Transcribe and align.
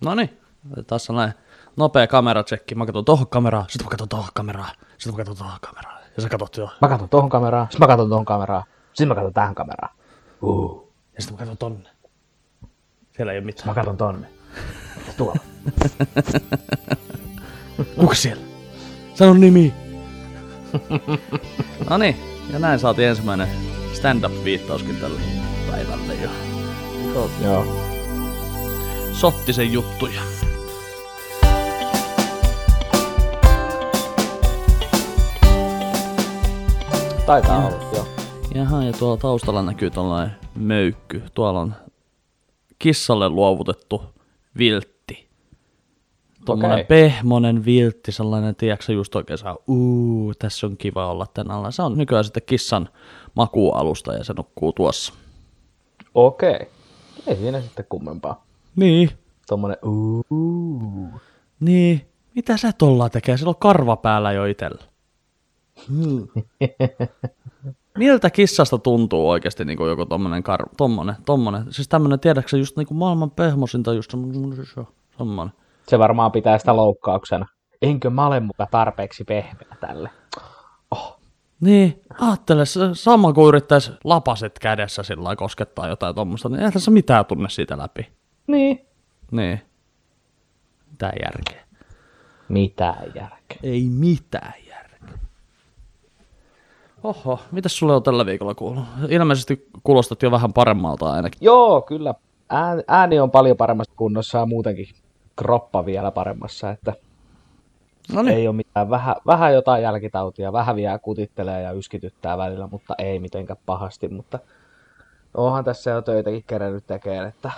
No 0.00 0.14
niin, 0.14 0.40
tässä 0.86 1.12
on 1.12 1.16
näin 1.16 1.32
nopea 1.76 2.06
kameratsekki. 2.06 2.74
Mä 2.74 2.86
katson 2.86 3.04
tohon 3.04 3.28
kameraan, 3.28 3.64
sit 3.68 3.82
mä 3.82 3.90
katson 3.90 4.08
tohon 4.08 4.28
kameraan, 4.34 4.70
sit 4.98 5.12
mä 5.12 5.18
katson 5.18 5.36
tohon 5.36 5.58
kameraan. 5.60 5.96
Ja 6.16 6.22
sä 6.22 6.28
katsot 6.28 6.56
jo. 6.56 6.68
Mä 6.80 6.88
katson 6.88 7.08
tohon 7.08 7.30
kameraan, 7.30 7.66
sit 7.70 7.80
mä 7.80 7.86
katson 7.86 8.08
tohon 8.08 8.24
kameraan, 8.24 8.64
sit 8.94 9.08
mä 9.08 9.14
katson 9.14 9.32
tähän 9.32 9.54
kameraan. 9.54 9.96
Uh. 10.42 10.92
Ja 11.14 11.22
sit 11.22 11.30
mä 11.30 11.36
katson 11.36 11.56
tonne. 11.56 11.90
Siellä 13.16 13.32
ei 13.32 13.38
oo 13.38 13.44
mitään. 13.44 13.68
Mä 13.68 13.74
katson 13.74 13.96
tonne. 13.96 14.28
Tuolla. 15.16 15.40
Kuka 18.00 18.14
siellä? 18.14 18.42
Sano 19.14 19.34
nimi. 19.34 19.74
no 21.90 21.98
niin, 21.98 22.16
ja 22.52 22.58
näin 22.58 22.78
saatiin 22.78 23.08
ensimmäinen 23.08 23.48
stand-up-viittauskin 23.92 24.96
tälle 24.96 25.20
päivälle 25.70 26.14
jo. 26.14 26.30
Joo. 27.42 27.95
Sottisen 29.20 29.72
juttuja. 29.72 30.20
Taitaa 37.26 37.66
olla, 37.66 37.90
joo. 37.94 38.06
Jaha, 38.54 38.84
ja 38.84 38.92
tuolla 38.92 39.16
taustalla 39.16 39.62
näkyy 39.62 39.90
tällainen 39.90 40.36
möykky. 40.54 41.22
Tuolla 41.34 41.60
on 41.60 41.74
kissalle 42.78 43.28
luovutettu 43.28 44.02
viltti. 44.58 45.28
Tuommoinen 46.44 46.74
Okei. 46.74 46.84
pehmonen 46.84 47.64
viltti, 47.64 48.12
sellainen, 48.12 48.56
tiedätkö 48.56 48.92
just 48.92 49.16
oikein 49.16 49.38
saa, 49.38 49.56
uu, 49.68 50.34
tässä 50.38 50.66
on 50.66 50.76
kiva 50.76 51.10
olla 51.10 51.26
tän 51.34 51.50
alla. 51.50 51.70
Se 51.70 51.82
on 51.82 51.98
nykyään 51.98 52.24
sitten 52.24 52.42
kissan 52.46 52.88
makuualusta 53.34 54.14
ja 54.14 54.24
se 54.24 54.32
nukkuu 54.36 54.72
tuossa. 54.72 55.12
Okei. 56.14 56.68
Ei 57.26 57.36
siinä 57.36 57.60
sitten 57.60 57.86
kummempaa. 57.88 58.46
Niin, 58.76 59.10
Tommonen 59.46 59.76
uuu. 59.82 61.10
niin. 61.60 62.06
Mitä 62.34 62.56
sä 62.56 62.72
tuolla 62.72 63.08
tekee? 63.10 63.36
Sillä 63.36 63.48
on 63.48 63.56
karva 63.56 63.96
päällä 63.96 64.32
jo 64.32 64.44
itellä. 64.44 64.82
Hmm. 65.88 66.28
Miltä 67.98 68.30
kissasta 68.30 68.78
tuntuu 68.78 69.30
oikeasti 69.30 69.64
niin 69.64 69.78
kuin 69.78 69.88
joku 69.88 70.06
tommonen, 70.06 70.42
kar- 70.42 70.74
tommonen, 70.76 71.16
tommonen, 71.26 71.64
siis 71.70 71.88
tämmönen, 71.88 72.20
tiedätkö 72.20 72.56
just 72.56 72.76
niin 72.76 72.86
kuin 72.86 72.98
maailman 72.98 73.30
pehmosinta 73.30 73.94
just 73.94 74.10
semmonen, 74.10 74.66
semmonen. 75.18 75.52
Se 75.88 75.98
varmaan 75.98 76.32
pitää 76.32 76.58
sitä 76.58 76.76
loukkauksena. 76.76 77.46
Enkö 77.82 78.10
mä 78.10 78.26
ole 78.26 78.40
muka 78.40 78.66
tarpeeksi 78.70 79.24
pehmeä 79.24 79.76
tälle? 79.80 80.10
Oh. 80.90 81.20
Niin, 81.60 82.02
ajattele, 82.20 82.64
sama 82.92 83.32
kuin 83.32 83.48
yrittäisi 83.48 83.92
lapaset 84.04 84.58
kädessä 84.58 85.02
sillä 85.02 85.36
koskettaa 85.36 85.88
jotain 85.88 86.14
tommosta, 86.14 86.48
niin 86.48 86.58
eihän 86.58 86.72
tässä 86.72 86.90
mitään 86.90 87.26
tunne 87.26 87.48
siitä 87.48 87.78
läpi. 87.78 88.15
Niin. 88.46 88.86
Niin. 89.30 89.60
Mitä 90.90 91.12
järkeä? 91.24 91.66
Mitään 92.48 93.12
järkeä. 93.14 93.58
Ei 93.62 93.88
mitään 93.90 94.54
järkeä. 94.68 95.18
Oho, 97.02 97.40
mitäs 97.52 97.78
sulle 97.78 97.94
on 97.94 98.02
tällä 98.02 98.26
viikolla 98.26 98.54
kuullut? 98.54 98.84
Ilmeisesti 99.08 99.68
kuulostat 99.82 100.22
jo 100.22 100.30
vähän 100.30 100.52
paremmalta 100.52 101.12
ainakin. 101.12 101.38
Joo, 101.40 101.82
kyllä. 101.82 102.14
Ääni, 102.88 103.20
on 103.20 103.30
paljon 103.30 103.56
paremmassa 103.56 103.92
kunnossa 103.96 104.38
ja 104.38 104.46
muutenkin 104.46 104.88
kroppa 105.36 105.86
vielä 105.86 106.10
paremmassa, 106.10 106.70
että 106.70 106.92
No 108.12 108.22
ei 108.30 108.48
ole 108.48 108.56
mitään. 108.56 108.90
Vähän, 108.90 109.16
vähän 109.26 109.54
jotain 109.54 109.82
jälkitautia, 109.82 110.52
vähän 110.52 110.76
vielä 110.76 110.98
kutittelee 110.98 111.62
ja 111.62 111.72
yskityttää 111.72 112.38
välillä, 112.38 112.68
mutta 112.70 112.94
ei 112.98 113.18
mitenkään 113.18 113.58
pahasti, 113.66 114.08
mutta 114.08 114.38
onhan 115.34 115.64
tässä 115.64 115.90
jo 115.90 116.02
töitäkin 116.02 116.44
kerennyt 116.46 116.86
tekemään, 116.86 117.28
että 117.28 117.50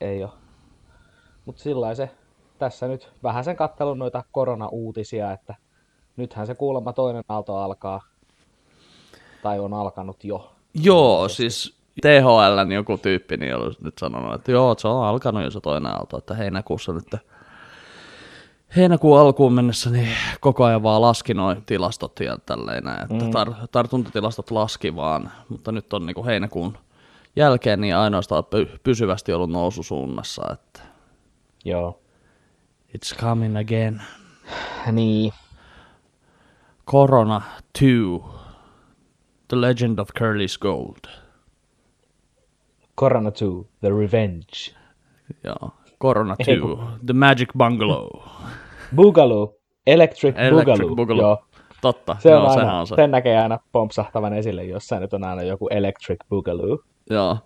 ei 0.00 0.24
ole. 0.24 0.32
Mutta 1.44 1.62
sillä 1.62 1.94
se 1.94 2.10
tässä 2.58 2.88
nyt 2.88 3.12
vähän 3.22 3.44
sen 3.44 3.56
kattelun 3.56 3.98
noita 3.98 4.24
korona-uutisia, 4.32 5.32
että 5.32 5.54
nythän 6.16 6.46
se 6.46 6.54
kuulemma 6.54 6.92
toinen 6.92 7.24
aalto 7.28 7.56
alkaa, 7.56 8.00
tai 9.42 9.58
on 9.58 9.74
alkanut 9.74 10.24
jo. 10.24 10.52
Joo, 10.74 11.28
siis 11.28 11.76
THLn 12.00 12.72
joku 12.72 12.98
tyyppi 12.98 13.36
niin 13.36 13.56
oli 13.56 13.74
nyt 13.80 13.98
sanonut, 13.98 14.34
että 14.34 14.52
joo, 14.52 14.74
se 14.78 14.88
on 14.88 15.04
alkanut 15.04 15.42
jo 15.42 15.50
se 15.50 15.60
toinen 15.60 15.92
aalto, 15.92 16.18
että 16.18 16.34
heinäkuussa 16.34 16.92
nyt 16.92 17.06
heinäkuun 18.76 19.20
alkuun 19.20 19.52
mennessä 19.52 19.90
niin 19.90 20.08
koko 20.40 20.64
ajan 20.64 20.82
vaan 20.82 21.02
laski 21.02 21.34
noin 21.34 21.62
tilastot 21.66 22.20
ja 22.20 22.38
tälleen 22.46 22.84
näin, 22.84 23.02
että 23.02 23.24
tar- 23.24 23.66
tartuntatilastot 23.72 24.50
laski 24.50 24.96
vaan, 24.96 25.32
mutta 25.48 25.72
nyt 25.72 25.92
on 25.92 26.06
niin 26.06 26.14
kuin 26.14 26.26
heinäkuun 26.26 26.78
jälkeen 27.36 27.80
niin 27.80 27.96
ainoastaan 27.96 28.44
py- 28.44 28.78
pysyvästi 28.82 29.32
ollut 29.32 29.50
noususuunnassa, 29.50 30.42
että 30.52 30.80
Joo. 31.64 32.00
it's 32.96 33.16
coming 33.20 33.58
again. 33.58 34.02
Niin. 34.92 35.32
Corona 36.90 37.40
2, 37.72 38.22
The 39.48 39.60
Legend 39.60 39.98
of 39.98 40.08
Curly's 40.20 40.58
Gold. 40.60 41.10
Corona 42.96 43.30
2, 43.30 43.68
The 43.80 43.88
Revenge. 43.88 44.74
Joo, 45.44 45.70
Corona 46.00 46.36
2, 46.36 46.50
Ei 46.50 46.58
kun- 46.60 46.78
The 47.06 47.12
Magic 47.12 47.48
Bungalow. 47.58 48.08
Boogaloo. 48.96 49.56
Electric, 49.86 50.34
Electric 50.38 50.78
Boogaloo. 50.78 50.96
Boogaloo. 50.96 51.22
Joo. 51.26 51.44
Totta, 51.80 52.16
Se 52.18 52.28
on 52.28 52.34
joo, 52.42 52.50
aina, 52.50 52.60
sehän 52.62 52.74
on 52.74 52.86
se. 52.86 52.94
sen 52.96 53.10
näkee 53.10 53.38
aina 53.38 53.58
pompsahtavan 53.72 54.34
esille 54.34 54.64
jossain, 54.64 55.00
nyt 55.02 55.12
on 55.14 55.24
aina 55.24 55.42
joku 55.42 55.68
Electric 55.70 56.18
Boogaloo. 56.28 56.78
Joo. 57.10 57.38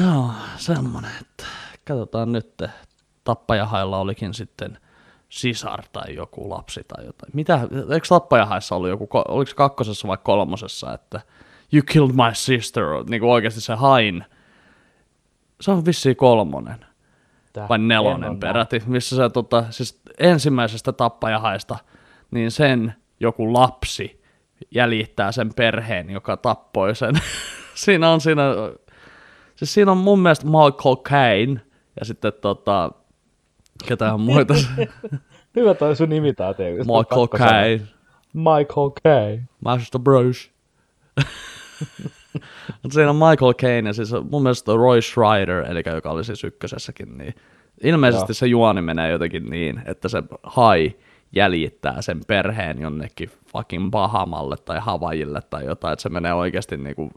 No, 0.00 0.30
semmonen, 0.56 1.10
että 1.20 1.44
katsotaan 1.86 2.32
nyt. 2.32 2.62
Tappajahailla 3.24 3.98
olikin 3.98 4.34
sitten 4.34 4.78
sisar 5.28 5.82
tai 5.92 6.14
joku 6.14 6.50
lapsi 6.50 6.80
tai 6.88 7.06
jotain. 7.06 7.30
Mitä, 7.34 7.60
eikö 7.92 8.06
Tappajahaissa 8.08 8.76
ollut 8.76 8.90
joku, 8.90 9.04
ko- 9.04 9.24
oliko 9.28 9.48
se 9.48 9.56
kakkosessa 9.56 10.08
vai 10.08 10.18
kolmosessa, 10.22 10.94
että 10.94 11.20
you 11.72 11.82
killed 11.86 12.12
my 12.12 12.34
sister, 12.34 12.84
niin 13.08 13.20
kuin 13.20 13.30
oikeasti 13.30 13.60
se 13.60 13.74
hain. 13.74 14.24
Se 15.60 15.70
on 15.70 15.84
vissiin 15.84 16.16
kolmonen 16.16 16.84
Tää 17.52 17.68
vai 17.68 17.78
en 17.78 17.88
nelonen 17.88 18.40
peräti, 18.40 18.82
missä 18.86 19.16
se 19.16 19.30
tota, 19.30 19.64
siis 19.70 20.00
ensimmäisestä 20.18 20.92
tappajahaista, 20.92 21.78
niin 22.30 22.50
sen 22.50 22.94
joku 23.20 23.52
lapsi 23.52 24.22
jäljittää 24.70 25.32
sen 25.32 25.54
perheen, 25.54 26.10
joka 26.10 26.36
tappoi 26.36 26.96
sen. 26.96 27.14
siinä 27.84 28.10
on 28.10 28.20
siinä, 28.20 28.42
siis 29.56 29.74
siinä 29.74 29.92
on 29.92 29.98
mun 29.98 30.20
mielestä 30.20 30.46
Michael 30.46 30.96
Caine 30.96 31.60
ja 32.00 32.04
sitten 32.04 32.32
tota, 32.40 32.92
ketään 33.86 34.20
muita, 34.20 34.54
Hyvä 35.56 35.74
toi 35.74 35.96
sun 35.96 36.12
imitaatio. 36.12 36.68
just 36.68 36.90
on 36.90 36.98
Michael. 36.98 37.28
Caine, 37.28 37.82
Michael 38.32 38.90
Caine. 39.04 39.42
Master 39.64 40.00
Bros. 40.00 40.50
Mutta 42.82 42.94
siinä 42.94 43.10
on 43.10 43.16
Michael 43.16 43.54
Caine 43.54 43.88
ja 43.88 43.92
siis 43.92 44.12
mun 44.30 44.42
mielestä 44.42 44.72
Roy 44.72 45.02
Schreider, 45.02 45.64
eli 45.70 45.82
joka 45.94 46.10
oli 46.10 46.24
siis 46.24 46.44
ykkösessäkin, 46.44 47.18
niin 47.18 47.34
ilmeisesti 47.82 48.30
Joo. 48.30 48.34
se 48.34 48.46
juoni 48.46 48.82
menee 48.82 49.10
jotenkin 49.10 49.50
niin, 49.50 49.82
että 49.84 50.08
se 50.08 50.22
hai 50.42 50.96
jäljittää 51.32 52.02
sen 52.02 52.20
perheen 52.26 52.80
jonnekin 52.80 53.30
fucking 53.52 53.90
Bahamalle 53.90 54.56
tai 54.56 54.78
Havajille 54.80 55.40
tai 55.50 55.64
jotain, 55.64 55.92
että 55.92 56.02
se 56.02 56.08
menee 56.08 56.34
oikeasti 56.34 56.76
niinku 56.76 57.10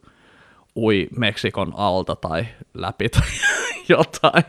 ui 0.75 1.07
Meksikon 1.17 1.73
alta 1.75 2.15
tai 2.15 2.45
läpi 2.73 3.09
tai 3.09 3.21
jotain. 3.89 4.43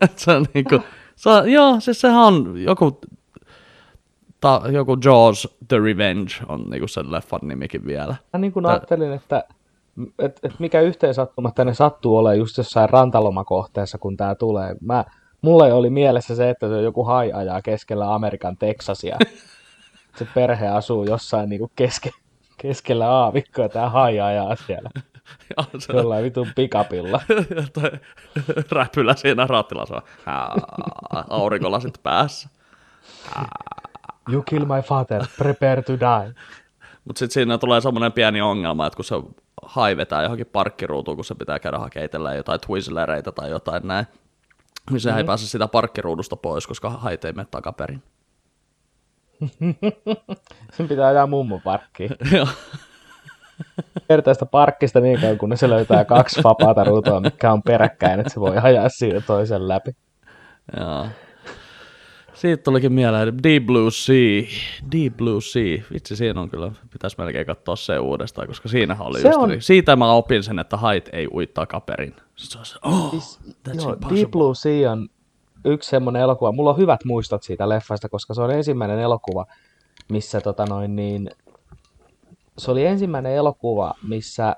Et 0.00 0.18
se 0.18 0.32
on 0.32 0.46
niinku, 0.54 0.80
se 1.16 1.30
on, 1.30 1.52
joo, 1.52 1.80
siis 1.80 2.00
sehän 2.00 2.20
on 2.20 2.62
joku, 2.62 3.00
ta, 4.40 4.62
joku 4.72 4.96
Jaws 5.04 5.56
The 5.68 5.78
Revenge 5.78 6.32
on 6.48 6.70
niinku 6.70 6.88
sen 6.88 7.12
leffan 7.12 7.40
nimikin 7.42 7.86
vielä. 7.86 8.16
Mä 8.32 8.38
niin 8.38 8.52
kuin 8.52 8.66
ajattelin, 8.66 9.12
että 9.12 9.44
et, 10.18 10.40
et 10.42 10.52
mikä 10.58 10.80
yhteen 10.80 11.14
sattumatta 11.14 11.64
ne 11.64 11.74
sattuu 11.74 12.16
olemaan 12.16 12.38
just 12.38 12.58
jossain 12.58 12.90
rantalomakohteessa, 12.90 13.98
kun 13.98 14.16
tää 14.16 14.34
tulee. 14.34 14.74
Mä, 14.80 15.04
mulle 15.42 15.72
oli 15.72 15.90
mielessä 15.90 16.34
se, 16.34 16.50
että 16.50 16.68
se 16.68 16.74
on 16.74 16.84
joku 16.84 17.04
hai 17.04 17.32
ajaa 17.32 17.62
keskellä 17.62 18.14
Amerikan 18.14 18.56
Teksasia. 18.56 19.16
se 20.18 20.26
perhe 20.34 20.68
asuu 20.68 21.04
jossain 21.04 21.48
niinku 21.48 21.70
keske, 21.76 22.10
keskellä 22.56 23.10
aavikkoa, 23.10 23.68
tää 23.68 23.90
hai 23.90 24.20
ajaa 24.20 24.56
siellä. 24.56 24.90
Se 25.78 25.92
Jollain 25.92 26.24
vitun 26.24 26.48
pikapilla. 26.54 27.20
räpylä 28.72 29.14
siinä 29.16 29.46
ää, 30.26 30.54
aurinkolasit 31.30 32.02
päässä. 32.02 32.48
You 34.32 34.42
kill 34.42 34.64
my 34.64 34.82
father, 34.82 35.22
prepare 35.38 35.82
to 35.82 35.92
die. 35.92 36.34
Mutta 37.04 37.18
sitten 37.18 37.34
siinä 37.34 37.58
tulee 37.58 37.80
semmoinen 37.80 38.12
pieni 38.12 38.40
ongelma, 38.40 38.86
että 38.86 38.96
kun 38.96 39.04
se 39.04 39.14
haivetään 39.62 40.22
johonkin 40.22 40.46
parkkiruutuun, 40.46 41.16
kun 41.16 41.24
se 41.24 41.34
pitää 41.34 41.58
käydä 41.58 41.78
hakeitella 41.78 42.34
jotain 42.34 42.60
Twizzlereita 42.60 43.32
tai 43.32 43.50
jotain 43.50 43.86
näin, 43.86 44.06
niin 44.90 45.00
sehän 45.00 45.18
ei 45.18 45.24
pääse 45.24 45.46
sitä 45.46 45.68
parkkiruudusta 45.68 46.36
pois, 46.36 46.66
koska 46.66 46.90
hait 46.90 47.24
ei 47.24 47.32
mene 47.32 47.48
takaperin. 47.50 48.02
Sen 50.76 50.88
pitää 50.88 51.06
ajaa 51.06 51.26
mummo 51.26 51.60
parkkiin. 51.64 52.10
Joo. 52.36 52.48
Kertaista 54.08 54.46
parkkista 54.46 55.00
niin 55.00 55.20
kauan, 55.20 55.38
kunnes 55.38 55.60
se 55.60 55.70
löytää 55.70 56.04
kaksi 56.04 56.42
vapaata 56.44 56.84
ruutua, 56.84 57.20
mikä 57.20 57.52
on 57.52 57.62
peräkkäin, 57.62 58.20
että 58.20 58.32
se 58.32 58.40
voi 58.40 58.56
ajaa 58.62 58.88
siinä 58.88 59.20
toisen 59.20 59.68
läpi. 59.68 59.90
Joo. 60.80 61.06
Siitä 62.34 62.62
tulikin 62.62 62.92
mieleen 62.92 63.42
Deep 63.42 63.66
Blue 63.66 63.90
Sea. 63.90 64.42
Deep 64.92 65.16
Blue 65.16 65.40
Sea. 65.40 65.82
Vitsi, 65.92 66.16
siinä 66.16 66.40
on 66.40 66.50
kyllä, 66.50 66.72
pitäisi 66.92 67.16
melkein 67.18 67.46
katsoa 67.46 67.76
se 67.76 67.98
uudestaan, 67.98 68.46
koska 68.46 68.68
siinähän 68.68 69.06
oli 69.06 69.20
Se 69.20 69.28
just, 69.28 69.38
on- 69.38 69.48
niin, 69.48 69.62
siitä 69.62 69.96
mä 69.96 70.12
opin 70.12 70.42
sen, 70.42 70.58
että 70.58 70.76
hait 70.76 71.08
ei 71.12 71.28
ui 71.34 71.46
takaperin. 71.46 72.14
Sitten 72.36 72.52
se 72.52 72.58
on 72.58 72.66
se, 72.66 72.78
oh, 72.84 73.10
Siis, 73.10 73.40
that's 73.68 73.76
joo. 73.76 73.96
Deep 74.16 74.30
Blue 74.30 74.54
Sea 74.54 74.92
on 74.92 75.08
yksi 75.64 75.90
semmoinen 75.90 76.22
elokuva. 76.22 76.52
Mulla 76.52 76.70
on 76.70 76.78
hyvät 76.78 77.04
muistot 77.04 77.42
siitä 77.42 77.68
leffasta, 77.68 78.08
koska 78.08 78.34
se 78.34 78.42
on 78.42 78.50
ensimmäinen 78.50 78.98
elokuva, 78.98 79.46
missä 80.08 80.40
tota 80.40 80.66
noin 80.66 80.96
niin... 80.96 81.30
Se 82.62 82.70
oli 82.70 82.86
ensimmäinen 82.86 83.32
elokuva, 83.32 83.94
missä 84.08 84.56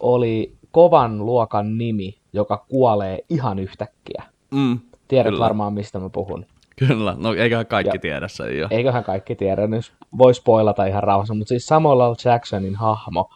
oli 0.00 0.52
kovan 0.70 1.26
luokan 1.26 1.78
nimi, 1.78 2.18
joka 2.32 2.64
kuolee 2.68 3.18
ihan 3.30 3.58
yhtäkkiä. 3.58 4.22
Mm, 4.50 4.78
Tiedät 5.08 5.30
Kyllä. 5.32 5.44
varmaan, 5.44 5.72
mistä 5.72 5.98
mä 5.98 6.10
puhun. 6.10 6.46
kyllä, 6.76 7.14
no 7.18 7.34
eiköhän 7.34 7.66
kaikki 7.66 7.96
Ja- 7.96 8.00
tiedä 8.00 8.28
sen 8.28 8.58
jo. 8.58 8.66
Eiköhän 8.70 9.04
kaikki 9.04 9.34
tiedä, 9.34 9.66
nyt 9.66 9.92
voi 10.18 10.34
spoilata 10.34 10.84
ihan 10.84 11.02
rauhassa, 11.02 11.34
mutta 11.34 11.48
siis 11.48 11.66
Samuel 11.66 11.98
L. 11.98 12.14
Jacksonin 12.24 12.74
hahmo, 12.76 13.30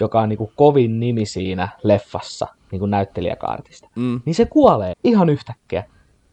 joka 0.00 0.20
on 0.20 0.28
niinku 0.28 0.52
kovin 0.56 1.00
nimi 1.00 1.26
siinä 1.26 1.68
leffassa, 1.82 2.46
niinku 2.72 2.86
näyttelijäkaartista, 2.86 3.88
Mm, 3.96 4.20
niin 4.24 4.34
se 4.34 4.44
kuolee 4.46 4.92
ihan 5.04 5.28
yhtäkkiä. 5.28 5.84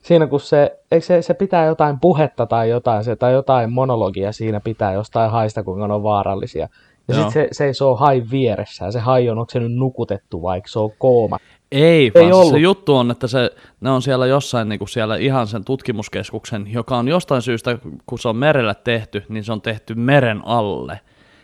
Siinä 0.02 0.28
kun 0.28 0.40
se, 0.40 0.80
eikö 0.92 1.06
se, 1.06 1.22
se 1.22 1.34
pitää 1.34 1.66
jotain 1.66 2.00
puhetta 2.00 2.46
tai 2.46 2.70
jotain, 2.70 3.04
se, 3.04 3.16
tai 3.16 3.34
jotain 3.34 3.72
monologia 3.72 4.32
siinä 4.32 4.60
pitää 4.60 4.94
jostain 4.94 5.32
haista, 5.32 5.64
kuinka 5.64 5.96
on 5.96 6.04
vaarallisia. 6.04 6.70
Ja 7.08 7.14
sitten 7.14 7.32
se 7.32 7.48
seisoo 7.52 7.96
hain 7.96 8.32
vieressä 8.32 8.86
ja 8.86 8.92
se 8.92 9.00
hai 9.00 9.30
on, 9.30 9.38
onko 9.38 9.52
se 9.52 9.60
nyt 9.60 9.72
nukutettu 9.72 10.42
vaikka 10.42 10.70
se 10.70 10.80
on 10.80 10.92
kooma. 10.98 11.38
Ei, 11.72 11.82
Ei 11.82 12.12
vaan 12.14 12.28
se, 12.28 12.34
ollut. 12.34 12.52
se 12.52 12.60
juttu 12.60 12.96
on, 12.96 13.12
että 13.12 13.28
se, 13.28 13.52
ne 13.82 13.90
on 13.90 14.02
siellä 14.02 14.26
jossain 14.26 14.70
niin 14.70 14.80
kuin 14.80 14.90
siellä 14.90 15.16
ihan 15.16 15.48
sen 15.48 15.66
tutkimuskeskuksen, 15.66 16.74
joka 16.74 16.98
on 16.98 17.08
jostain 17.08 17.42
syystä, 17.42 17.78
kun 18.06 18.20
se 18.20 18.30
on 18.30 18.36
merellä 18.36 18.74
tehty, 18.74 19.24
niin 19.30 19.44
se 19.44 19.52
on 19.52 19.62
tehty 19.62 19.96
meren 19.96 20.42
alle. 20.46 21.00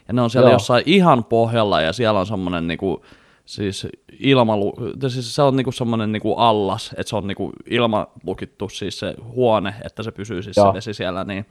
Ja 0.08 0.14
ne 0.14 0.22
on 0.22 0.30
siellä 0.30 0.50
Joo. 0.50 0.56
jossain 0.56 0.84
ihan 0.86 1.24
pohjalla 1.24 1.82
ja 1.82 1.94
siellä 1.94 2.20
on 2.20 2.26
semmoinen 2.26 2.68
niin 2.68 2.78
kuin, 2.78 3.02
siis 3.46 3.88
ilmalu, 4.20 4.74
siis 5.08 5.36
se 5.36 5.42
on 5.42 5.56
niinku 5.56 5.72
semmoinen 5.72 6.12
niinku 6.12 6.34
allas, 6.34 6.92
että 6.98 7.10
se 7.10 7.16
on 7.16 7.28
niinku 7.28 7.52
ilmalukittu 7.70 8.70
siis 8.70 9.00
se 9.00 9.16
huone, 9.24 9.76
että 9.86 10.04
se 10.04 10.12
pysyy 10.12 10.44
siis 10.44 10.56
se 10.56 10.62
Joo. 10.62 10.74
vesi 10.74 10.94
siellä, 10.94 11.24
niin, 11.24 11.46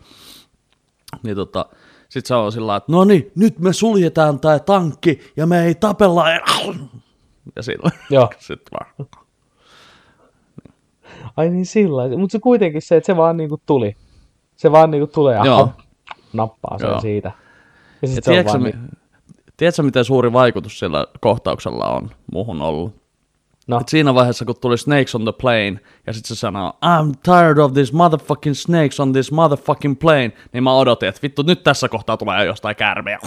niin 1.22 1.37
tota, 1.37 1.66
sit 2.08 2.26
se 2.26 2.34
on 2.34 2.52
sillä 2.52 2.76
että 2.76 2.93
no 2.93 3.05
niin, 3.05 3.31
nyt 3.37 3.58
me 3.58 3.72
suljetaan 3.72 4.40
tää 4.40 4.58
tankki 4.58 5.20
ja 5.37 5.46
me 5.46 5.64
ei 5.64 5.75
tapella. 5.75 6.31
Ja, 6.31 6.40
ja 7.56 7.62
sillä 7.62 7.90
Joo. 8.10 8.31
sitten 8.38 8.78
vaan. 8.81 9.08
Ai 11.37 11.49
niin 11.50 11.66
sillä 11.66 12.08
mutta 12.19 12.32
se 12.32 12.38
kuitenkin 12.38 12.82
se, 12.82 12.96
että 12.96 13.06
se 13.06 13.16
vaan 13.16 13.37
niinku 13.37 13.60
tuli. 13.66 13.96
Se 14.56 14.72
vaan 14.72 14.90
niinku 14.90 15.06
tulee 15.06 15.37
ja 15.37 15.44
Joo. 15.46 15.72
nappaa 16.32 16.78
sen 16.78 16.88
Joo. 16.88 17.00
siitä. 17.00 17.28
Ja 18.02 18.08
Ja 18.08 18.08
sit 18.08 18.25
se 18.25 18.31
on 18.31 18.32
tiedätkö, 18.34 18.52
vaan 18.52 18.62
mi- 18.62 18.70
niin, 18.70 18.88
tiedätkö, 19.56 19.82
miten 19.82 20.04
suuri 20.04 20.32
vaikutus 20.32 20.78
sillä 20.78 21.06
kohtauksella 21.20 21.88
on 21.90 22.11
muuhun 22.32 22.62
ollut? 22.62 22.94
No, 23.68 23.80
Et 23.80 23.88
siinä 23.88 24.14
vaiheessa, 24.14 24.44
kun 24.44 24.54
tuli 24.60 24.78
Snakes 24.78 25.14
on 25.14 25.22
the 25.22 25.32
Plane, 25.32 25.80
ja 26.06 26.12
sitten 26.12 26.36
se 26.36 26.40
sanoo, 26.40 26.72
I'm 26.84 27.12
tired 27.22 27.58
of 27.58 27.72
these 27.72 27.92
motherfucking 27.92 28.54
snakes 28.54 29.00
on 29.00 29.12
this 29.12 29.32
motherfucking 29.32 29.98
plane, 29.98 30.32
niin 30.52 30.62
mä 30.62 30.74
odotin, 30.74 31.08
että 31.08 31.22
vittu, 31.22 31.42
nyt 31.42 31.62
tässä 31.62 31.88
kohtaa 31.88 32.16
tulee 32.16 32.44
jostain 32.44 32.76
käärmeä. 32.76 33.18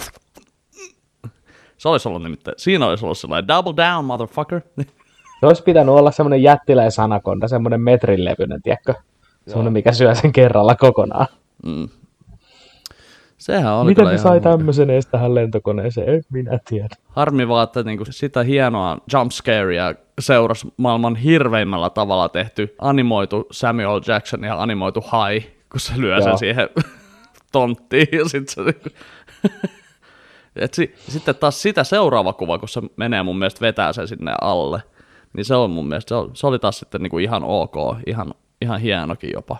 Se 1.78 1.88
olisi 1.88 2.08
ollut 2.08 2.22
nimittäin, 2.22 2.54
siinä 2.58 2.86
olisi 2.86 3.04
ollut 3.04 3.18
sellainen 3.18 3.48
double 3.48 3.74
down, 3.76 4.04
motherfucker. 4.04 4.60
se 5.40 5.46
olisi 5.46 5.62
pitänyt 5.62 5.94
olla 5.94 6.10
semmoinen 6.10 6.42
jättiläinen 6.42 6.92
sanakonda, 6.92 7.48
semmoinen 7.48 7.80
metrin 7.80 8.24
levyinen, 8.24 8.62
tiedätkö? 8.62 8.94
Semmoinen, 9.46 9.72
mikä 9.72 9.92
syö 9.92 10.14
sen 10.14 10.32
kerralla 10.32 10.74
kokonaan. 10.74 11.26
Sehän 13.42 13.74
oli 13.74 13.90
Miten 13.90 14.04
ne 14.04 14.18
sai 14.18 14.40
tämmöisen 14.40 14.90
edes 14.90 15.06
tähän 15.06 15.34
lentokoneeseen? 15.34 16.08
En 16.08 16.22
minä 16.30 16.58
tiedä. 16.68 16.88
Harmi 17.08 17.48
vaan, 17.48 17.64
että 17.64 17.82
niinku 17.82 18.04
sitä 18.10 18.42
hienoa 18.42 18.98
jumpscarea 19.12 19.94
seurasi 20.18 20.72
maailman 20.76 21.16
hirveimmällä 21.16 21.90
tavalla 21.90 22.28
tehty 22.28 22.74
animoitu 22.78 23.46
Samuel 23.50 24.00
Jackson 24.06 24.44
ja 24.44 24.62
animoitu 24.62 25.00
Hai, 25.06 25.40
kun 25.72 25.80
se 25.80 25.92
lyö 25.96 26.20
sen 26.20 26.38
siihen 26.38 26.68
tonttiin 27.52 28.06
ja 28.12 28.28
sit 28.28 28.48
se 28.48 28.62
niinku... 28.62 28.88
Et 30.56 30.74
si- 30.74 30.94
sitten 31.08 31.34
taas 31.34 31.62
sitä 31.62 31.84
seuraava 31.84 32.32
kuva, 32.32 32.58
kun 32.58 32.68
se 32.68 32.80
menee 32.96 33.22
mun 33.22 33.38
mielestä 33.38 33.60
vetää 33.60 33.92
sen 33.92 34.08
sinne 34.08 34.34
alle, 34.40 34.82
niin 35.32 35.44
se 35.44 35.54
on 35.54 35.70
mun 35.70 35.88
mielestä, 35.88 36.08
se, 36.08 36.14
on, 36.14 36.30
se 36.34 36.46
oli 36.46 36.58
taas 36.58 36.78
sitten 36.78 37.02
niinku 37.02 37.18
ihan 37.18 37.44
ok, 37.44 37.74
ihan, 38.06 38.34
ihan 38.60 38.80
hienokin 38.80 39.30
jopa. 39.34 39.56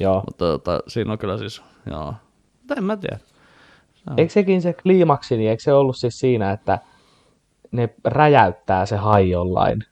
Joo. 0.00 0.22
Mutta 0.26 0.44
tota, 0.44 0.80
siinä 0.88 1.12
on 1.12 1.18
kyllä 1.18 1.38
siis, 1.38 1.62
joo, 1.90 2.14
Mutta 2.70 2.80
en 2.80 2.84
mä 2.84 2.96
tiedä. 2.96 3.18
Eikö 4.16 4.32
sekin 4.32 4.62
se 4.62 4.72
kliimaksi, 4.72 5.36
niin 5.36 5.50
eikö 5.50 5.62
se 5.62 5.72
ollut 5.72 5.96
siis 5.96 6.20
siinä, 6.20 6.50
että 6.50 6.78
ne 7.70 7.94
räjäyttää 8.04 8.86
se 8.86 8.96
hai 8.96 9.30
jollain, 9.30 9.84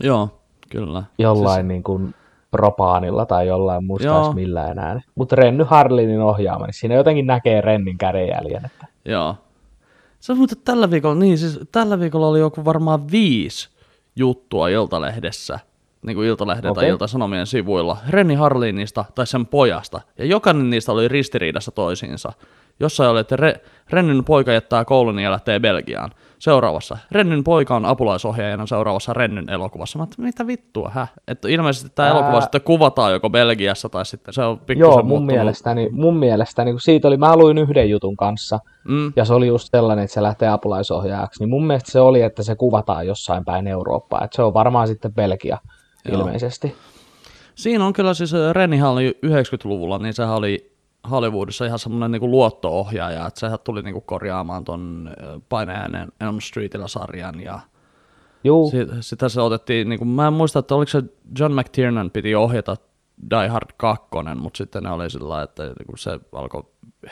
Joo, 0.00 0.40
kyllä. 0.70 1.02
jollain 1.18 1.68
niin 1.68 1.82
kuin 1.82 2.14
propaanilla 2.50 3.26
tai 3.26 3.46
jollain 3.46 3.84
muista 3.84 4.32
millään 4.32 4.70
enää. 4.70 5.00
Mutta 5.14 5.36
Renny 5.36 5.64
Harlinin 5.64 6.20
ohjaama, 6.20 6.66
niin 6.66 6.74
siinä 6.74 6.94
jotenkin 6.94 7.26
näkee 7.26 7.60
Rennin 7.60 7.98
kädenjäljen. 7.98 8.64
Että... 8.64 8.86
Joo. 9.04 9.36
Se 10.20 10.32
on 10.32 10.38
muuten 10.38 10.58
tällä 10.64 10.90
viikolla, 10.90 11.14
niin 11.14 11.38
siis 11.38 11.60
tällä 11.72 12.00
viikolla 12.00 12.28
oli 12.28 12.40
joku 12.40 12.64
varmaan 12.64 13.10
viisi 13.10 13.68
juttua 14.16 14.68
Iltalehdessä, 14.68 15.58
niin 16.06 16.16
kuin 16.16 16.28
Iltalehden 16.28 16.70
okay. 16.70 16.84
tai. 16.84 16.90
Iltasanomien 16.90 17.46
sivuilla, 17.46 17.96
Renni 18.08 18.34
Harlinista 18.34 19.04
tai 19.14 19.26
sen 19.26 19.46
pojasta, 19.46 20.00
ja 20.18 20.24
jokainen 20.24 20.70
niistä 20.70 20.92
oli 20.92 21.08
ristiriidassa 21.08 21.70
toisiinsa. 21.70 22.32
Jossain 22.80 23.10
oli, 23.10 23.20
että 23.20 23.36
Re- 23.36 23.60
Rennyn 23.90 24.24
poika 24.24 24.52
jättää 24.52 24.84
koulun 24.84 25.18
ja 25.18 25.30
lähtee 25.30 25.60
Belgiaan. 25.60 26.10
Seuraavassa, 26.38 26.98
Rennyn 27.12 27.44
poika 27.44 27.76
on 27.76 27.84
apulaisohjaajana 27.84 28.66
seuraavassa 28.66 29.12
Rennyn 29.12 29.50
elokuvassa. 29.50 29.98
Mä 29.98 30.06
mitä 30.18 30.46
vittua, 30.46 30.90
häh? 30.94 31.12
Että 31.28 31.48
ilmeisesti 31.48 31.92
tämä 31.94 32.08
Ää. 32.08 32.14
elokuva 32.14 32.40
sitten 32.40 32.60
kuvataan 32.60 33.12
joko 33.12 33.30
Belgiassa 33.30 33.88
tai 33.88 34.06
sitten 34.06 34.34
se 34.34 34.42
on 34.42 34.58
pikkusen 34.58 34.78
Joo, 34.78 34.96
mun 34.96 35.06
muuttunut. 35.06 35.26
mielestäni, 35.26 35.88
mun 35.92 36.16
mielestäni, 36.16 36.70
kun 36.70 36.80
siitä 36.80 37.08
oli, 37.08 37.16
mä 37.16 37.36
luin 37.36 37.58
yhden 37.58 37.90
jutun 37.90 38.16
kanssa, 38.16 38.60
Mm, 38.88 39.12
ja 39.16 39.24
se 39.24 39.34
oli 39.34 39.46
just 39.46 39.68
sellainen, 39.70 40.04
että 40.04 40.14
se 40.14 40.22
lähtee 40.22 40.48
apulaisohjaajaksi, 40.48 41.42
niin 41.42 41.50
mun 41.50 41.66
mielestä 41.66 41.92
se 41.92 42.00
oli, 42.00 42.22
että 42.22 42.42
se 42.42 42.54
kuvataan 42.56 43.06
jossain 43.06 43.44
päin 43.44 43.66
Eurooppaa, 43.66 44.24
että 44.24 44.36
se 44.36 44.42
on 44.42 44.54
varmaan 44.54 44.88
sitten 44.88 45.14
Belgia 45.14 45.58
Joo. 46.08 46.20
ilmeisesti. 46.20 46.76
Siinä 47.54 47.86
on 47.86 47.92
kyllä 47.92 48.14
siis, 48.14 48.34
äh, 48.34 48.52
Rennihän 48.54 48.90
oli 48.90 49.18
90-luvulla, 49.26 49.98
niin 49.98 50.14
sehän 50.14 50.34
oli 50.34 50.76
Hollywoodissa 51.10 51.64
ihan 51.66 51.78
semmoinen 51.78 52.10
niin 52.10 52.30
luotto-ohjaaja, 52.30 53.26
että 53.26 53.40
sehän 53.40 53.58
tuli 53.64 53.82
niin 53.82 53.92
kuin 53.92 54.04
korjaamaan 54.06 54.64
ton 54.64 55.10
äh, 55.22 55.42
Painajainen 55.48 56.08
Elm 56.20 56.40
Streetillä 56.40 56.88
sarjan 56.88 57.40
ja 57.40 57.60
Juu, 58.44 58.70
si- 58.70 58.86
sitä 59.00 59.28
se 59.28 59.40
otettiin, 59.40 59.88
niin 59.88 59.98
kuin, 59.98 60.08
mä 60.08 60.26
en 60.26 60.32
muista, 60.32 60.58
että 60.58 60.74
oliko 60.74 60.90
se 60.90 61.02
John 61.38 61.52
McTiernan 61.52 62.10
piti 62.10 62.34
ohjata 62.34 62.76
Die 63.30 63.48
Hard 63.48 63.70
2, 63.76 64.02
mutta 64.34 64.56
sitten 64.56 64.82
ne 64.82 64.90
oli 64.90 65.10
sillä 65.10 65.42
että 65.42 65.62
kun 65.86 65.98
se 65.98 66.20
alkoi 66.32 66.62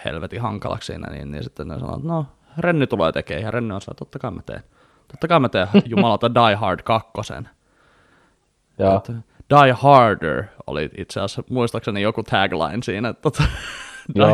helvetin 0.04 0.40
hankalaksi 0.40 0.86
siinä, 0.86 1.10
niin, 1.10 1.30
niin 1.30 1.44
sitten 1.44 1.68
ne 1.68 1.74
sanoivat, 1.74 1.98
että 1.98 2.08
no 2.08 2.26
Renni 2.58 2.86
tulee 2.86 3.12
tekemään, 3.12 3.44
ja 3.44 3.50
Renni 3.50 3.74
on 3.74 3.80
sanonut, 3.80 3.98
totta 3.98 4.18
kai 4.18 4.30
mä 4.30 4.42
teen. 4.42 4.62
Totta 5.08 5.28
kai 5.28 5.40
mä 5.40 5.48
teen 5.48 5.68
jumalauta 5.86 6.34
Die 6.34 6.54
Hard 6.54 6.80
2. 6.82 7.10
joo. 8.78 8.96
Että 8.96 9.12
Die 9.50 9.72
Harder 9.72 10.44
oli 10.66 10.90
itse 10.98 11.20
asiassa, 11.20 11.42
muistaakseni 11.50 12.02
joku 12.02 12.22
tagline 12.22 12.82
siinä, 12.82 13.08
että 13.08 13.22
tota, 13.22 13.42
Die. 14.14 14.24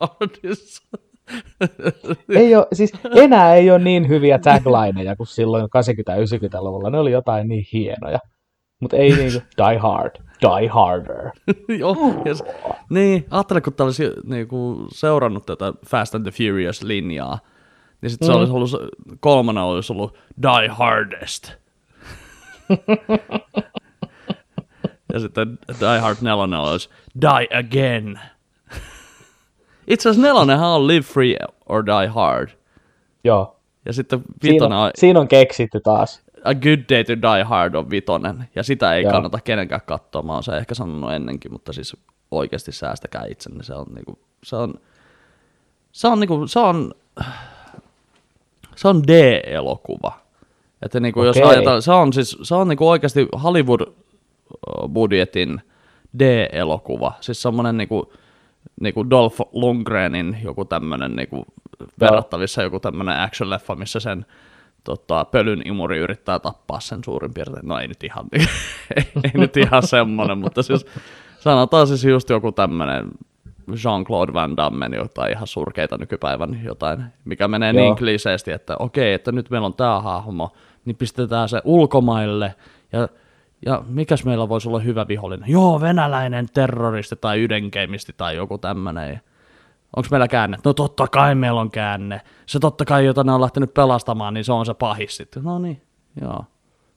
Hardissa. 0.00 0.82
Ei 2.28 2.56
ole, 2.56 2.66
siis 2.72 2.92
enää 3.14 3.54
ei 3.54 3.70
ole 3.70 3.78
niin 3.78 4.08
hyviä 4.08 4.38
taglineja 4.38 5.16
kuin 5.16 5.26
silloin 5.26 5.64
80-90-luvulla. 5.64 6.90
Ne 6.90 6.98
oli 6.98 7.12
jotain 7.12 7.48
niin 7.48 7.64
hienoja. 7.72 8.18
Mutta 8.80 8.96
ei 8.96 9.10
niin 9.12 9.32
kuin 9.32 9.42
Die 9.68 9.78
Hard, 9.78 10.10
Die 10.42 10.68
Harder. 10.68 11.30
Joo, 11.78 11.96
ja 12.24 12.34
s- 12.34 12.42
niin, 12.90 13.26
ajattele, 13.30 13.60
kun 13.60 13.72
olisi 13.78 14.12
niinku, 14.24 14.86
seurannut 14.90 15.46
tätä 15.46 15.72
Fast 15.86 16.14
and 16.14 16.22
the 16.22 16.30
Furious-linjaa, 16.30 17.38
niin 18.02 18.10
sitten 18.10 18.26
se 18.26 18.32
Mm. 18.32 18.38
olisi 18.38 18.52
ollut, 18.52 18.70
kolmannen 19.20 19.64
olisi 19.64 19.92
ollut 19.92 20.18
Die 20.42 20.68
Hardest. 20.68 21.52
ja 25.12 25.20
sitten 25.20 25.58
Die 25.80 25.98
Hard 25.98 26.16
4 26.20 26.60
olisi 26.60 26.90
Die 27.20 27.58
Again. 27.58 28.20
Itse 29.86 30.08
asiassa 30.08 30.28
nelonenhan 30.28 30.70
on 30.70 30.86
Live 30.86 31.02
Free 31.06 31.36
or 31.66 31.86
Die 31.86 32.06
Hard. 32.06 32.48
Joo. 33.24 33.56
Ja 33.86 33.92
sitten 33.92 34.18
Siinä 34.42 34.54
vitonen 34.54 34.78
on, 34.78 34.84
on 34.84 34.90
siinä 34.94 35.20
on 35.20 35.28
keksitty 35.28 35.80
taas. 35.80 36.22
A 36.44 36.54
Good 36.54 36.78
Day 36.90 37.04
to 37.04 37.12
Die 37.12 37.42
Hard 37.44 37.74
on 37.74 37.90
vitonen, 37.90 38.48
ja 38.54 38.62
sitä 38.62 38.94
ei 38.94 39.02
Joo. 39.02 39.12
kannata 39.12 39.38
kenenkään 39.44 39.80
katsoa. 39.86 40.22
Mä 40.22 40.32
oon 40.32 40.42
se 40.42 40.56
ehkä 40.56 40.74
sanonut 40.74 41.12
ennenkin, 41.12 41.52
mutta 41.52 41.72
siis 41.72 41.96
oikeasti 42.30 42.72
säästäkää 42.72 43.24
itsenne. 43.28 43.62
Se 43.62 43.74
on 43.74 43.86
niinku, 43.94 44.18
se 44.44 44.56
on, 44.56 44.74
se 45.92 46.08
on 46.08 46.20
niinku, 46.20 46.46
se 46.46 46.58
on, 46.58 46.94
se 48.76 48.88
on 48.88 49.02
D-elokuva. 49.06 50.12
Että 50.82 51.00
niinku, 51.00 51.22
jos 51.24 51.36
Okei. 51.36 51.48
ajatellaan, 51.48 51.82
se 51.82 51.92
on 51.92 52.12
siis, 52.12 52.38
se 52.42 52.54
on 52.54 52.68
niinku 52.68 52.88
oikeasti 52.88 53.28
Hollywood-budjetin 54.66 55.60
D-elokuva, 56.18 57.12
siis 57.20 57.42
semmoinen 57.42 57.76
niinku, 57.76 58.12
niinku 58.80 59.10
Dolph 59.10 59.40
Lundgrenin 59.52 60.38
joku 60.44 60.64
tämmöinen 60.64 61.16
niinku, 61.16 61.46
verrattavissa 62.00 62.62
joku 62.62 62.80
tämmöinen 62.80 63.16
action-leffa, 63.16 63.76
missä 63.76 64.00
sen 64.00 64.26
tota, 64.84 65.24
pölyn 65.24 65.62
imuri 65.66 65.98
yrittää 65.98 66.38
tappaa 66.38 66.80
sen 66.80 67.04
suurin 67.04 67.34
piirtein. 67.34 67.68
No 67.68 67.78
ei 67.78 67.88
nyt 67.88 68.04
ihan, 68.04 68.24
ei, 68.32 68.46
ei 69.24 69.30
nyt 69.34 69.56
ihan 69.56 69.86
semmoinen, 69.86 70.38
mutta 70.38 70.62
siis 70.62 70.86
sanotaan 71.40 71.86
siis 71.86 72.04
just 72.04 72.30
joku 72.30 72.52
tämmöinen 72.52 73.08
Jean-Claude 73.70 74.34
Van 74.34 74.56
Damme 74.56 74.90
jotain 74.96 75.32
ihan 75.32 75.46
surkeita 75.46 75.98
nykypäivän 75.98 76.60
jotain, 76.64 77.04
mikä 77.24 77.48
menee 77.48 77.72
Joo. 77.72 77.82
niin 77.82 77.96
kliseesti, 77.96 78.52
että 78.52 78.76
okei, 78.78 79.12
että 79.12 79.32
nyt 79.32 79.50
meillä 79.50 79.66
on 79.66 79.74
tämä 79.74 80.00
hahmo, 80.00 80.52
niin 80.84 80.96
pistetään 80.96 81.48
se 81.48 81.62
ulkomaille 81.64 82.54
ja 82.92 83.08
ja 83.66 83.82
mikäs 83.86 84.24
meillä 84.24 84.48
voisi 84.48 84.68
olla 84.68 84.78
hyvä 84.78 85.08
vihollinen? 85.08 85.50
Joo, 85.50 85.80
venäläinen 85.80 86.46
terroristi 86.54 87.16
tai 87.16 87.44
ydenkeimisti 87.44 88.14
tai 88.16 88.36
joku 88.36 88.58
tämmöinen. 88.58 89.20
Onko 89.96 90.08
meillä 90.10 90.28
käänne? 90.28 90.58
No 90.64 90.72
totta 90.72 91.08
kai 91.08 91.34
meillä 91.34 91.60
on 91.60 91.70
käänne. 91.70 92.20
Se 92.46 92.58
totta 92.58 92.84
kai, 92.84 93.04
jota 93.04 93.24
ne 93.24 93.32
on 93.32 93.40
lähtenyt 93.40 93.74
pelastamaan, 93.74 94.34
niin 94.34 94.44
se 94.44 94.52
on 94.52 94.66
se 94.66 94.74
pahis 94.74 95.16
sitten. 95.16 95.44
No 95.44 95.58
niin, 95.58 95.82
joo. 96.20 96.44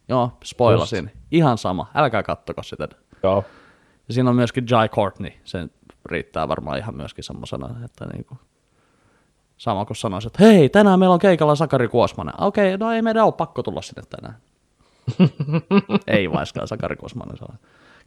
Joo, 0.10 0.32
spoilasin. 0.44 1.03
Just. 1.03 1.15
Ihan 1.32 1.58
sama. 1.58 1.88
Älkää 1.96 2.24
kattoko 2.24 2.63
sitä. 2.63 2.88
Joo. 3.24 3.44
Ja 4.08 4.13
siinä 4.13 4.30
on 4.30 4.36
myöskin 4.36 4.65
Jai 4.70 4.89
Courtney. 4.89 5.32
Se 5.44 5.68
riittää 6.06 6.48
varmaan 6.48 6.77
ihan 6.77 6.96
myöskin 6.96 7.24
semmoisena, 7.24 7.75
että 7.86 8.06
niinku, 8.06 8.38
sama 9.58 9.86
kuin 9.86 9.98
sanoisin, 9.98 10.27
että 10.27 10.44
hei, 10.44 10.70
tänään 10.70 11.00
meillä 11.00 11.13
on 11.13 11.20
keikalla 11.20 11.56
Sakari 11.56 11.88
Kuosmanen. 11.88 12.41
Okei, 12.41 12.75
okay, 12.75 12.88
no 12.88 12.94
ei 12.94 13.01
meidän 13.01 13.25
ole 13.25 13.34
pakko 13.34 13.63
tulla 13.63 13.82
sinne 13.82 14.03
tänään. 14.10 14.38
ei 16.08 16.31
vaiskaan 16.31 16.67
Sakari 16.67 16.96
Kuosmanen. 16.96 17.38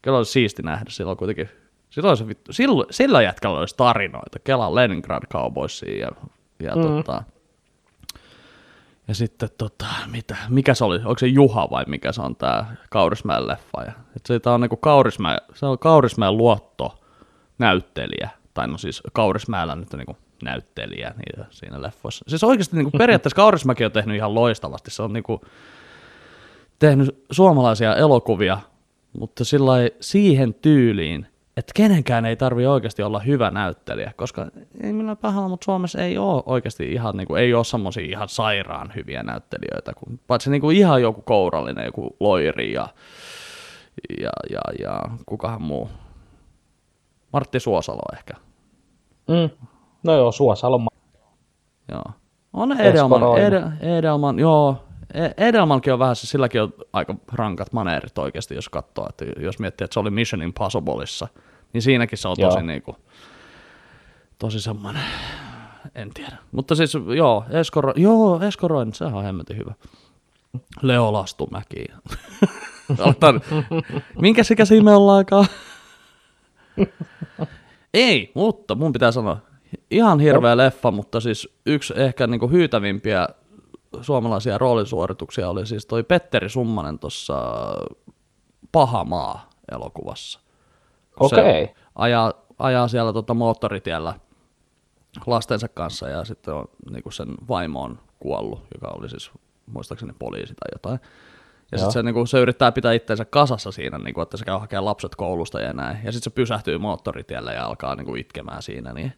Kyllä 0.02 0.16
olisi 0.16 0.32
siisti 0.32 0.62
nähdä, 0.62 0.84
silloin 0.88 1.16
kuitenkin 1.18 1.48
Silloin 1.94 2.16
se 2.16 2.28
vittu, 2.28 2.52
silloin, 2.52 2.86
sillä 2.90 3.22
jätkällä 3.22 3.58
olisi 3.58 3.76
tarinoita. 3.76 4.38
Kela 4.44 4.74
Leningrad 4.74 5.22
Cowboysiin 5.32 6.00
ja, 6.00 6.08
ja 6.60 6.76
mm. 6.76 6.82
tota, 6.82 7.22
ja 9.08 9.14
sitten 9.14 9.48
tota, 9.58 9.86
mitä, 10.10 10.36
mikä 10.48 10.74
se 10.74 10.84
oli, 10.84 10.96
onko 10.96 11.18
se 11.18 11.26
Juha 11.26 11.68
vai 11.70 11.84
mikä 11.86 12.12
se 12.12 12.22
on 12.22 12.36
tämä 12.36 12.64
Kaurismäen 12.90 13.48
leffa. 13.48 13.82
Ja, 13.82 13.92
et 14.16 14.26
siitä 14.26 14.52
on 14.52 14.60
niinku 14.60 14.76
Kaurismäen, 14.76 15.38
se 15.54 15.66
on 15.66 15.78
Kaurismäen 15.78 16.36
luotto 16.36 16.98
näyttelijä, 17.58 18.30
tai 18.54 18.68
no 18.68 18.78
siis 18.78 19.02
Kaurismäellä 19.12 19.74
nyt 19.74 19.94
on 19.94 19.98
niinku 19.98 20.16
näyttelijä 20.42 21.14
niitä 21.16 21.44
siinä 21.50 21.82
leffoissa. 21.82 22.24
Siis 22.28 22.44
oikeasti 22.44 22.76
niinku 22.76 22.98
periaatteessa 22.98 23.36
Kaurismäki 23.36 23.84
on 23.84 23.92
tehnyt 23.92 24.16
ihan 24.16 24.34
loistavasti, 24.34 24.90
se 24.90 25.02
on 25.02 25.12
niinku 25.12 25.40
tehnyt 26.78 27.24
suomalaisia 27.30 27.96
elokuvia, 27.96 28.58
mutta 29.18 29.44
sillä 29.44 29.72
siihen 30.00 30.54
tyyliin, 30.54 31.26
että 31.56 31.72
kenenkään 31.74 32.24
ei 32.24 32.36
tarvi 32.36 32.66
oikeasti 32.66 33.02
olla 33.02 33.18
hyvä 33.18 33.50
näyttelijä, 33.50 34.12
koska 34.16 34.46
ei 34.82 34.92
millään 34.92 35.16
pahalla, 35.16 35.48
mutta 35.48 35.64
Suomessa 35.64 36.02
ei 36.02 36.18
ole 36.18 36.42
oikeasti 36.46 36.92
ihan, 36.92 37.16
niin 37.16 37.26
kuin, 37.26 37.42
ei 37.42 37.54
ole 37.54 37.64
semmoisia 37.64 38.04
ihan 38.04 38.28
sairaan 38.28 38.92
hyviä 38.96 39.22
näyttelijöitä, 39.22 39.92
kun, 39.94 40.20
paitsi 40.26 40.50
niin 40.50 40.60
kuin 40.60 40.76
ihan 40.76 41.02
joku 41.02 41.22
kourallinen, 41.22 41.84
joku 41.84 42.16
loiri 42.20 42.72
ja, 42.72 42.88
ja, 44.20 44.30
ja, 44.50 44.60
ja 44.78 45.00
kukahan 45.26 45.62
muu. 45.62 45.88
Martti 47.32 47.60
Suosalo 47.60 48.02
ehkä. 48.16 48.34
Mm. 49.28 49.66
No 50.02 50.16
joo, 50.16 50.32
Suosalo. 50.32 50.80
Joo. 51.92 52.04
On 52.52 52.80
Edelman, 52.80 53.38
Ed, 53.38 53.52
Edelman, 53.80 54.38
joo, 54.38 54.84
Edelmankin 55.36 55.92
on 55.92 55.98
vähän, 55.98 56.16
se 56.16 56.26
silläkin 56.26 56.62
on 56.62 56.72
aika 56.92 57.14
rankat 57.32 57.72
maneerit 57.72 58.18
oikeasti, 58.18 58.54
jos 58.54 58.68
katsoo, 58.68 59.06
että 59.08 59.24
jos 59.40 59.58
miettii, 59.58 59.84
että 59.84 59.94
se 59.94 60.00
oli 60.00 60.10
Mission 60.10 60.42
Impossibleissa, 60.42 61.28
niin 61.72 61.82
siinäkin 61.82 62.18
se 62.18 62.28
on 62.28 62.36
tosi 62.40 62.58
joo. 62.58 62.66
niinku, 62.66 62.96
tosi 64.38 64.60
semmoinen, 64.60 65.02
en 65.94 66.10
tiedä. 66.14 66.36
Mutta 66.52 66.74
siis 66.74 66.94
joo, 67.16 67.44
Eskoro, 67.50 67.92
joo, 67.96 68.40
Eskoroin, 68.42 68.94
sehän 68.94 69.14
on 69.14 69.24
hemmetin 69.24 69.56
hyvä. 69.56 69.74
Leo 70.82 71.12
Lastumäki. 71.12 71.84
Minkä 74.20 74.42
ikäisiä 74.52 74.82
me 74.82 74.94
ollaankaan? 74.94 75.46
Ei, 77.94 78.32
mutta 78.34 78.74
mun 78.74 78.92
pitää 78.92 79.12
sanoa, 79.12 79.38
ihan 79.90 80.20
hirveä 80.20 80.50
no. 80.50 80.56
leffa, 80.56 80.90
mutta 80.90 81.20
siis 81.20 81.48
yksi 81.66 81.94
ehkä 81.96 82.26
niinku 82.26 82.48
hyytävimpiä 82.48 83.28
suomalaisia 84.02 84.58
roolisuorituksia 84.58 85.50
oli 85.50 85.66
siis 85.66 85.86
toi 85.86 86.02
Petteri 86.02 86.48
Summanen 86.48 86.98
tuossa 86.98 87.42
Pahamaa 88.72 89.50
elokuvassa. 89.72 90.40
Okei. 91.20 91.62
Okay. 91.62 91.74
Ajaa, 91.94 92.32
ajaa 92.58 92.88
siellä 92.88 93.12
tota 93.12 93.34
moottoritiellä 93.34 94.14
lastensa 95.26 95.68
kanssa 95.68 96.08
ja 96.08 96.24
sitten 96.24 96.54
on, 96.54 96.64
niin 96.90 97.12
sen 97.12 97.28
vaimo 97.48 97.82
on 97.82 97.98
kuollut, 98.20 98.66
joka 98.74 98.94
oli 98.98 99.08
siis 99.08 99.30
muistaakseni 99.66 100.12
poliisi 100.18 100.54
tai 100.54 100.68
jotain. 100.72 101.00
Ja 101.72 101.78
sitten 101.78 101.92
se, 101.92 102.02
niin 102.02 102.26
se 102.26 102.40
yrittää 102.40 102.72
pitää 102.72 102.92
itseensä 102.92 103.24
kasassa 103.24 103.72
siinä, 103.72 103.98
niin 103.98 104.14
kuin, 104.14 104.22
että 104.22 104.36
se 104.36 104.44
käy 104.44 104.58
hakemaan 104.58 104.84
lapset 104.84 105.14
koulusta 105.14 105.60
ja 105.60 105.72
näin. 105.72 105.96
Ja 105.96 106.12
sitten 106.12 106.22
se 106.22 106.30
pysähtyy 106.30 106.78
moottoritielle 106.78 107.54
ja 107.54 107.66
alkaa 107.66 107.94
niin 107.94 108.06
kuin, 108.06 108.20
itkemään 108.20 108.62
siinä. 108.62 108.92
Niin 108.92 109.12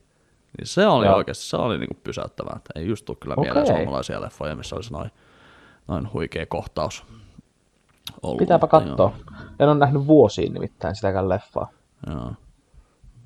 niin 0.58 0.66
se 0.66 0.86
oli 0.86 1.06
Joo. 1.06 1.16
oikeasti, 1.16 1.44
se 1.44 1.56
oli 1.56 1.78
niinku 1.78 1.96
pysäyttävää. 2.04 2.54
Että 2.56 2.80
ei 2.80 2.86
just 2.86 3.04
tule 3.04 3.16
kyllä 3.20 3.34
okay. 3.38 3.44
mieleen 3.44 3.66
suomalaisia 3.66 4.20
leffoja, 4.20 4.56
missä 4.56 4.76
olisi 4.76 4.92
noin, 4.92 5.10
noin 5.88 6.12
huikea 6.12 6.46
kohtaus 6.46 7.04
ollut. 8.22 8.38
Pitääpä 8.38 8.66
katsoa. 8.66 9.12
En 9.60 9.68
ole 9.68 9.78
nähnyt 9.78 10.06
vuosiin 10.06 10.52
nimittäin 10.52 10.94
sitäkään 10.94 11.28
leffaa. 11.28 11.68
Joo. 12.06 12.32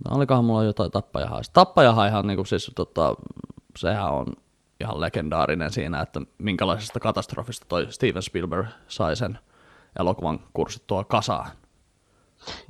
No, 0.08 0.16
olikohan 0.16 0.44
mulla 0.44 0.64
jotain 0.64 0.90
tappajahai. 0.90 1.40
Tappajahaihan 1.52 2.26
niinku 2.26 2.44
siis, 2.44 2.72
tota, 2.76 3.14
sehän 3.76 4.12
on 4.12 4.26
ihan 4.80 5.00
legendaarinen 5.00 5.70
siinä, 5.70 6.00
että 6.00 6.20
minkälaisesta 6.38 7.00
katastrofista 7.00 7.66
toi 7.68 7.86
Steven 7.90 8.22
Spielberg 8.22 8.66
sai 8.88 9.16
sen 9.16 9.38
elokuvan 9.98 10.40
kurssittua 10.52 11.04
kasaan. 11.04 11.50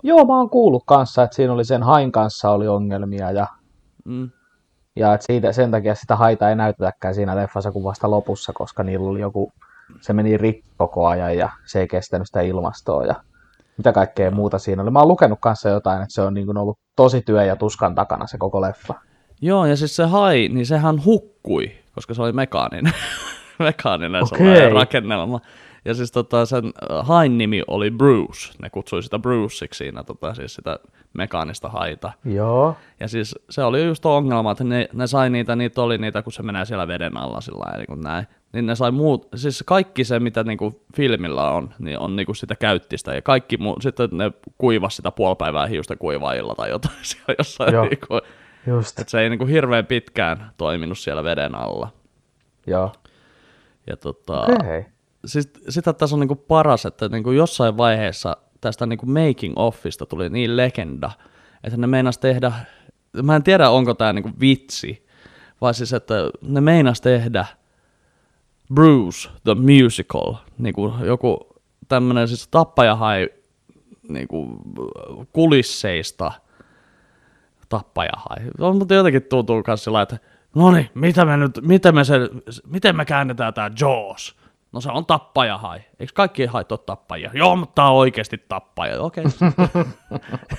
Joo, 0.02 0.25
mä 0.25 0.37
oon 0.37 0.50
kuullut 0.50 0.83
kanssa, 0.87 1.23
että 1.23 1.37
siinä 1.37 1.52
oli 1.52 1.64
sen 1.64 1.83
hain 1.83 2.12
kanssa 2.12 2.50
oli 2.50 2.69
ongelmia 2.69 3.30
ja 3.30 3.47
mm. 4.04 4.30
Ja 4.97 5.14
että 5.14 5.26
siitä, 5.26 5.52
sen 5.52 5.70
takia 5.70 5.94
sitä 5.94 6.16
haita 6.16 6.49
ei 6.49 6.56
näytetäkään 6.56 7.14
siinä 7.14 7.37
leffassa 7.37 7.73
kuin 7.73 7.85
vasta 7.85 8.11
lopussa, 8.11 8.52
koska 8.52 8.82
niillä 8.82 9.09
oli 9.09 9.20
joku, 9.20 9.52
se 10.00 10.12
meni 10.12 10.37
rikki 10.37 10.70
koko 10.76 11.06
ajan 11.06 11.37
ja 11.37 11.50
se 11.66 11.80
ei 11.80 11.88
kestänyt 11.88 12.26
sitä 12.26 12.40
ilmastoa 12.40 13.04
ja 13.04 13.14
mitä 13.76 13.92
kaikkea 13.92 14.30
muuta 14.30 14.59
siinä 14.59 14.82
oli. 14.82 14.90
Mä 14.90 14.99
oon 14.99 15.09
lukenut 15.09 15.38
kanssa 15.42 15.68
jotain, 15.68 16.02
että 16.02 16.14
se 16.14 16.23
on 16.23 16.35
niin 16.35 16.47
kuin 16.47 16.59
ollut 16.59 16.78
tosi 16.97 17.23
työ 17.23 17.44
ja 17.44 17.56
tuskan 17.56 17.94
takana 17.94 18.26
se 18.26 18.38
koko 18.38 18.61
leffa. 18.61 18.94
Joo, 19.42 19.66
ja 19.66 19.76
siis 19.76 19.97
se 19.97 20.06
hai, 20.06 20.49
niin 20.49 20.66
sehän 20.66 21.04
hukkui, 21.04 21.73
koska 21.94 22.14
se 22.14 22.23
oli 22.23 22.32
mekaaninen, 22.32 22.92
mekaaninen 23.59 24.23
okay. 24.23 24.68
rakennelma. 24.68 25.40
Ja 25.85 25.94
siis 25.94 26.12
tota, 26.12 26.47
sen 26.47 26.64
hain 27.02 27.38
nimi 27.38 27.62
oli 27.66 27.90
Bruce. 27.90 28.52
Ne 28.62 28.70
kutsui 28.70 29.02
sitä 29.02 29.18
Bruceiksi 29.18 29.78
siinä, 29.78 30.04
tota, 30.04 30.35
siis 30.35 30.54
sitä 30.54 30.78
mekaanista 31.12 31.69
haita. 31.69 32.12
Joo. 32.25 32.76
Ja 33.00 33.09
siis 33.09 33.35
se 33.50 33.64
oli 33.64 33.85
just 33.85 34.07
ongelma, 34.07 34.52
että 34.52 34.64
ne, 34.64 34.88
ne 34.93 35.07
sai 35.07 35.31
niitä, 35.31 35.57
niitä 35.57 35.83
oli 35.83 35.99
niitä, 35.99 36.23
kun 36.23 36.33
se 36.33 36.43
menee 36.43 36.64
siellä 36.64 36.88
veden 36.88 37.17
alla 37.17 37.40
sillä 37.40 37.59
lailla, 37.59 37.79
niin 37.79 37.87
kuin 37.87 38.00
näin. 38.00 38.26
Niin 38.52 38.67
ne 38.67 38.75
sai 38.75 38.90
muut, 38.90 39.29
siis 39.35 39.64
kaikki 39.67 40.05
se, 40.05 40.21
mitä 40.21 40.45
niinku 40.45 40.83
filmillä 40.97 41.50
on, 41.50 41.75
niin 41.79 41.99
on 41.99 42.17
niinku 42.17 42.35
sitä 42.35 42.57
käyttistä. 42.57 43.14
Ja 43.14 43.23
kaikki 43.23 43.57
muu, 43.57 43.76
sitten 43.81 44.09
ne 44.12 44.33
kuivasi 44.59 44.97
sitä 44.97 45.11
puolipäivää 45.11 45.67
hiusta 45.67 45.97
kuivailla 45.97 46.55
tai 46.55 46.71
jotain 46.71 46.99
siellä 47.11 47.35
jossain. 47.38 47.75
Joo. 47.75 47.85
Niinku, 47.85 48.21
Just. 48.67 48.99
Että 48.99 49.11
se 49.11 49.21
ei 49.21 49.31
niinku 49.31 49.47
hirveän 49.47 49.87
pitkään 49.87 50.50
toiminut 50.57 50.99
siellä 50.99 51.25
veden 51.25 51.55
alla. 51.55 51.88
Joo. 52.67 52.93
Ja 53.87 53.97
tota, 53.97 54.40
okay 54.40 54.85
siis 55.25 55.52
sitä 55.69 55.93
tässä 55.93 56.17
on 56.17 56.21
niinku 56.21 56.35
paras, 56.35 56.87
että 56.87 57.09
niinku 57.09 57.31
jossain 57.31 57.76
vaiheessa 57.76 58.37
tästä 58.61 58.87
niinku 58.87 59.07
making 59.07 59.55
offista 59.57 60.07
tuli 60.07 60.31
niin 60.31 60.57
legenda, 60.57 61.11
että 61.64 61.76
ne 61.76 61.87
meinas 61.87 62.19
tehdä, 62.19 62.52
mä 63.23 63.37
en 63.37 63.43
tiedä 63.43 63.71
onko 63.71 63.95
tämä 63.95 64.12
niinku 64.12 64.31
vitsi, 64.40 65.07
vai 65.61 65.75
siis 65.75 65.93
että 65.93 66.14
ne 66.43 66.61
meinas 66.61 67.00
tehdä 67.00 67.47
Bruce 68.75 69.29
the 69.45 69.55
Musical, 69.55 70.35
niinku 70.59 70.95
joku 71.05 71.47
tämmöinen 71.88 72.29
siis 72.29 72.49
tappajahai 72.49 73.29
niinku 74.09 74.59
kulisseista 75.33 76.33
tappajahai. 77.69 78.37
On, 78.59 78.76
mutta 78.76 78.95
jotenkin 78.95 79.23
tuntuu 79.23 79.62
myös 79.67 79.85
sillä 79.85 80.02
että 80.02 80.19
no 80.55 80.71
niin, 80.71 80.90
mitä 80.95 81.25
me 81.25 81.37
nyt, 81.37 81.61
miten 81.62 81.95
me, 81.95 82.05
se, 82.05 82.14
miten 82.67 82.97
me 82.97 83.05
käännetään 83.05 83.55
tämä 83.55 83.71
Jaws? 83.81 84.39
No 84.73 84.81
se 84.81 84.91
on 84.91 85.07
tappajahai. 85.07 85.79
Eikö 86.00 86.12
kaikki 86.15 86.47
hait 86.47 86.73
ole 86.73 86.81
tappajia? 86.87 87.31
Joo, 87.35 87.57
mutta 87.57 87.75
tämä 87.75 87.91
on 87.91 87.97
oikeasti 87.97 88.39
tappaja. 88.49 89.03
Okei. 89.03 89.25
Okay. 89.25 89.85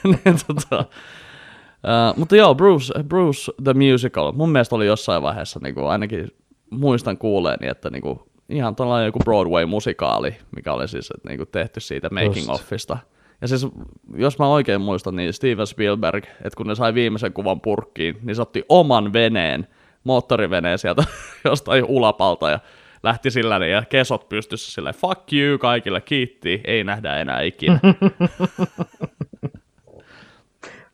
niin, 0.25 0.37
tota, 0.47 0.79
uh, 0.79 2.17
mutta 2.17 2.35
joo, 2.35 2.55
Bruce, 2.55 3.03
Bruce 3.03 3.51
the 3.63 3.73
Musical. 3.73 4.31
Mun 4.31 4.49
mielestä 4.49 4.75
oli 4.75 4.85
jossain 4.85 5.23
vaiheessa, 5.23 5.59
niin 5.63 5.75
kuin 5.75 5.87
ainakin 5.87 6.27
muistan 6.69 7.17
kuuleeni, 7.17 7.67
että 7.67 7.89
niin 7.89 8.01
kuin, 8.01 8.19
ihan 8.49 8.75
tällainen 8.75 9.05
joku 9.05 9.19
Broadway-musikaali, 9.19 10.35
mikä 10.55 10.73
oli 10.73 10.87
siis 10.87 11.11
että, 11.15 11.29
niin 11.29 11.37
kuin 11.37 11.49
tehty 11.51 11.79
siitä 11.79 12.09
making 12.09 12.49
offista. 12.49 12.97
Ja 13.41 13.47
siis, 13.47 13.67
jos 14.15 14.39
mä 14.39 14.47
oikein 14.47 14.81
muistan, 14.81 15.15
niin 15.15 15.33
Steven 15.33 15.67
Spielberg, 15.67 16.25
että 16.25 16.57
kun 16.57 16.67
ne 16.67 16.75
sai 16.75 16.93
viimeisen 16.93 17.33
kuvan 17.33 17.61
purkkiin, 17.61 18.19
niin 18.21 18.35
se 18.35 18.41
otti 18.41 18.63
oman 18.69 19.13
veneen, 19.13 19.67
moottoriveneen 20.03 20.79
sieltä 20.79 21.03
jostain 21.45 21.85
ulapalta 21.85 22.49
ja 22.49 22.59
lähti 23.03 23.31
sillä 23.31 23.59
niin, 23.59 23.71
ja 23.71 23.83
kesot 23.89 24.29
pystyssä 24.29 24.71
silleen, 24.71 24.95
fuck 24.95 25.33
you 25.33 25.57
kaikille, 25.57 26.01
kiitti, 26.01 26.61
ei 26.63 26.83
nähdä 26.83 27.17
enää 27.17 27.41
ikinä. 27.41 27.79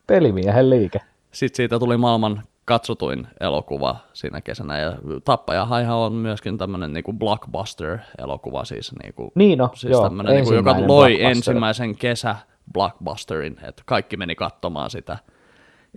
Pelimiehen 0.07 0.69
liike. 0.69 0.99
Sitten 1.31 1.57
siitä 1.57 1.79
tuli 1.79 1.97
maailman 1.97 2.43
katsotuin 2.65 3.27
elokuva 3.39 3.95
siinä 4.13 4.41
kesänä, 4.41 4.79
ja 4.79 4.93
Tappajahaihan 5.25 5.97
on 5.97 6.13
myöskin 6.13 6.57
tämmöinen 6.57 6.93
niinku 6.93 7.13
blockbuster-elokuva, 7.13 8.65
siis, 8.65 8.91
niinku, 9.03 9.31
Niin 9.35 9.57
no, 9.57 9.69
siis 9.75 9.91
joo, 9.91 10.03
tämmönen, 10.03 10.33
niinku, 10.35 10.53
joka 10.53 10.87
loi 10.87 11.23
ensimmäisen 11.23 11.95
kesä 11.95 12.35
blockbusterin, 12.73 13.57
että 13.63 13.83
kaikki 13.85 14.17
meni 14.17 14.35
katsomaan 14.35 14.89
sitä. 14.89 15.17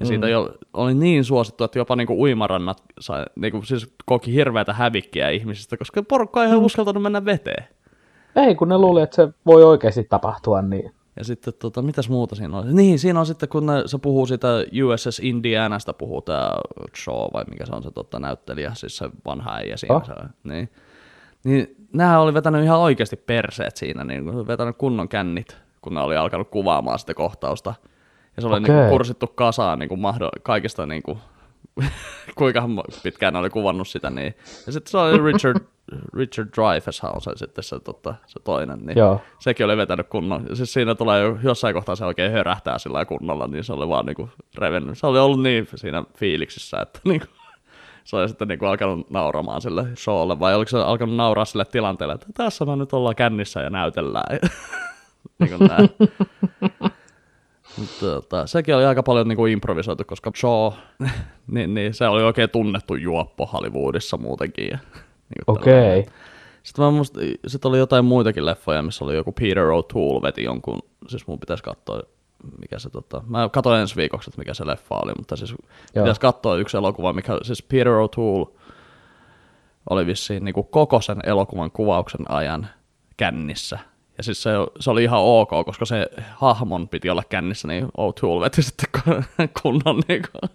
Ja 0.00 0.06
siitä 0.06 0.28
jo, 0.28 0.54
oli 0.72 0.94
niin 0.94 1.24
suosittu, 1.24 1.64
että 1.64 1.78
jopa 1.78 1.96
niinku 1.96 2.22
uimarannat 2.22 2.82
sai, 3.00 3.24
niinku, 3.36 3.62
siis 3.62 3.94
koki 4.06 4.34
hirveätä 4.34 4.72
hävikkiä 4.72 5.28
ihmisistä, 5.28 5.76
koska 5.76 6.02
porukka 6.02 6.42
ei 6.42 6.48
ihan 6.48 6.60
uskaltanut 6.60 7.02
mennä 7.02 7.24
veteen. 7.24 7.64
Ei, 8.36 8.54
kun 8.54 8.68
ne 8.68 8.78
luuli, 8.78 9.02
että 9.02 9.16
se 9.16 9.28
voi 9.46 9.64
oikeasti 9.64 10.04
tapahtua 10.04 10.62
niin. 10.62 10.92
Ja 11.16 11.24
sitten, 11.24 11.54
tota, 11.58 11.82
mitäs 11.82 12.08
muuta 12.08 12.34
siinä 12.34 12.58
oli? 12.58 12.72
Niin, 12.72 12.98
siinä 12.98 13.20
on 13.20 13.26
sitten, 13.26 13.48
kun 13.48 13.66
ne, 13.66 13.72
se 13.86 13.98
puhuu 13.98 14.26
siitä 14.26 14.48
USS 14.84 15.18
Indianasta, 15.18 15.92
puhuu 15.92 16.22
tämä 16.22 16.50
Shaw, 17.04 17.28
vai 17.32 17.44
mikä 17.50 17.66
se 17.66 17.74
on 17.74 17.82
se 17.82 17.90
tota, 17.90 18.18
näyttelijä, 18.18 18.70
siis 18.74 18.96
se 18.96 19.10
vanha 19.26 19.54
äijä 19.54 19.76
siinä. 19.76 19.94
Oh. 19.94 20.04
Se, 20.04 20.12
niin, 20.44 20.68
niin 21.44 21.76
nämä 21.92 22.20
oli 22.20 22.34
vetänyt 22.34 22.64
ihan 22.64 22.78
oikeasti 22.78 23.16
perseet 23.16 23.76
siinä, 23.76 24.04
niin 24.04 24.46
vetänyt 24.46 24.76
kunnon 24.76 25.08
kännit, 25.08 25.56
kun 25.82 25.94
ne 25.94 26.00
oli 26.00 26.16
alkanut 26.16 26.48
kuvaamaan 26.48 26.98
sitä 26.98 27.14
kohtausta. 27.14 27.74
Ja 28.36 28.42
se 28.42 28.48
oli 28.48 28.60
niin 28.60 28.72
kuin, 28.72 28.88
kursittu 28.88 29.26
kasaan 29.26 29.78
niin 29.78 29.88
kuin 29.88 30.00
mahdo- 30.00 30.40
kaikista, 30.42 30.86
niin 30.86 31.02
kuin, 31.02 31.18
kuinka 32.38 32.62
pitkään 33.02 33.32
ne 33.32 33.38
oli 33.38 33.50
kuvannut 33.50 33.88
sitä. 33.88 34.10
Niin. 34.10 34.34
Ja 34.66 34.72
sitten 34.72 34.90
se 34.90 34.98
oli 34.98 35.32
Richard, 35.32 35.58
Richard 36.14 36.48
Dreyfuss 36.56 37.04
on 37.04 37.20
se 37.20 37.30
sitten 37.34 37.64
se, 37.64 37.80
tota, 37.80 38.14
se 38.26 38.40
toinen. 38.44 38.78
Niin 38.78 38.98
Joo. 38.98 39.20
sekin 39.38 39.66
oli 39.66 39.76
vetänyt 39.76 40.08
kunnon. 40.08 40.56
Siis 40.56 40.72
siinä 40.72 40.94
tulee 40.94 41.22
jo, 41.22 41.38
jossain 41.42 41.74
kohtaa 41.74 41.96
se 41.96 42.04
oikein 42.04 42.32
hörähtää 42.32 42.78
sillä 42.78 43.04
kunnolla, 43.04 43.46
niin 43.46 43.64
se 43.64 43.72
oli 43.72 43.88
vaan 43.88 44.06
niinku 44.06 44.28
revennyt. 44.58 44.98
Se 44.98 45.06
oli 45.06 45.18
ollut 45.18 45.42
niin 45.42 45.68
siinä 45.74 46.04
fiiliksissä, 46.16 46.80
että 46.80 47.00
niinku, 47.08 47.26
se 48.04 48.16
oli 48.16 48.28
sitten 48.28 48.48
niinku 48.48 48.66
alkanut 48.66 49.10
nauramaan 49.10 49.60
sille 49.60 49.86
showlle, 49.96 50.40
vai 50.40 50.54
oliko 50.54 50.68
se 50.68 50.78
alkanut 50.78 51.16
nauraa 51.16 51.44
sille 51.44 51.64
tilanteelle, 51.64 52.14
että 52.14 52.26
tässä 52.34 52.64
me 52.64 52.76
nyt 52.76 52.92
ollaan 52.92 53.16
kännissä 53.16 53.60
ja 53.60 53.70
näytellään. 53.70 54.38
niin 55.38 55.58
kuin 55.58 55.68
näin. 55.68 55.90
Tota, 58.00 58.46
sekin 58.46 58.76
oli 58.76 58.84
aika 58.84 59.02
paljon 59.02 59.28
niinku 59.28 59.46
improvisoitu, 59.46 60.04
koska 60.06 60.32
Shaw, 60.36 60.72
niin, 61.54 61.74
niin, 61.74 61.94
se 61.94 62.08
oli 62.08 62.22
oikein 62.22 62.50
tunnettu 62.50 62.94
juoppo 62.94 63.46
Hollywoodissa 63.46 64.16
muutenkin. 64.16 64.68
Ja, 64.70 64.78
tällainen. 65.46 66.02
Okei. 66.02 66.06
Sitten 66.62 66.84
mä 66.84 66.90
musta, 66.90 67.20
sit 67.46 67.64
oli 67.64 67.78
jotain 67.78 68.04
muitakin 68.04 68.46
leffoja, 68.46 68.82
missä 68.82 69.04
oli 69.04 69.16
joku 69.16 69.32
Peter 69.32 69.64
O'Toole 69.64 70.22
veti 70.22 70.44
jonkun, 70.44 70.78
siis 71.08 71.26
mun 71.26 71.40
pitäisi 71.40 71.62
katsoa, 71.62 72.02
mikä 72.60 72.78
se 72.78 72.90
tota, 72.90 73.22
mä 73.26 73.48
katsoin 73.48 73.80
ensi 73.80 73.96
viikoksi, 73.96 74.30
että 74.30 74.38
mikä 74.38 74.54
se 74.54 74.66
leffa 74.66 74.94
oli, 74.94 75.12
mutta 75.16 75.36
siis 75.36 75.50
Joo. 75.50 76.04
pitäisi 76.04 76.20
katsoa 76.20 76.56
yksi 76.56 76.76
elokuva, 76.76 77.12
mikä, 77.12 77.38
siis 77.42 77.62
Peter 77.62 77.92
O'Toole 77.92 78.60
oli 79.90 80.06
vissiin 80.06 80.44
niin 80.44 80.54
koko 80.70 81.00
sen 81.00 81.18
elokuvan 81.24 81.70
kuvauksen 81.70 82.30
ajan 82.30 82.68
kännissä. 83.16 83.78
Ja 84.18 84.24
siis 84.24 84.42
se, 84.42 84.50
se 84.80 84.90
oli 84.90 85.04
ihan 85.04 85.20
ok, 85.20 85.50
koska 85.64 85.84
se 85.84 86.06
hahmon 86.34 86.88
piti 86.88 87.10
olla 87.10 87.22
kännissä, 87.28 87.68
niin 87.68 87.84
O'Toole 87.84 88.40
veti 88.40 88.62
sitten 88.62 88.88
kunnon 89.62 90.02
niin 90.08 90.22
kuin, 90.22 90.50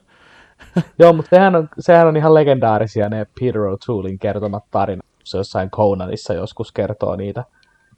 Joo, 1.00 1.14
mutta 1.14 1.30
sehän 1.30 1.56
on, 1.56 1.70
sehän 1.80 2.08
on 2.08 2.18
ihan 2.18 2.34
legendaarisia 2.34 3.10
ne 3.10 3.28
Peter 3.40 3.62
O'Toolein 3.62 4.18
kertomat 4.22 4.64
tarinat. 4.72 5.06
Se 5.24 5.38
jossain 5.38 5.70
Conanissa 5.72 6.34
joskus 6.34 6.72
kertoo 6.72 7.16
niitä, 7.16 7.44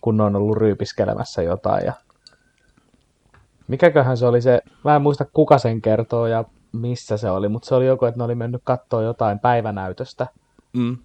kun 0.01 0.21
on 0.21 0.35
ollut 0.35 0.57
ryypiskelemässä 0.57 1.41
jotain. 1.41 1.85
Ja... 1.85 1.93
Mikäköhän 3.67 4.17
se 4.17 4.25
oli 4.25 4.41
se, 4.41 4.61
mä 4.83 4.95
en 4.95 5.01
muista 5.01 5.25
kuka 5.25 5.57
sen 5.57 5.81
kertoo 5.81 6.27
ja 6.27 6.45
missä 6.71 7.17
se 7.17 7.29
oli, 7.29 7.49
mutta 7.49 7.67
se 7.67 7.75
oli 7.75 7.85
joku, 7.85 8.05
että 8.05 8.17
ne 8.17 8.23
oli 8.23 8.35
mennyt 8.35 8.61
katsoa 8.63 9.01
jotain 9.01 9.39
päivänäytöstä. 9.39 10.27
mm, 10.73 10.97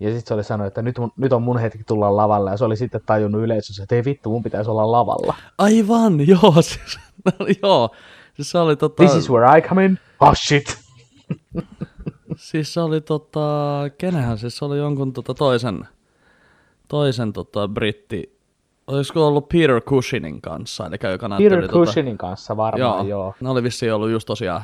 Ja 0.00 0.10
sitten 0.10 0.28
se 0.28 0.34
oli 0.34 0.44
sanonut, 0.44 0.66
että 0.66 0.82
nyt, 0.82 0.98
mun, 0.98 1.12
nyt 1.16 1.32
on 1.32 1.42
mun 1.42 1.58
hetki 1.58 1.84
tulla 1.84 2.16
lavalle. 2.16 2.50
Ja 2.50 2.56
se 2.56 2.64
oli 2.64 2.76
sitten 2.76 3.00
tajunnut 3.06 3.42
yleisössä, 3.42 3.82
että 3.82 3.94
ei 3.94 4.04
vittu, 4.04 4.30
mun 4.30 4.42
pitäisi 4.42 4.70
olla 4.70 4.92
lavalla. 4.92 5.34
Aivan, 5.58 6.26
joo, 6.28 6.54
siis, 6.60 6.98
joo. 7.62 7.90
Siis 8.34 8.50
se 8.50 8.58
oli 8.58 8.76
tota... 8.76 9.04
This 9.04 9.16
is 9.16 9.30
where 9.30 9.58
I 9.58 9.62
come 9.62 9.84
in. 9.84 9.98
Oh 10.20 10.34
shit. 10.36 10.78
Siis 12.36 12.74
se 12.74 12.80
oli 12.80 13.00
tota, 13.00 13.40
kenähän 13.98 14.38
siis 14.38 14.56
se 14.56 14.64
oli 14.64 14.78
jonkun 14.78 15.12
tota 15.12 15.34
toisen, 15.34 15.88
toisen 16.88 17.32
tota 17.32 17.68
britti, 17.68 18.38
olisiko 18.86 19.26
ollut 19.26 19.48
Peter 19.48 19.80
Cushionin 19.80 20.40
kanssa, 20.40 20.86
eli 20.86 21.12
joka 21.12 21.28
näytteli 21.28 21.50
Peter 21.50 21.68
tota, 21.68 21.72
Cushionin 21.72 22.18
kanssa 22.18 22.56
varmaan, 22.56 23.08
joo. 23.08 23.20
joo. 23.20 23.34
Ne 23.40 23.50
oli 23.50 23.62
vissiin 23.62 23.94
ollut 23.94 24.10
just 24.10 24.26
tosiaan 24.26 24.62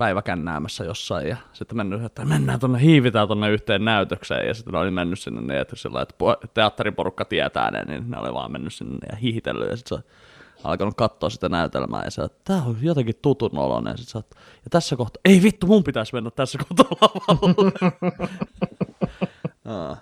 päiväkännäämässä 0.00 0.84
jossain 0.84 1.28
ja 1.28 1.36
sitten 1.52 1.76
mennyt, 1.76 2.04
että 2.04 2.24
mennään 2.24 2.60
tonne, 2.60 2.80
hiivitään 2.80 3.28
tonne 3.28 3.50
yhteen 3.50 3.84
näytökseen 3.84 4.48
ja 4.48 4.54
sitten 4.54 4.72
ne 4.72 4.78
oli 4.78 4.90
mennyt 4.90 5.18
sinne 5.18 5.40
niin, 5.40 5.60
että, 5.60 5.76
sillä, 5.76 6.02
että 6.02 6.14
po- 6.22 6.48
teatteriporukka 6.54 7.24
tietää 7.24 7.70
ne, 7.70 7.84
niin 7.84 8.10
ne 8.10 8.18
oli 8.18 8.34
vaan 8.34 8.52
mennyt 8.52 8.74
sinne 8.74 9.06
ja 9.10 9.16
hiihitellyt 9.16 9.70
ja 9.70 9.76
sitten 9.76 9.98
se 9.98 10.04
alkanut 10.64 10.94
katsoa 10.94 11.30
sitä 11.30 11.48
näytelmää 11.48 12.04
ja 12.04 12.10
se, 12.10 12.22
että 12.22 12.40
tää 12.44 12.62
on 12.66 12.76
jotenkin 12.82 13.14
tutun 13.22 13.58
oloinen. 13.58 13.98
Sä, 13.98 14.18
oot, 14.18 14.26
ja 14.34 14.70
tässä 14.70 14.96
kohtaa, 14.96 15.20
ei 15.24 15.42
vittu, 15.42 15.66
mun 15.66 15.84
pitäisi 15.84 16.14
mennä 16.14 16.30
tässä 16.30 16.58
kohtaa 16.58 17.10
lavalle. 17.28 17.72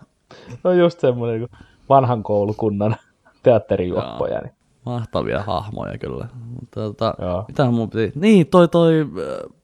No 0.64 0.72
just 0.72 1.00
semmoinen 1.00 1.40
niin 1.40 1.50
vanhan 1.88 2.22
koulukunnan 2.22 2.96
teatterijuoppoja. 3.42 4.40
Niin. 4.40 4.52
Mahtavia 4.86 5.42
hahmoja 5.42 5.98
kyllä. 5.98 6.28
Mutta 6.60 6.80
tota, 6.80 7.14
mitähän 7.48 7.74
mun 7.74 7.90
piti... 7.90 8.12
Niin, 8.14 8.46
toi 8.46 8.68
toi 8.68 9.00
äh, 9.00 9.57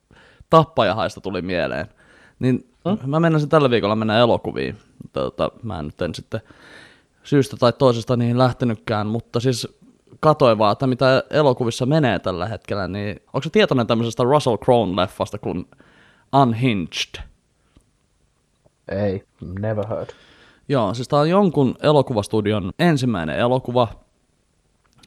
tappajahaista 0.50 1.20
tuli 1.20 1.42
mieleen. 1.42 1.86
Niin 2.38 2.68
hmm? 2.88 3.10
mä 3.10 3.20
mennäisin 3.20 3.48
tällä 3.48 3.70
viikolla 3.70 3.96
mennä 3.96 4.18
elokuviin. 4.18 4.78
Tota, 5.12 5.50
mä 5.62 5.78
en 5.78 5.84
nyt 5.84 6.02
en 6.02 6.14
sitten 6.14 6.40
syystä 7.22 7.56
tai 7.56 7.72
toisesta 7.72 8.16
niihin 8.16 8.38
lähtenytkään, 8.38 9.06
mutta 9.06 9.40
siis 9.40 9.78
katoin 10.20 10.58
vaan, 10.58 10.72
että 10.72 10.86
mitä 10.86 11.22
elokuvissa 11.30 11.86
menee 11.86 12.18
tällä 12.18 12.48
hetkellä, 12.48 12.88
niin 12.88 13.22
onko 13.26 13.42
se 13.42 13.50
tietoinen 13.50 13.86
tämmöisestä 13.86 14.22
Russell 14.22 14.56
Crowe-leffasta 14.56 15.38
kuin 15.40 15.68
Unhinged? 16.42 17.22
Ei, 18.88 19.24
never 19.58 19.86
heard. 19.88 20.08
Joo, 20.68 20.94
siis 20.94 21.08
tämä 21.08 21.20
on 21.20 21.30
jonkun 21.30 21.74
elokuvastudion 21.82 22.72
ensimmäinen 22.78 23.38
elokuva, 23.38 23.88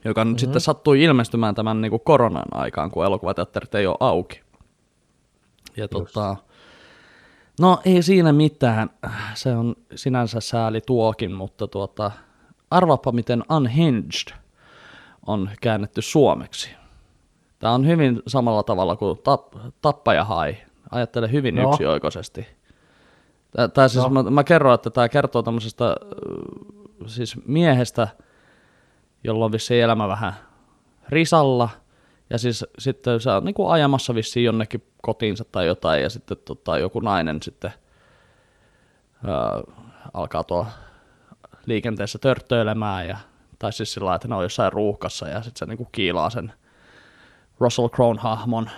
joka 0.04 0.24
nyt 0.24 0.28
mm-hmm. 0.28 0.38
sitten 0.38 0.60
sattui 0.60 1.02
ilmestymään 1.02 1.54
tämän 1.54 1.80
niin 1.80 1.90
kuin 1.90 2.02
koronan 2.04 2.44
aikaan, 2.52 2.90
kun 2.90 3.04
elokuvateatterit 3.04 3.74
ei 3.74 3.86
ole 3.86 3.96
auki. 4.00 4.40
Ja 5.78 5.88
tota, 5.88 6.36
no 7.60 7.78
ei 7.84 8.02
siinä 8.02 8.32
mitään, 8.32 8.90
se 9.34 9.56
on 9.56 9.76
sinänsä 9.94 10.40
sääli 10.40 10.80
tuokin, 10.80 11.32
mutta 11.32 11.68
tuota, 11.68 12.10
arvaappa 12.70 13.12
miten 13.12 13.42
Unhinged 13.56 14.34
on 15.26 15.50
käännetty 15.60 16.02
suomeksi. 16.02 16.70
Tämä 17.58 17.72
on 17.72 17.86
hyvin 17.86 18.22
samalla 18.26 18.62
tavalla 18.62 18.96
kuin 18.96 19.18
tap, 19.18 19.54
Tappaja 19.82 20.24
Hai. 20.24 20.56
Ajattele 20.90 21.32
hyvin 21.32 21.54
no. 21.54 21.70
Yksioikoisesti. 21.72 22.46
Tää, 23.50 23.68
tää 23.68 23.88
siis, 23.88 24.04
No. 24.04 24.10
mä, 24.10 24.30
mä 24.30 24.44
kerron, 24.44 24.74
että 24.74 24.90
tämä 24.90 25.08
kertoo 25.08 25.42
tämmöisestä 25.42 25.88
äh, 25.88 25.94
siis 27.06 27.36
miehestä, 27.46 28.08
jolla 29.24 29.44
on 29.44 29.52
vissiin 29.52 29.82
elämä 29.84 30.08
vähän 30.08 30.32
risalla, 31.08 31.68
ja 32.30 32.38
siis 32.38 32.64
sitten 32.78 33.20
se 33.20 33.30
on 33.30 33.44
niin 33.44 33.54
kuin 33.54 33.70
ajamassa 33.70 34.14
vissiin 34.14 34.44
jonnekin 34.44 34.82
kotiinsa 35.02 35.44
tai 35.44 35.66
jotain, 35.66 36.02
ja 36.02 36.10
sitten 36.10 36.36
tota, 36.44 36.78
joku 36.78 37.00
nainen 37.00 37.42
sitten 37.42 37.72
ää, 39.26 39.62
alkaa 40.14 40.44
tuo 40.44 40.66
liikenteessä 41.66 42.18
törttöilemään, 42.18 43.08
ja, 43.08 43.16
tai 43.58 43.72
siis 43.72 43.92
sillä 43.92 44.14
että 44.14 44.28
ne 44.28 44.34
on 44.34 44.42
jossain 44.42 44.72
ruuhkassa, 44.72 45.28
ja 45.28 45.42
sitten 45.42 45.58
se 45.58 45.66
niin 45.66 45.76
kuin 45.76 45.88
kiilaa 45.92 46.30
sen 46.30 46.52
Russell 47.60 47.88
Crown 47.88 48.18
hahmon, 48.18 48.70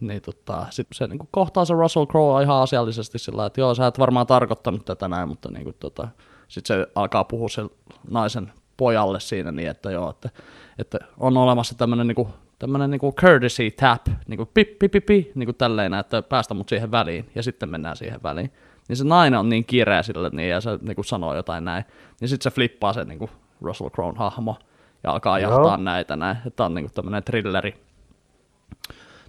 niin 0.00 0.22
tota, 0.22 0.66
sit 0.70 0.86
se 0.94 1.06
niin 1.06 1.28
kohtaa 1.30 1.64
se 1.64 1.74
Russell 1.74 2.06
Crowe 2.06 2.42
ihan 2.42 2.62
asiallisesti 2.62 3.18
sillä 3.18 3.46
että 3.46 3.60
joo, 3.60 3.74
sä 3.74 3.86
et 3.86 3.98
varmaan 3.98 4.26
tarkoittanut 4.26 4.84
tätä 4.84 5.08
näin, 5.08 5.28
mutta 5.28 5.50
niin 5.50 5.64
kuin, 5.64 5.76
tota, 5.80 6.08
sitten 6.48 6.76
se 6.76 6.86
alkaa 6.94 7.24
puhua 7.24 7.48
sen 7.48 7.70
naisen 8.10 8.52
pojalle 8.76 9.20
siinä 9.20 9.52
niin, 9.52 9.68
että 9.68 9.90
joo, 9.90 10.10
että, 10.10 10.30
että 10.78 10.98
on 11.18 11.36
olemassa 11.36 11.74
tämmöinen 11.74 12.06
niin 12.06 12.28
tämmöinen 12.58 12.90
niin 12.90 13.00
courtesy 13.00 13.70
tap, 13.70 14.06
niin 14.26 14.36
kuin 14.36 14.48
pip, 14.54 14.78
pip, 14.78 14.92
pip, 14.92 15.06
pip, 15.06 15.34
niin 15.34 15.46
kuin 15.46 15.56
tälleen, 15.56 15.94
että 15.94 16.22
päästä 16.22 16.54
mut 16.54 16.68
siihen 16.68 16.90
väliin, 16.90 17.30
ja 17.34 17.42
sitten 17.42 17.68
mennään 17.68 17.96
siihen 17.96 18.22
väliin. 18.22 18.52
Niin 18.88 18.96
se 18.96 19.04
nainen 19.04 19.40
on 19.40 19.48
niin 19.48 19.64
kireä 19.64 20.02
sille, 20.02 20.30
niin, 20.32 20.48
ja 20.48 20.60
se 20.60 20.70
niin 20.82 20.94
kuin 20.94 21.04
sanoo 21.04 21.34
jotain 21.34 21.64
näin, 21.64 21.84
niin 22.20 22.28
sitten 22.28 22.52
se 22.52 22.54
flippaa 22.54 22.92
se 22.92 23.04
niin 23.04 23.18
kuin 23.18 23.30
Russell 23.62 23.90
Crown 23.90 24.16
hahmo, 24.16 24.56
ja 25.02 25.10
alkaa 25.10 25.38
Joo. 25.38 25.50
jahtaa 25.50 25.76
näitä 25.76 26.16
näin. 26.16 26.36
Tämä 26.56 26.66
on 26.66 26.74
niinku 26.74 26.92
tämmöinen 26.94 27.22
thrilleri. 27.22 27.74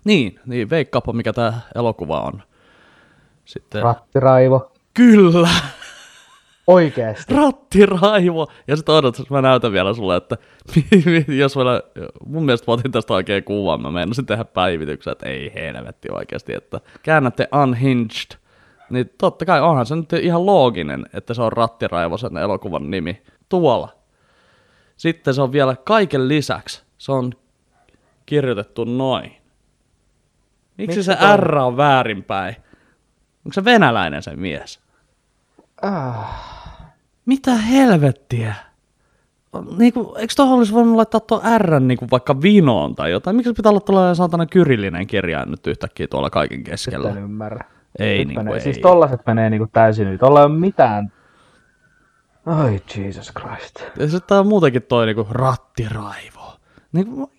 Niin, 0.04 0.40
niin 0.46 0.70
veikkaapa 0.70 1.14
mikä 1.14 1.34
tämä 1.34 1.54
elokuva 1.76 2.22
on. 2.22 2.44
Sitten, 3.46 3.84
Rattiraivo. 3.84 4.72
kyllä, 4.94 5.50
Oikeesti. 6.68 7.34
rattiraivo. 7.36 8.48
Ja 8.68 8.76
sitten 8.76 8.96
odotas, 8.96 9.30
mä 9.30 9.42
näytän 9.42 9.72
vielä 9.72 9.94
sulle, 9.94 10.16
että 10.16 10.38
jos 11.40 11.56
vielä, 11.58 11.82
mun 12.26 12.46
mielestä 12.46 12.72
mä 12.72 12.74
otin 12.74 12.92
tästä 12.92 13.14
oikein 13.14 13.44
kuvan, 13.44 13.82
mä 13.82 13.92
meinasin 13.92 14.26
tehdä 14.26 14.46
päivityksen, 14.46 15.12
että 15.12 15.30
ei 15.30 15.52
helvetti 15.56 16.08
oikeasti, 16.12 16.54
että 16.54 16.82
käännätte 17.04 17.48
Unhinged, 17.64 18.38
niin 18.90 19.10
totta 19.18 19.46
kai 19.46 19.62
onhan 19.62 19.86
se 19.86 19.96
nyt 19.96 20.14
ihan 20.14 20.46
looginen, 20.46 21.06
että 21.14 21.34
se 21.34 21.42
on 21.42 21.52
rattiraivo 21.54 22.18
sen 22.18 22.38
elokuvan 22.38 22.92
nimi. 22.92 23.22
Tuolla. 23.50 23.90
Sitten 24.98 25.34
se 25.34 25.42
on 25.42 25.52
vielä 25.52 25.76
kaiken 25.86 26.28
lisäksi, 26.28 26.84
se 26.98 27.12
on 27.12 27.34
kirjoitettu 28.26 28.84
noin. 28.84 29.32
Miksi 30.78 30.98
Miksi 30.98 31.04
se 31.04 31.16
toi- 31.16 31.38
R 31.38 31.56
on 31.58 31.78
väärinpäin? 31.78 32.56
Onko 33.46 33.54
se 33.54 33.66
venäläinen 33.66 34.24
se 34.24 34.36
mies? 34.36 34.80
Ah. 35.82 36.48
Mitä 37.26 37.56
helvettiä? 37.56 38.56
Niinku, 39.78 40.16
eikö 40.18 40.34
tuohon 40.36 40.58
olisi 40.58 40.74
voinut 40.74 40.96
laittaa 40.96 41.20
tuo 41.20 41.42
R 41.58 41.80
niinku 41.80 42.08
vaikka 42.12 42.42
vinoon 42.42 42.96
tai 42.96 43.12
jotain? 43.12 43.36
Miksi 43.36 43.54
pitää 43.54 43.70
olla 43.70 43.80
tuollainen 43.80 44.16
saatana 44.16 44.46
kyrillinen 44.46 45.08
kirjain 45.08 45.52
nyt 45.52 45.68
yhtäkkiä 45.68 46.08
tuolla 46.08 46.30
kaiken 46.30 46.64
keskellä? 46.64 47.08
Nyt 47.08 47.18
en 47.18 47.24
ymmärrä. 47.24 47.66
Ei 48.00 48.18
Nyt 48.18 48.28
niinku, 48.28 48.44
menee. 48.44 48.54
ei. 48.58 48.62
Siis 48.62 48.78
tollaset 48.78 49.22
menee 49.26 49.50
niinku 49.50 49.68
täysin 49.74 50.08
nyt. 50.12 50.20
Tuolla 50.20 50.40
ei 50.40 50.46
ole 50.46 50.58
mitään. 50.58 51.12
Ai 52.46 52.82
Jesus 52.98 53.32
Christ. 53.40 53.84
Ja 54.00 54.08
sitten 54.10 54.38
on 54.38 54.48
muutenkin 54.48 54.82
toi 54.84 55.06
niinku 55.06 55.28
rattiraivo. 55.32 56.58
Niinku, 56.92 57.32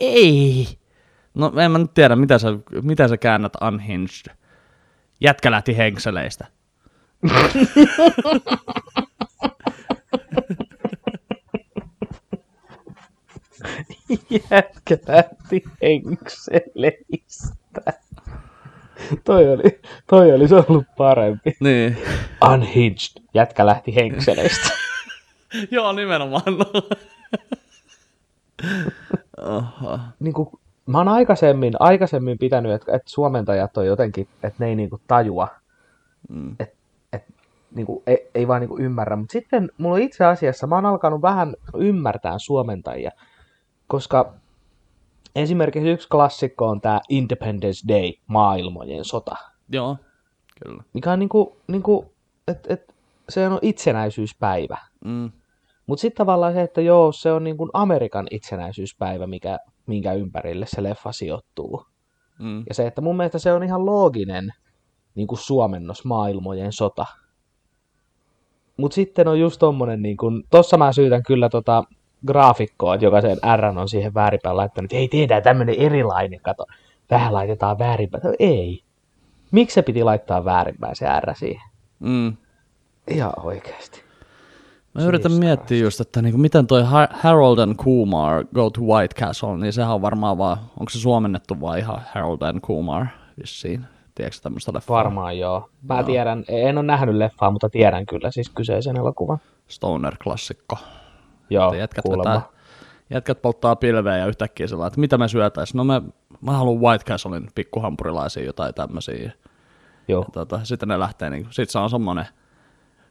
ei. 0.00 0.66
No 1.34 1.52
en 1.64 1.70
mä 1.70 1.78
nyt 1.78 1.94
tiedä, 1.94 2.16
mitä 2.16 2.38
sä, 2.38 2.48
mitä 2.82 3.08
sä 3.08 3.16
käännät 3.16 3.52
unhinged. 3.68 4.34
Jätkä 5.20 5.50
lähti 5.50 5.76
henkseleistä. 5.76 6.46
Jätkä 14.50 14.98
lähti 15.08 15.62
henkseleistä. 15.82 17.48
toi, 19.24 19.48
oli, 19.52 19.80
toi 20.06 20.32
olisi 20.32 20.54
ollut 20.54 20.84
parempi. 20.96 21.52
Niin. 21.60 21.96
Unhinged. 22.52 23.22
Jätkä 23.34 23.66
lähti 23.66 23.94
henkseleistä. 23.94 24.68
Joo, 25.70 25.92
nimenomaan. 25.92 26.42
Oho. 29.38 29.98
niin 30.20 30.32
kuin, 30.34 30.48
mä 30.86 30.98
oon 30.98 31.08
aikaisemmin, 31.08 31.72
aikaisemmin 31.80 32.38
pitänyt, 32.38 32.72
että, 32.72 32.96
että 32.96 33.10
suomentajat 33.10 33.76
on 33.76 33.86
jotenkin, 33.86 34.28
että 34.42 34.54
ne 34.58 34.66
ei 34.66 34.76
niin 34.76 34.90
kuin 34.90 35.02
tajua, 35.06 35.48
Mm. 36.28 36.56
että 36.58 36.64
et, 36.74 36.79
niin 37.74 37.86
kuin, 37.86 38.02
ei, 38.06 38.30
ei 38.34 38.48
vaan 38.48 38.60
niin 38.60 38.68
kuin 38.68 38.82
ymmärrä. 38.82 39.16
Mutta 39.16 39.32
sitten 39.32 39.70
mulla 39.78 39.96
itse 39.96 40.24
asiassa, 40.24 40.66
mä 40.66 40.74
oon 40.74 40.86
alkanut 40.86 41.22
vähän 41.22 41.54
ymmärtää 41.74 42.38
suomentajia, 42.38 43.10
koska 43.86 44.34
esimerkiksi 45.34 45.90
yksi 45.90 46.08
klassikko 46.08 46.66
on 46.66 46.80
tämä 46.80 47.00
Independence 47.08 47.88
Day, 47.88 48.12
maailmojen 48.26 49.04
sota, 49.04 49.36
Joo, 49.68 49.96
kyllä. 50.64 50.82
mikä 50.92 51.12
on 51.12 51.18
niin 51.18 51.28
kuin, 51.28 51.48
niin 51.68 51.82
kuin 51.82 52.06
että 52.48 52.74
et, 52.74 52.94
se 53.28 53.48
on 53.48 53.58
itsenäisyyspäivä. 53.62 54.78
Mm. 55.04 55.30
Mutta 55.86 56.00
sitten 56.00 56.16
tavallaan 56.16 56.52
se, 56.52 56.62
että 56.62 56.80
joo, 56.80 57.12
se 57.12 57.32
on 57.32 57.44
niin 57.44 57.56
kuin 57.56 57.70
Amerikan 57.72 58.26
itsenäisyyspäivä, 58.30 59.26
mikä, 59.26 59.58
minkä 59.86 60.12
ympärille 60.12 60.66
se 60.66 60.82
leffa 60.82 61.12
sijoittuu. 61.12 61.86
Mm. 62.38 62.64
Ja 62.68 62.74
se, 62.74 62.86
että 62.86 63.00
mun 63.00 63.16
mielestä 63.16 63.38
se 63.38 63.52
on 63.52 63.62
ihan 63.62 63.86
looginen 63.86 64.50
niin 65.14 65.26
kuin 65.26 65.38
suomennos 65.38 66.04
maailmojen 66.04 66.72
sota. 66.72 67.06
Mutta 68.80 68.94
sitten 68.94 69.28
on 69.28 69.40
just 69.40 69.58
tommonen, 69.58 70.02
niin 70.02 70.16
kuin, 70.16 70.44
tossa 70.50 70.76
mä 70.76 70.92
syytän 70.92 71.22
kyllä 71.22 71.48
tota 71.48 71.84
graafikkoa, 72.26 72.94
että 72.94 73.04
joka 73.06 73.20
sen 73.20 73.36
R 73.56 73.64
on 73.64 73.88
siihen 73.88 74.14
väärinpäin 74.14 74.56
laittanut, 74.56 74.86
että 74.92 74.96
ei 74.96 75.08
tehdään 75.08 75.42
tämmönen 75.42 75.74
erilainen, 75.74 76.40
kato, 76.42 76.66
tähän 77.08 77.32
laitetaan 77.32 77.78
väärinpäin. 77.78 78.24
No, 78.24 78.32
ei. 78.38 78.82
Miksi 79.50 79.74
se 79.74 79.82
piti 79.82 80.04
laittaa 80.04 80.44
väärinpäin 80.44 80.96
se 80.96 81.06
R 81.20 81.34
siihen? 81.34 81.62
Mm. 81.98 82.36
Ihan 83.08 83.32
oikeasti. 83.42 84.02
Mä 84.94 85.02
yritän 85.02 85.30
Jesus 85.32 85.44
miettiä 85.44 85.78
just, 85.78 86.00
että 86.00 86.22
niinku, 86.22 86.38
miten 86.38 86.66
toi 86.66 86.84
Ha- 86.84 87.08
Harold 87.10 87.58
and 87.58 87.74
Kumar 87.76 88.44
Go 88.54 88.70
to 88.70 88.80
White 88.80 89.14
Castle, 89.20 89.56
niin 89.56 89.72
sehän 89.72 89.94
on 89.94 90.02
varmaan 90.02 90.38
vaan, 90.38 90.58
onko 90.80 90.90
se 90.90 90.98
suomennettu 90.98 91.60
vai 91.60 91.78
ihan 91.78 92.00
Harold 92.14 92.42
and 92.42 92.60
Kumar 92.60 93.06
vissiin? 93.40 93.84
Tiedätkö 94.20 94.40
tämmöistä 94.42 94.72
leffaa? 94.74 94.96
Varmaan 94.96 95.38
joo. 95.38 95.68
Mä 95.88 95.94
Joo. 95.94 96.02
tiedän, 96.02 96.44
en 96.48 96.78
ole 96.78 96.86
nähnyt 96.86 97.14
leffaa, 97.14 97.50
mutta 97.50 97.70
tiedän 97.70 98.06
kyllä 98.06 98.30
siis 98.30 98.50
kyseisen 98.50 98.96
elokuvan. 98.96 99.38
Stoner-klassikko. 99.68 100.78
Joo, 101.50 101.74
jätkät, 101.74 102.02
kuulemma. 102.02 102.34
vetää, 102.34 102.48
jätkät 103.10 103.42
polttaa 103.42 103.76
pilveä 103.76 104.16
ja 104.16 104.26
yhtäkkiä 104.26 104.66
sillä 104.66 104.86
että 104.86 105.00
mitä 105.00 105.18
me 105.18 105.28
syötäis? 105.28 105.74
No 105.74 105.84
me, 105.84 106.02
mä 106.40 106.52
haluan 106.52 106.80
White 106.80 107.04
Castlein 107.04 107.48
pikkuhampurilaisia 107.54 108.44
jotain 108.44 108.74
tämmöisiä. 108.74 109.32
Joo. 110.08 110.26
Tota, 110.32 110.60
sitten 110.64 110.88
ne 110.88 110.98
lähtee, 110.98 111.30
niin, 111.30 111.46
sit 111.50 111.70
se 111.70 111.78
on 111.78 111.90
semmonen 111.90 112.26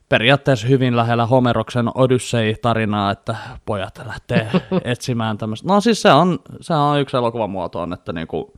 periaatteessa 0.09 0.67
hyvin 0.67 0.97
lähellä 0.97 1.25
Homeroksen 1.25 1.87
Odyssey-tarinaa, 1.95 3.11
että 3.11 3.35
pojat 3.65 4.01
lähtee 4.05 4.51
etsimään 4.83 5.37
tämmöistä. 5.37 5.67
No 5.67 5.81
siis 5.81 6.01
se 6.01 6.11
on, 6.11 6.39
se 6.61 6.73
on 6.73 6.99
yksi 6.99 7.17
elokuvan 7.17 7.49
muoto, 7.49 7.81
on, 7.81 7.93
että 7.93 8.13
niinku, 8.13 8.53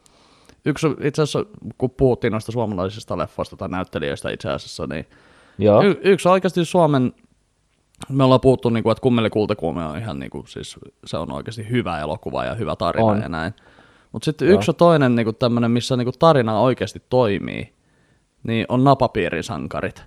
yksi 0.66 0.88
itse 1.04 1.22
asiassa, 1.22 1.46
kun 1.78 1.90
puhuttiin 1.90 2.32
noista 2.32 2.52
suomalaisista 2.52 3.18
leffoista 3.18 3.58
tai 3.58 3.70
näyttelijöistä 3.70 4.30
itse 4.30 4.50
asiassa, 4.50 4.88
niin 4.88 5.06
Joo. 5.58 5.84
Y- 5.84 6.00
yksi 6.04 6.30
oikeasti 6.30 6.66
Suomen, 6.66 7.14
me 8.10 8.24
ollaan 8.24 8.42
puhuttu, 8.42 8.70
niin 8.70 8.84
kuin, 8.84 8.92
että 8.92 9.02
Kummeli 9.02 9.30
kultakuume 9.30 9.86
on 9.86 9.98
ihan, 9.98 10.20
niin 10.20 10.30
kuin, 10.30 10.48
siis 10.48 10.80
se 11.06 11.18
on 11.18 11.32
oikeasti 11.32 11.70
hyvä 11.70 12.00
elokuva 12.00 12.46
ja 12.46 12.56
hyvä 12.56 12.76
tarina 12.76 13.06
On. 13.06 13.22
ja 13.22 13.30
näin. 13.30 13.54
Mutta 14.12 14.26
sitten 14.26 14.48
Joo. 14.48 14.56
yksi 14.58 14.70
ja 14.70 14.74
toinen 14.74 15.16
niin 15.16 15.36
tämmöinen, 15.36 15.72
missä 15.72 15.98
niin 15.98 16.06
kuin, 16.06 16.20
tarina 16.20 16.60
oikeasti 16.60 17.04
toimii, 17.10 17.74
niin 18.44 18.66
on 18.70 18.84
napapiirisankarit. 18.84 20.04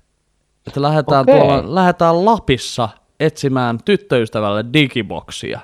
Että 0.67 0.83
lähdetään, 0.83 1.23
Okei. 1.23 1.39
tuolla, 1.39 1.75
lähdetään 1.75 2.25
Lapissa 2.25 2.89
etsimään 3.21 3.79
tyttöystävälle 3.85 4.65
digiboksia. 4.73 5.61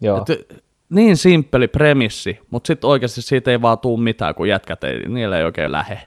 Joo. 0.00 0.24
Et, 0.28 0.62
niin 0.90 1.16
simppeli 1.16 1.68
premissi, 1.68 2.38
mutta 2.50 2.66
sitten 2.66 2.90
oikeasti 2.90 3.22
siitä 3.22 3.50
ei 3.50 3.62
vaan 3.62 3.78
tuu 3.78 3.96
mitään, 3.96 4.34
kun 4.34 4.48
jätkät 4.48 4.84
ei, 4.84 5.08
niillä 5.08 5.38
ei 5.38 5.44
oikein 5.44 5.72
lähe. 5.72 6.00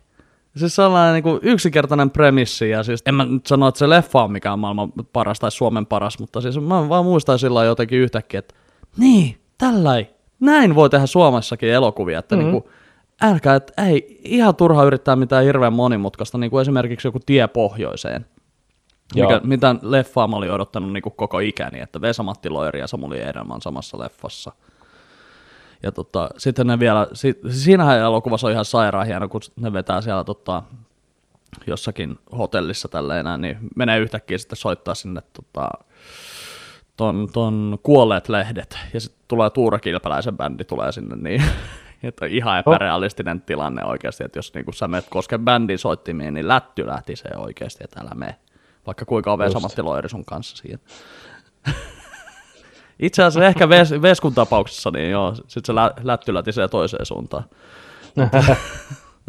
Siis 0.56 0.76
sellainen 0.76 1.14
niin 1.14 1.24
kuin 1.24 1.40
yksinkertainen 1.42 2.12
premissi, 2.12 2.70
ja 2.70 2.84
siis 2.84 3.04
en 3.06 3.16
mä 3.16 3.26
nyt 3.26 3.48
sano, 3.48 3.68
että 3.68 3.80
se 3.80 3.90
leffa 3.90 4.24
on 4.24 4.32
mikään 4.32 4.60
maailman 4.60 4.92
paras 5.14 5.40
tai 5.40 5.52
Suomen 5.52 5.86
paras, 5.86 6.20
mutta 6.20 6.42
siis 6.42 6.60
mä 6.60 6.90
vaan 6.90 7.06
muistan 7.06 7.40
sillä 7.40 7.64
jotenkin 7.64 8.00
yhtäkkiä, 8.00 8.40
että 8.40 8.56
niin, 8.98 9.38
tällä 9.58 10.06
näin 10.40 10.76
voi 10.76 10.90
tehdä 10.90 11.06
Suomessakin 11.06 11.70
elokuvia, 11.70 12.20
että 12.20 12.36
mm-hmm. 12.36 12.52
niin 12.52 12.62
kuin, 12.62 12.74
älkää, 13.22 13.56
että 13.56 13.86
ei 13.86 14.20
ihan 14.24 14.56
turha 14.56 14.84
yrittää 14.84 15.16
mitään 15.16 15.44
hirveän 15.44 15.74
monimutkaista, 15.74 16.38
niin 16.38 16.52
kuin 16.52 16.62
esimerkiksi 16.62 17.08
joku 17.08 17.20
tie 17.26 17.48
pohjoiseen. 17.48 18.26
Joo. 19.16 19.30
Mikä, 19.30 19.42
mitä 19.44 19.76
leffaa 19.82 20.28
mä 20.28 20.36
olin 20.36 20.52
odottanut 20.52 20.94
niin 20.94 21.04
kuin 21.04 21.14
koko 21.16 21.40
ikäni, 21.40 21.80
että 21.80 22.02
Vesa-Matti 22.02 22.50
Loiri 22.50 22.80
ja 22.80 22.88
Samuli 22.88 23.22
Edelman 23.22 23.62
samassa 23.62 24.00
leffassa. 24.00 24.52
Ja 25.84 25.92
tota, 25.92 26.30
sitten 26.38 26.68
ne 26.68 26.80
vielä, 26.80 27.08
si, 27.14 27.40
siinähän 27.50 28.00
elokuvassa 28.00 28.48
on 28.48 28.54
ihan 28.54 28.66
sairaan 28.66 29.08
hieno, 29.08 29.30
kun 29.30 29.42
ne 29.60 29.74
vetää 29.74 30.02
siellä 30.02 30.24
tota, 30.24 30.64
jossakin 31.68 32.20
hotellissa 32.38 32.88
tälleen 32.88 33.26
näin, 33.26 33.42
niin 33.42 33.58
menee 33.76 34.00
yhtäkkiä 34.00 34.38
sitten 34.38 34.58
soittaa 34.58 34.96
sinne 34.96 35.22
tota, 35.34 35.70
ton, 36.98 37.28
ton 37.34 37.80
kuolleet 37.84 38.30
lehdet, 38.30 38.78
ja 38.94 39.00
sitten 39.00 39.24
tulee 39.28 39.50
Tuura 39.50 39.80
Kilpäläisen 39.80 40.38
bändi 40.38 40.64
tulee 40.64 40.92
sinne, 40.92 41.16
niin 41.16 41.44
että 42.04 42.26
ihan 42.26 42.60
epärealistinen 42.60 43.42
tilanne 43.42 43.86
oikeasti, 43.86 44.24
että 44.24 44.40
jos 44.40 44.54
niin 44.54 44.74
sä 44.74 44.88
menet 44.88 45.10
kosken 45.10 45.46
bändin 45.46 45.80
soittimiin, 45.80 46.34
niin 46.34 46.48
lätty 46.48 46.88
lähtisee 46.88 47.32
oikeasti, 47.38 47.84
että 47.84 48.00
älä 48.00 48.12
mene, 48.16 48.36
vaikka 48.86 49.06
kuinka 49.06 49.34
on 49.34 49.40
Vesa-Matti 49.40 49.82
Loiri 49.82 50.10
sun 50.10 50.26
kanssa 50.26 50.58
siinä. 50.58 50.80
Itse 53.00 53.24
asiassa 53.24 53.48
ehkä 53.48 53.70
ves, 53.70 53.92
Veskun 54.02 54.34
tapauksessa, 54.34 54.92
niin 54.92 55.12
joo, 55.12 55.36
sit 55.48 55.66
se 55.66 55.76
lä, 55.76 55.92
lätty 56.04 56.34
lätisee 56.34 56.68
toiseen 56.68 57.06
suuntaan. 57.06 57.44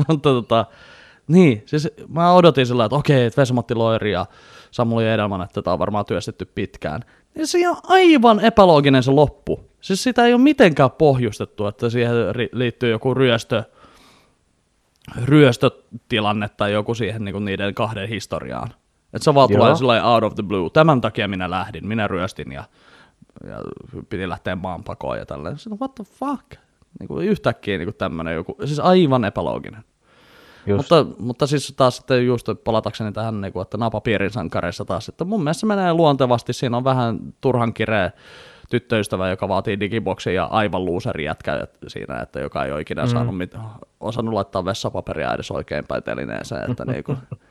Mutta 0.09 0.31
tota, 0.35 0.67
niin, 1.29 1.63
siis 1.67 1.89
mä 2.09 2.33
odotin 2.33 2.67
sillä, 2.67 2.85
että 2.85 2.97
okei, 2.97 3.25
että 3.25 3.41
Vesa-Matti 3.41 3.75
Loiri 3.75 4.13
ja 4.13 4.27
Samuli 4.71 5.09
Edelman, 5.09 5.43
että 5.43 5.55
tätä 5.55 5.73
on 5.73 5.79
varmaan 5.79 6.05
työstetty 6.05 6.45
pitkään. 6.45 7.05
Niin 7.35 7.47
se 7.47 7.69
on 7.69 7.77
aivan 7.83 8.41
epälooginen 8.41 9.03
se 9.03 9.11
loppu. 9.11 9.71
Siis 9.81 10.03
sitä 10.03 10.27
ei 10.27 10.35
ole 10.35 10.43
mitenkään 10.43 10.91
pohjustettu, 10.91 11.67
että 11.67 11.91
siihen 11.91 12.13
liittyy 12.53 12.91
joku 12.91 13.15
ryöstö, 13.15 13.65
ryöstötilanne 15.25 16.49
tai 16.49 16.73
joku 16.73 16.95
siihen 16.95 17.25
niin 17.25 17.45
niiden 17.45 17.75
kahden 17.75 18.09
historiaan. 18.09 18.69
Että 19.13 19.25
se 19.25 19.35
vaan 19.35 19.51
Joo. 19.51 19.59
tulee 19.59 19.77
sillä 19.77 20.05
out 20.05 20.25
of 20.25 20.35
the 20.35 20.43
blue. 20.43 20.71
Tämän 20.71 21.01
takia 21.01 21.29
minä 21.29 21.51
lähdin, 21.51 21.89
minä 21.89 22.09
ryöstin 22.09 22.53
ja 22.53 22.65
ja 23.47 23.59
piti 24.09 24.29
lähteä 24.29 24.57
maanpakoon 24.57 25.19
ja 25.19 25.27
tälleen. 25.27 25.59
Sitten 25.59 25.79
what 25.79 25.95
the 25.95 26.05
fuck? 26.05 26.45
Niin 27.01 27.09
kuin 27.09 27.29
yhtäkkiä 27.29 27.79
niin 27.79 27.87
kuin 27.87 27.97
tämmöinen 27.97 28.35
joku, 28.35 28.57
siis 28.65 28.81
aivan 28.81 29.25
epälooginen. 29.25 29.85
Just. 30.67 30.91
Mutta, 30.91 31.23
mutta 31.23 31.47
siis 31.47 31.75
taas 31.77 31.97
sitten 31.97 32.27
just 32.27 32.49
palatakseni 32.65 33.13
tähän, 33.13 33.41
niin 33.41 33.53
kuin, 33.53 33.63
että 33.63 33.79
napapiirin 33.79 34.31
sankareissa 34.31 34.85
taas, 34.85 35.09
että 35.09 35.25
mun 35.25 35.43
mielestä 35.45 35.61
se 35.61 35.67
menee 35.67 35.95
luontevasti, 35.95 36.53
siinä 36.53 36.77
on 36.77 36.85
vähän 36.85 37.19
turhan 37.41 37.75
kireä 37.75 38.11
tyttöystävä, 38.71 39.29
joka 39.29 39.49
vaatii 39.49 39.81
digiboksia 39.81 40.33
ja 40.33 40.45
aivan 40.45 40.85
luuseri 40.85 41.25
jätkä 41.25 41.67
siinä, 41.87 42.21
että 42.21 42.41
joka 42.41 42.65
ei 42.65 42.73
ole 42.73 42.81
ikinä 42.81 43.03
mm. 43.03 43.09
saanut 43.09 43.37
mit- 43.37 43.57
osannut 44.01 44.35
laittaa 44.35 44.65
vessapaperia 44.65 45.35
edes 45.35 45.51
oikeinpäin 45.51 46.03
telineeseen, 46.03 46.71
että 46.71 46.85
niinku, 46.85 47.17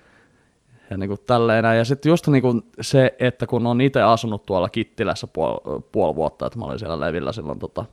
ja 0.89 0.97
niinku 0.97 1.17
tälleen 1.17 1.63
näin. 1.63 1.77
Ja 1.77 1.85
sitten 1.85 2.09
just 2.09 2.27
niinku 2.27 2.61
se, 2.81 3.15
että 3.19 3.47
kun 3.47 3.67
on 3.67 3.81
itse 3.81 4.01
asunut 4.01 4.45
tuolla 4.45 4.69
Kittilässä 4.69 5.27
puoli, 5.27 5.81
puoli 5.91 6.15
vuotta, 6.15 6.45
että 6.47 6.59
mä 6.59 6.65
olin 6.65 6.79
siellä 6.79 6.99
Levillä 6.99 7.31
silloin 7.31 7.59
tota, 7.59 7.85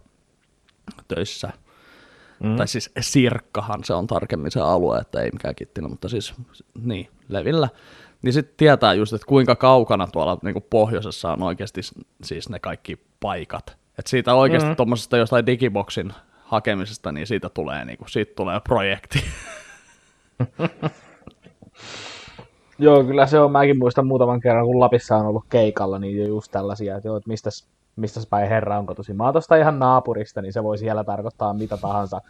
töissä, 1.09 1.53
mm. 2.43 2.57
tai 2.57 2.69
siis 2.69 2.91
Sirkkahan 3.01 3.85
se 3.85 3.95
on 3.95 4.07
tarkemmin 4.07 4.51
se 4.51 4.61
alue, 4.61 4.99
että 4.99 5.21
ei 5.21 5.31
mikään 5.31 5.55
Kittilä, 5.55 5.89
mutta 5.89 6.09
siis 6.09 6.35
niin, 6.85 7.09
Levillä, 7.29 7.69
niin 8.23 8.33
sitten 8.33 8.55
tietää 8.57 8.95
just, 8.95 9.13
että 9.13 9.27
kuinka 9.27 9.57
kaukana 9.57 10.07
tuolla 10.07 10.39
niin 10.43 10.67
pohjoisessa 10.71 11.33
on 11.33 11.43
oikeasti 11.43 11.81
siis 12.23 12.49
ne 12.49 12.59
kaikki 12.59 12.99
paikat. 13.21 13.77
Että 13.99 14.11
siitä 14.11 14.35
oikeasti 14.35 14.69
mm. 14.69 14.77
tuommoisesta 14.77 15.17
jostain 15.17 15.47
digiboksin 15.47 16.13
hakemisesta, 16.45 17.13
niin 17.13 17.27
siitä 17.27 17.49
tulee, 17.49 17.85
niin 17.85 17.99
kuin, 17.99 18.11
siitä 18.11 18.33
tulee 18.37 18.61
projekti. 18.61 19.25
Joo, 22.79 23.05
kyllä 23.05 23.27
se 23.27 23.41
on. 23.41 23.53
Mäkin 23.53 23.79
muistan 23.79 24.07
muutaman 24.07 24.41
kerran, 24.41 24.67
kun 24.67 24.81
Lapissa 24.81 25.17
on 25.17 25.27
ollut 25.27 25.45
keikalla, 25.49 25.99
niin 25.99 26.29
just 26.29 26.53
tällaisia, 26.53 26.97
että, 26.97 27.09
joo, 27.09 27.17
että 27.17 27.31
mistä, 27.31 27.51
mistä 27.97 28.21
päin 28.31 28.49
herra 28.49 28.79
onko 28.79 28.95
tosi. 28.95 29.12
Mä 29.12 29.25
oon 29.25 29.33
tosta 29.33 29.57
ihan 29.57 29.79
naapurista, 29.79 30.43
niin 30.43 30.53
se 30.53 30.62
voi 30.62 30.79
siellä 30.79 31.05
tarkoittaa 31.05 31.55
mitä 31.55 31.77
tahansa 31.77 32.21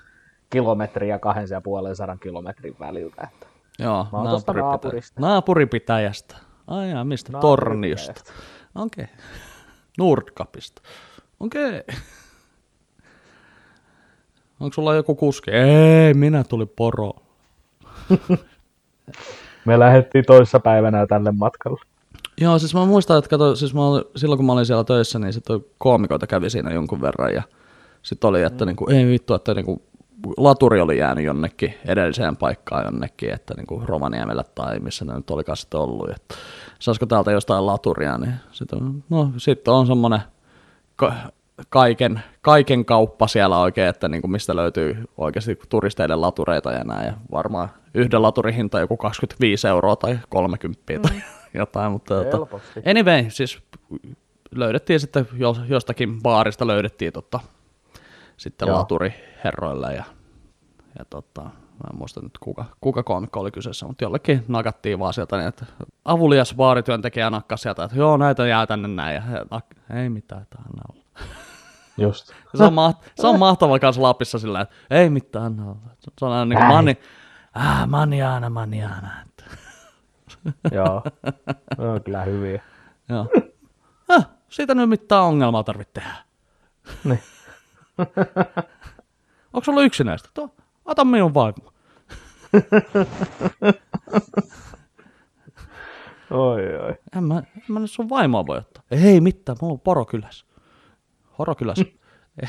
kilometriä 0.50 1.18
kahden 1.18 1.48
ja 1.50 1.60
puolen 1.60 1.96
sadan 1.96 2.18
kilometrin 2.18 2.76
väliltä. 2.80 3.28
Että 3.32 3.46
Joo, 3.78 4.06
Mä 4.12 4.18
oon 4.18 4.42
naapurista. 4.56 5.20
Naapuripitäjästä. 5.20 6.36
Ai 6.66 6.90
jaa, 6.90 7.04
mistä? 7.04 7.38
Torniosta. 7.38 8.22
Okei. 8.74 9.04
Okay. 9.04 9.16
Nordkapista. 9.98 10.82
Okei. 11.40 11.78
Okay. 11.80 11.96
Onko 14.60 14.74
sulla 14.74 14.94
joku 14.94 15.14
kuski? 15.14 15.50
Ei, 15.50 16.14
minä 16.14 16.44
tuli 16.44 16.66
poro. 16.66 17.12
Me 19.66 19.78
lähdettiin 19.78 20.24
toissa 20.24 20.60
päivänä 20.60 21.06
tälle 21.06 21.32
matkalle. 21.32 21.80
Joo, 22.40 22.58
siis 22.58 22.74
mä 22.74 22.84
muistan, 22.84 23.18
että 23.18 23.30
kato, 23.30 23.56
siis 23.56 23.74
mä 23.74 23.86
olin, 23.86 24.04
silloin 24.16 24.36
kun 24.36 24.46
mä 24.46 24.52
olin 24.52 24.66
siellä 24.66 24.84
töissä, 24.84 25.18
niin 25.18 25.32
sitten 25.32 25.64
koomikoita 25.78 26.26
kävi 26.26 26.50
siinä 26.50 26.72
jonkun 26.72 27.00
verran 27.00 27.34
ja 27.34 27.42
sitten 28.02 28.28
oli, 28.28 28.42
että 28.42 28.64
mm. 28.64 28.66
niinku, 28.66 28.90
ei 28.90 29.06
vittu, 29.06 29.34
että 29.34 29.54
niinku, 29.54 29.82
laturi 30.36 30.80
oli 30.80 30.98
jäänyt 30.98 31.24
jonnekin 31.24 31.74
edelliseen 31.84 32.36
paikkaan 32.36 32.84
jonnekin, 32.84 33.32
että 33.34 33.54
niin 33.56 33.66
kuin 33.66 33.88
Rovaniemellä 33.88 34.44
tai 34.54 34.78
missä 34.78 35.04
ne 35.04 35.14
nyt 35.14 35.30
olikaan 35.30 35.56
sitten 35.56 35.80
ollut, 35.80 36.10
että 36.10 36.34
saisiko 36.78 37.06
täältä 37.06 37.32
jostain 37.32 37.66
laturia, 37.66 38.18
niin 38.18 38.34
sitten, 38.52 39.04
no, 39.10 39.30
sitten 39.36 39.74
on 39.74 39.86
semmoinen 39.86 40.20
kaiken, 41.68 42.20
kaiken 42.40 42.84
kauppa 42.84 43.26
siellä 43.26 43.58
oikein, 43.58 43.88
että 43.88 44.08
niin 44.08 44.20
kuin 44.20 44.30
mistä 44.30 44.56
löytyy 44.56 45.04
oikeasti 45.16 45.58
turisteiden 45.68 46.20
latureita 46.20 46.72
ja 46.72 46.84
näin, 46.84 47.06
ja 47.06 47.12
varmaan 47.32 47.68
yhden 47.94 48.22
laturin 48.22 48.54
hinta 48.54 48.80
joku 48.80 48.96
25 48.96 49.68
euroa 49.68 49.96
tai 49.96 50.18
30 50.28 50.92
mm. 50.92 51.02
tai 51.02 51.22
jotain, 51.54 51.92
mutta 51.92 52.24
tota, 52.24 52.58
anyway, 52.90 53.24
siis 53.28 53.62
löydettiin 54.54 55.00
sitten 55.00 55.28
jostakin 55.68 56.22
baarista 56.22 56.66
löydettiin 56.66 57.12
tota, 57.12 57.40
sitten 58.36 58.68
Joo. 58.68 58.78
laturiherroille 58.78 59.94
ja, 59.94 60.04
ja 60.98 61.04
tota, 61.04 61.42
mä 61.42 61.90
en 61.92 61.98
muista 61.98 62.20
nyt 62.20 62.38
kuka, 62.38 62.64
kuka 62.80 63.02
koomikko 63.02 63.40
oli 63.40 63.50
kyseessä, 63.50 63.86
mutta 63.86 64.04
jollekin 64.04 64.44
nakattiin 64.48 64.98
vaan 64.98 65.14
sieltä 65.14 65.36
niin, 65.36 65.48
että 65.48 65.66
avulias 66.04 66.54
baarityöntekijä 66.54 67.30
nakkasi 67.30 67.62
sieltä, 67.62 67.84
että 67.84 67.96
joo 67.96 68.16
näitä 68.16 68.46
jää 68.46 68.66
tänne 68.66 68.88
näin 68.88 69.14
ja 69.14 69.20
he, 69.20 69.38
ei 70.02 70.08
mitään, 70.08 70.46
anna 70.58 70.82
olla. 70.92 71.05
Just. 71.98 72.26
se, 72.56 72.64
on 72.64 72.72
maht- 72.72 73.10
se 73.20 73.26
on 73.26 73.38
mahtava 73.38 73.78
kanssa 73.78 74.02
Lapissa 74.02 74.38
sillä, 74.38 74.60
että 74.60 74.74
ei 74.90 75.10
mitään, 75.10 75.60
olla. 75.60 75.76
Se 76.18 76.24
on 76.24 76.32
aina 76.32 76.44
niin 76.44 76.58
kuin 76.58 76.68
mani, 76.68 76.96
ah, 77.54 77.88
maniana, 77.88 78.50
maniana. 78.50 79.10
joo, 80.72 81.02
ne 81.78 81.88
on 81.88 82.02
kyllä 82.02 82.22
hyviä. 82.22 82.62
joo. 83.08 83.28
Ah, 84.08 84.28
siitä 84.48 84.74
nyt 84.74 84.88
mitään 84.88 85.22
ongelmaa 85.22 85.64
tarvitse 85.64 85.92
tehdä. 85.92 86.14
Niin. 87.04 87.22
Onko 89.52 89.64
sulla 89.64 89.82
yksinäistä? 89.82 90.28
Tuo, 90.34 90.54
ota 90.84 91.04
minun 91.04 91.34
vaimo. 91.34 91.58
oi, 96.30 96.76
oi. 96.76 96.94
En 97.16 97.24
mä, 97.24 97.38
en 97.38 97.62
mä 97.68 97.80
nyt 97.80 97.90
sun 97.90 98.08
vaimoa 98.08 98.46
voi 98.46 98.58
ottaa. 98.58 98.82
Ei 98.90 99.20
mitään, 99.20 99.58
mulla 99.60 99.72
on 99.72 99.80
poro 99.80 100.04
kylässä. 100.04 100.46
Horo 101.38 101.54
kylässä. 101.54 101.84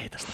ei 0.00 0.08
tästä. 0.10 0.32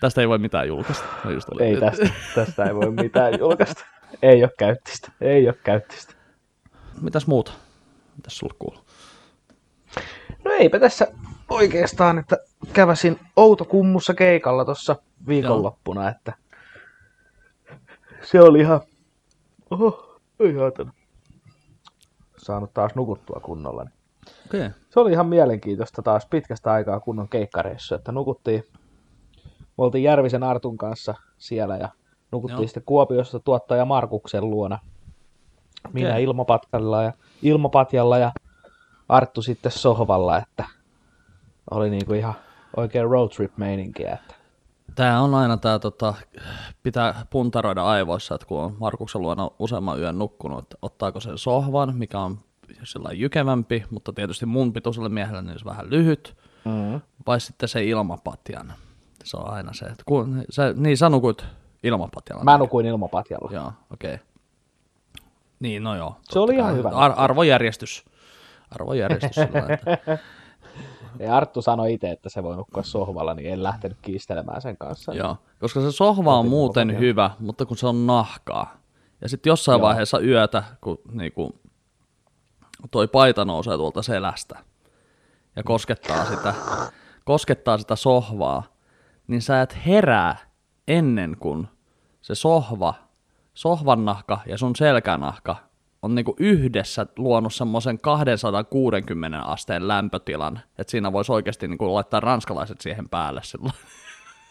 Tästä 0.00 0.20
ei 0.20 0.28
voi 0.28 0.38
mitään 0.38 0.68
julkaista. 0.68 1.04
just 1.30 1.48
oli. 1.48 1.62
Ei 1.62 1.80
tästä, 1.80 2.10
tästä 2.34 2.64
ei 2.64 2.74
voi 2.74 2.90
mitään 2.90 3.38
julkaista. 3.38 3.84
Ei 4.22 4.44
ole 4.44 4.52
käyttistä. 4.58 5.12
Ei 5.20 5.48
ole 5.48 5.56
käyttistä. 5.64 6.14
Mitäs 7.00 7.26
muuta? 7.26 7.52
Mitäs 8.16 8.38
sulla 8.38 8.54
kuuluu? 8.58 8.80
No 10.44 10.50
eipä 10.50 10.78
tässä 10.78 11.06
oikeastaan, 11.48 12.18
että 12.18 12.38
käväsin 12.72 13.20
Outokummussa 13.36 14.14
keikalla 14.14 14.64
tuossa 14.64 14.96
viikonloppuna, 15.26 16.00
Joo. 16.02 16.10
että 16.10 16.32
se 18.22 18.40
oli 18.40 18.60
ihan... 18.60 18.80
Oho, 19.70 20.20
haitana. 20.58 20.92
Saanut 22.38 22.74
taas 22.74 22.94
nukuttua 22.94 23.40
kunnolla. 23.40 23.84
Niin. 23.84 23.99
Okay. 24.54 24.70
Se 24.90 25.00
oli 25.00 25.12
ihan 25.12 25.26
mielenkiintoista 25.26 26.02
taas 26.02 26.26
pitkästä 26.26 26.72
aikaa 26.72 27.00
kunnon 27.00 27.28
keikkareissa, 27.28 27.94
että 27.94 28.12
nukuttiin, 28.12 28.64
me 29.46 29.84
oltiin 29.84 30.04
Järvisen 30.04 30.42
Artun 30.42 30.78
kanssa 30.78 31.14
siellä 31.38 31.76
ja 31.76 31.88
nukuttiin 32.32 32.60
Joo. 32.60 32.66
sitten 32.66 32.82
Kuopiossa 32.86 33.40
tuottaja 33.40 33.84
Markuksen 33.84 34.50
luona. 34.50 34.78
Okay. 35.88 35.92
Minä 35.92 36.16
ilmapatjalla 36.16 37.02
ja, 37.02 37.12
ilmapatjalla 37.42 38.18
ja 38.18 38.32
Arttu 39.08 39.42
sitten 39.42 39.72
sohvalla, 39.72 40.38
että 40.38 40.64
oli 41.70 41.90
niinku 41.90 42.12
ihan 42.12 42.34
oikein 42.76 43.10
road 43.10 43.28
trip 43.28 43.56
meininkiä. 43.56 44.12
Että. 44.12 44.34
Tämä 44.94 45.20
on 45.20 45.34
aina 45.34 45.56
tämä, 45.56 45.78
tota, 45.78 46.14
pitää 46.82 47.26
puntaroida 47.30 47.84
aivoissa, 47.84 48.34
että 48.34 48.46
kun 48.46 48.60
on 48.60 48.76
Markuksen 48.80 49.22
luona 49.22 49.50
useamman 49.58 50.00
yön 50.00 50.18
nukkunut, 50.18 50.58
että 50.58 50.76
ottaako 50.82 51.20
sen 51.20 51.38
sohvan, 51.38 51.96
mikä 51.96 52.20
on 52.20 52.38
sellainen 52.82 53.20
jykevämpi, 53.20 53.84
mutta 53.90 54.12
tietysti 54.12 54.46
mun 54.46 54.72
pituiselle 54.72 55.08
miehelle 55.08 55.42
niin 55.42 55.58
se 55.58 55.64
vähän 55.64 55.90
lyhyt, 55.90 56.36
mm-hmm. 56.64 57.00
vai 57.26 57.40
sitten 57.40 57.68
se 57.68 57.84
ilmapatjan. 57.84 58.72
Se 59.24 59.36
on 59.36 59.50
aina 59.50 59.72
se, 59.72 59.84
että 59.84 60.02
kun, 60.06 60.44
sä, 60.50 60.74
niin 60.76 60.96
sä 60.96 61.08
nukut 61.08 61.46
ilmapatjalla. 61.82 62.44
Mä 62.44 62.58
nukuin 62.58 62.86
ilmapatjalla. 62.86 63.50
Joo, 63.52 63.72
okei. 63.92 64.14
Okay. 64.14 64.26
Niin, 65.60 65.84
no 65.84 65.96
joo. 65.96 66.16
Se 66.30 66.38
oli 66.38 66.54
ihan 66.54 66.76
hyvä. 66.76 66.88
Ar- 66.88 67.14
arvojärjestys. 67.16 68.04
Arvojärjestys. 68.70 69.34
sillä, 69.34 69.66
että... 69.68 70.18
Ja 71.18 71.36
Arttu 71.36 71.62
sanoi 71.62 71.92
itse, 71.92 72.10
että 72.10 72.28
se 72.28 72.42
voi 72.42 72.56
nukkua 72.56 72.82
sohvalla, 72.82 73.34
niin 73.34 73.52
en 73.52 73.62
lähtenyt 73.62 73.98
kiistelemään 74.02 74.62
sen 74.62 74.76
kanssa. 74.76 75.14
Joo, 75.14 75.36
koska 75.58 75.80
se 75.80 75.92
sohva 75.92 76.38
on 76.38 76.48
muuten 76.48 76.98
hyvä, 76.98 77.30
mutta 77.38 77.66
kun 77.66 77.76
se 77.76 77.86
on 77.86 78.06
nahkaa. 78.06 78.80
Ja 79.20 79.28
sitten 79.28 79.50
jossain 79.50 79.78
Joo. 79.78 79.86
vaiheessa 79.86 80.20
yötä, 80.20 80.62
kun 80.80 80.98
niinku, 81.12 81.54
toi 82.90 83.08
paita 83.08 83.44
nousee 83.44 83.76
tuolta 83.76 84.02
selästä 84.02 84.58
ja 85.56 85.62
koskettaa 85.62 86.24
sitä, 86.24 86.54
koskettaa 87.24 87.78
sitä 87.78 87.96
sohvaa, 87.96 88.62
niin 89.26 89.42
sä 89.42 89.62
et 89.62 89.86
herää 89.86 90.36
ennen 90.88 91.36
kuin 91.40 91.68
se 92.20 92.34
sohva, 92.34 92.94
sohvan 93.54 94.04
nahka 94.04 94.38
ja 94.46 94.58
sun 94.58 94.76
selkänahka 94.76 95.56
on 96.02 96.14
niinku 96.14 96.36
yhdessä 96.38 97.06
luonut 97.16 97.54
semmoisen 97.54 97.98
260 97.98 99.42
asteen 99.42 99.88
lämpötilan, 99.88 100.60
että 100.78 100.90
siinä 100.90 101.12
voisi 101.12 101.32
oikeasti 101.32 101.68
niinku 101.68 101.94
laittaa 101.94 102.20
ranskalaiset 102.20 102.80
siihen 102.80 103.08
päälle 103.08 103.40
silloin. 103.44 103.72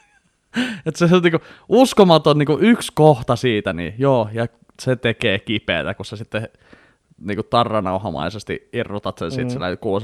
että 0.85 1.07
se 1.07 1.15
on 1.15 1.21
niinku 1.21 1.39
uskomaton 1.69 2.37
niinku 2.37 2.57
yksi 2.61 2.91
kohta 2.95 3.35
siitä, 3.35 3.73
niin 3.73 3.95
joo, 3.97 4.29
ja 4.33 4.47
se 4.81 4.95
tekee 4.95 5.39
kipeätä, 5.39 5.93
kun 5.93 6.05
sä 6.05 6.15
sitten 6.15 6.49
niinku 7.21 7.43
tarranauhamaisesti 7.43 8.69
irrotat 8.73 9.17
sen, 9.17 9.27
mm. 9.27 9.31
sit 9.31 9.49
sillä 9.49 9.77
kuuluu 9.77 10.01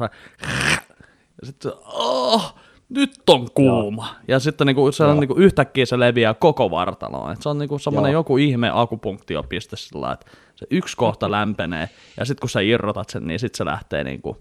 ja 1.41 1.45
sitten 1.45 1.71
oh, 1.93 2.55
nyt 2.89 3.11
on 3.29 3.47
kuuma. 3.53 4.05
Joo. 4.05 4.15
Ja 4.27 4.39
sitten 4.39 4.67
niinku, 4.67 4.91
se 4.91 5.03
on 5.03 5.19
niinku, 5.19 5.33
yhtäkkiä 5.33 5.85
se 5.85 5.99
leviää 5.99 6.33
koko 6.33 6.71
vartaloon. 6.71 7.31
Et 7.31 7.41
se 7.41 7.49
on 7.49 7.57
niinku 7.57 7.79
semmoinen 7.79 8.11
joku 8.11 8.37
ihme 8.37 8.71
akupunktiopiste 8.73 9.75
sillä 9.75 10.11
että 10.11 10.25
se 10.55 10.67
yksi 10.69 10.97
kohta 10.97 11.31
lämpenee, 11.31 11.89
ja 12.17 12.25
sitten 12.25 12.41
kun 12.41 12.49
sä 12.49 12.59
irrotat 12.59 13.09
sen, 13.09 13.27
niin 13.27 13.39
sitten 13.39 13.57
se 13.57 13.65
lähtee 13.65 14.03
niinku 14.03 14.37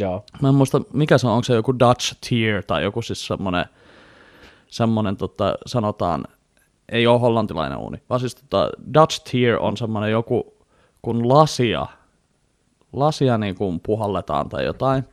Joo. 0.00 0.24
Mä 0.42 0.48
en 0.48 0.54
muista, 0.54 0.80
mikä 0.92 1.18
se 1.18 1.26
on, 1.26 1.32
onko 1.32 1.44
se 1.44 1.54
joku 1.54 1.78
Dutch 1.78 2.16
tier 2.28 2.62
tai 2.66 2.82
joku 2.82 3.02
siis 3.02 3.26
semmonen, 3.26 3.64
semmonen 4.66 5.16
tota, 5.16 5.54
sanotaan, 5.66 6.24
ei 6.88 7.06
ole 7.06 7.20
hollantilainen 7.20 7.78
uuni, 7.78 8.02
vaan 8.10 8.20
siis 8.20 8.34
tota, 8.34 8.70
Dutch 8.94 9.30
tier 9.30 9.56
on 9.56 9.76
semmonen 9.76 10.10
joku, 10.10 10.53
kun 11.04 11.28
lasia, 11.28 11.86
lasia 12.92 13.38
niin 13.38 13.54
kuin 13.54 13.80
puhalletaan 13.80 14.48
tai 14.48 14.64
jotain, 14.64 15.04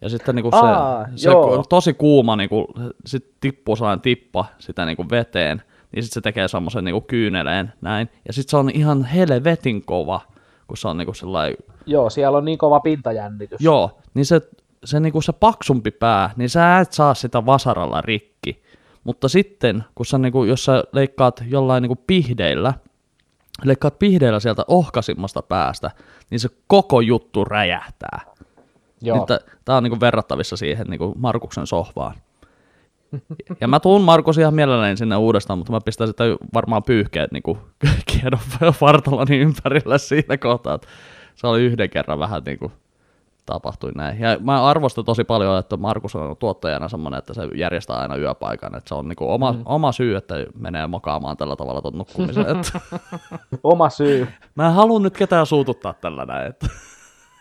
ja 0.00 0.08
sitten 0.08 0.34
niin 0.34 0.42
kuin 0.42 0.52
se, 0.52 0.66
Aa, 0.66 1.06
se 1.16 1.30
joo. 1.30 1.64
tosi 1.68 1.94
kuuma, 1.94 2.36
niin 2.36 2.48
kuin, 2.48 2.66
sit 3.06 3.34
tippuu 3.40 3.76
sellainen 3.76 4.00
tippa 4.00 4.44
sitä 4.58 4.86
niin 4.86 4.96
kuin 4.96 5.10
veteen, 5.10 5.62
niin 5.92 6.02
sitten 6.02 6.14
se 6.14 6.20
tekee 6.20 6.48
semmoisen 6.48 6.84
niin 6.84 6.92
kuin 6.92 7.04
kyyneleen 7.04 7.72
näin, 7.80 8.08
ja 8.26 8.32
sitten 8.32 8.50
se 8.50 8.56
on 8.56 8.70
ihan 8.70 9.04
helvetin 9.04 9.84
kova, 9.84 10.20
kun 10.66 10.76
se 10.76 10.88
on 10.88 10.96
niin 10.96 11.06
kuin 11.06 11.16
sellainen 11.16 11.56
Joo, 11.86 12.10
siellä 12.10 12.38
on 12.38 12.44
niin 12.44 12.58
kova 12.58 12.80
pintajännitys. 12.80 13.60
Joo, 13.60 13.98
niin 14.14 14.26
se, 14.26 14.40
se, 14.84 15.00
niinku 15.00 15.20
se 15.20 15.32
paksumpi 15.32 15.90
pää, 15.90 16.30
niin 16.36 16.50
sä 16.50 16.78
et 16.78 16.92
saa 16.92 17.14
sitä 17.14 17.46
vasaralla 17.46 18.00
rikki. 18.00 18.62
Mutta 19.04 19.28
sitten, 19.28 19.84
kun 19.94 20.06
sä, 20.06 20.18
niinku, 20.18 20.44
jos 20.44 20.64
sä 20.64 20.84
leikkaat 20.92 21.44
jollain 21.48 21.82
niinku 21.82 22.02
pihdeillä, 22.06 22.74
leikkaat 23.64 23.98
pihdeillä 23.98 24.40
sieltä 24.40 24.64
ohkasimmasta 24.68 25.42
päästä, 25.42 25.90
niin 26.30 26.40
se 26.40 26.48
koko 26.66 27.00
juttu 27.00 27.44
räjähtää. 27.44 28.20
Joo. 29.00 29.16
Niin 29.16 29.38
Tämä 29.64 29.76
on 29.76 29.82
niinku 29.82 30.00
verrattavissa 30.00 30.56
siihen 30.56 30.86
niinku 30.86 31.14
Markuksen 31.16 31.66
sohvaan. 31.66 32.14
Ja 33.60 33.68
mä 33.68 33.80
tuun 33.80 34.02
Markus 34.02 34.38
ihan 34.38 34.54
mielelläni 34.54 34.96
sinne 34.96 35.16
uudestaan, 35.16 35.58
mutta 35.58 35.72
mä 35.72 35.80
pistän 35.84 36.06
sitä 36.08 36.24
varmaan 36.54 36.82
pyyhkeet 36.82 37.32
niinku 37.32 37.58
kiedon 38.12 38.40
vartaloni 38.80 39.38
ympärillä 39.38 39.98
siinä 39.98 40.36
kohtaa. 40.36 40.74
että 40.74 40.88
Se 41.34 41.46
oli 41.46 41.62
yhden 41.62 41.90
kerran 41.90 42.18
vähän 42.18 42.42
niinku 42.46 42.72
tapahtui 43.46 43.92
näin. 43.94 44.20
Ja 44.20 44.38
mä 44.40 44.64
arvostan 44.64 45.04
tosi 45.04 45.24
paljon, 45.24 45.58
että 45.58 45.76
Markus 45.76 46.16
on 46.16 46.36
tuottajana 46.36 46.88
semmoinen, 46.88 47.18
että 47.18 47.34
se 47.34 47.42
järjestää 47.54 47.96
aina 47.96 48.16
yöpaikan. 48.16 48.74
Että 48.74 48.88
se 48.88 48.94
on 48.94 49.08
niinku 49.08 49.30
oma, 49.32 49.52
mm. 49.52 49.62
oma 49.64 49.92
syy, 49.92 50.16
että 50.16 50.34
menee 50.58 50.86
makaamaan 50.86 51.36
tällä 51.36 51.56
tavalla 51.56 51.82
tuon 51.82 51.98
nukkumisen. 51.98 52.46
että 52.48 52.80
Oma 53.64 53.90
syy. 53.90 54.28
mä 54.54 54.66
en 54.66 54.72
halua 54.74 55.00
nyt 55.00 55.16
ketään 55.16 55.46
suututtaa 55.46 55.94
tällä 55.94 56.24
näin. 56.24 56.46
Että. 56.46 56.66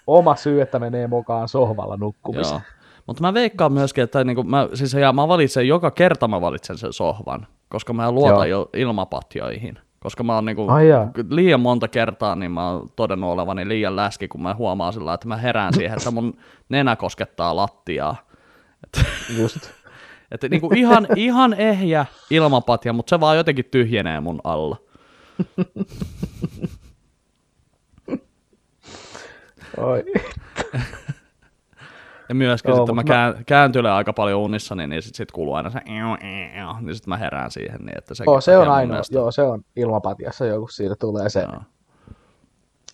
Oma 0.07 0.35
syy, 0.35 0.61
että 0.61 0.79
menee 0.79 1.07
mukaan 1.07 1.47
sohvalla 1.47 1.97
nukkumiseen. 1.97 2.53
Joo. 2.53 2.61
Mutta 3.07 3.21
mä 3.21 3.33
veikkaan 3.33 3.73
myöskin, 3.73 4.03
että 4.03 4.23
niinku 4.23 4.43
mä, 4.43 4.67
siis 4.73 4.93
ja 4.93 5.13
mä 5.13 5.27
valitsen, 5.27 5.67
joka 5.67 5.91
kerta 5.91 6.27
mä 6.27 6.41
valitsen 6.41 6.77
sen 6.77 6.93
sohvan, 6.93 7.47
koska 7.69 7.93
mä 7.93 8.11
luotan 8.11 8.49
jo 8.49 8.69
ilmapatjoihin. 8.73 9.79
Koska 9.99 10.23
mä 10.23 10.35
oon 10.35 10.45
niinku, 10.45 10.67
Ai 10.69 10.87
jaa. 10.87 11.11
liian 11.29 11.59
monta 11.59 11.87
kertaa, 11.87 12.35
niin 12.35 12.51
mä 12.51 12.69
oon 12.69 12.89
todennut 12.95 13.29
olevani 13.29 13.67
liian 13.67 13.95
läski, 13.95 14.27
kun 14.27 14.41
mä 14.41 14.55
huomaan 14.55 14.93
sillä, 14.93 15.13
että 15.13 15.27
mä 15.27 15.37
herään 15.37 15.73
siihen, 15.73 15.97
että 15.97 16.11
mun 16.11 16.37
nenä 16.69 16.95
koskettaa 16.95 17.55
lattiaa. 17.55 18.15
Just. 19.37 19.57
Että 20.31 20.49
niinku 20.49 20.71
ihan, 20.75 21.07
ihan 21.15 21.53
ehjä 21.53 22.05
ilmapatja, 22.29 22.93
mutta 22.93 23.09
se 23.09 23.19
vaan 23.19 23.37
jotenkin 23.37 23.65
tyhjenee 23.65 24.19
mun 24.19 24.41
alla. 24.43 24.77
Oi. 29.77 30.03
Ja 32.29 32.35
myöskin 32.35 32.69
Joo, 32.69 32.77
sitten 32.77 32.95
mä 32.95 32.99
mä- 32.99 33.03
kään, 33.03 33.45
kääntyilen 33.45 33.91
aika 33.91 34.13
paljon 34.13 34.41
unissani, 34.41 34.87
niin 34.87 35.01
sit, 35.01 35.15
sit 35.15 35.31
kuuluu 35.31 35.53
aina 35.53 35.69
se 35.69 35.79
niin 36.81 36.95
sit 36.95 37.07
mä 37.07 37.17
herään 37.17 37.51
siihen. 37.51 37.79
Niin 37.85 37.97
että 37.97 38.13
Joo, 38.25 38.41
se 38.41 38.57
on 38.57 38.67
ainoa, 38.67 38.93
mielestä- 38.93 39.15
joo, 39.15 39.31
se 39.31 39.41
on 39.41 39.61
ilmapatjassa 39.75 40.45
joku, 40.45 40.67
siitä 40.67 40.95
tulee 40.95 41.29
se, 41.29 41.41
Joo, 41.41 41.61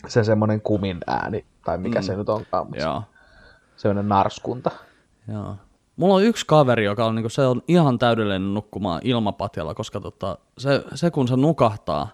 se 0.08 0.23
semmoinen 0.23 0.62
kumin 0.62 0.97
ääni, 1.08 1.45
tai 1.65 1.77
mikä 1.77 1.99
mm. 1.99 2.03
se 2.03 2.15
nyt 2.15 2.29
onkaan, 2.29 2.67
mutta 2.67 2.84
joo. 2.84 3.01
semmoinen 3.75 4.10
narskunta. 4.10 4.71
Joo. 5.34 5.56
Mulla 5.95 6.15
on 6.15 6.23
yksi 6.23 6.45
kaveri, 6.47 6.86
joka 6.86 7.06
on, 7.06 7.15
niinku, 7.15 7.29
se 7.29 7.45
on 7.47 7.62
ihan 7.67 7.99
täydellinen 7.99 8.53
nukkumaan 8.53 9.01
ilmapatjalla, 9.03 9.73
koska 9.73 9.99
tota, 9.99 10.38
se, 10.58 10.84
se, 10.93 11.12
kun 11.12 11.27
se 11.27 11.36
nukahtaa, 11.36 12.08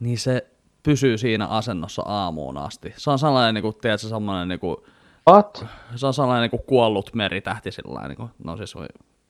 niin 0.00 0.18
se 0.18 0.46
pysyy 0.82 1.18
siinä 1.18 1.46
asennossa 1.46 2.02
aamuun 2.02 2.58
asti. 2.58 2.94
Se 2.96 3.10
on 3.10 3.18
sellainen, 3.18 3.54
niinku, 3.54 3.72
tiedätkö, 3.72 4.08
sellainen, 4.08 4.48
niinku, 4.48 4.86
What? 5.30 5.66
se 5.96 6.06
on 6.06 6.14
sellainen 6.14 6.42
niinku, 6.42 6.58
kuollut 6.66 7.14
meritähti 7.14 7.72
sillä 7.72 8.08
niinku, 8.08 8.30
no 8.44 8.56
siis 8.56 8.74
voi 8.74 8.86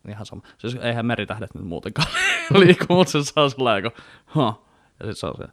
ihan 0.09 0.27
sama. 0.27 0.43
Siis 0.59 0.75
eihän 0.75 1.07
meritähdet 1.07 1.55
nyt 1.55 1.65
muutenkaan 1.65 2.09
liiku, 2.59 2.95
mutta 2.95 3.23
se 3.23 3.41
on 3.41 3.51
sellainen, 3.51 3.83
niinku, 3.83 4.03
huh. 4.35 4.63
ja 5.01 5.07
sit 5.07 5.19
se 5.19 5.27
on 5.27 5.35
se, 5.37 5.45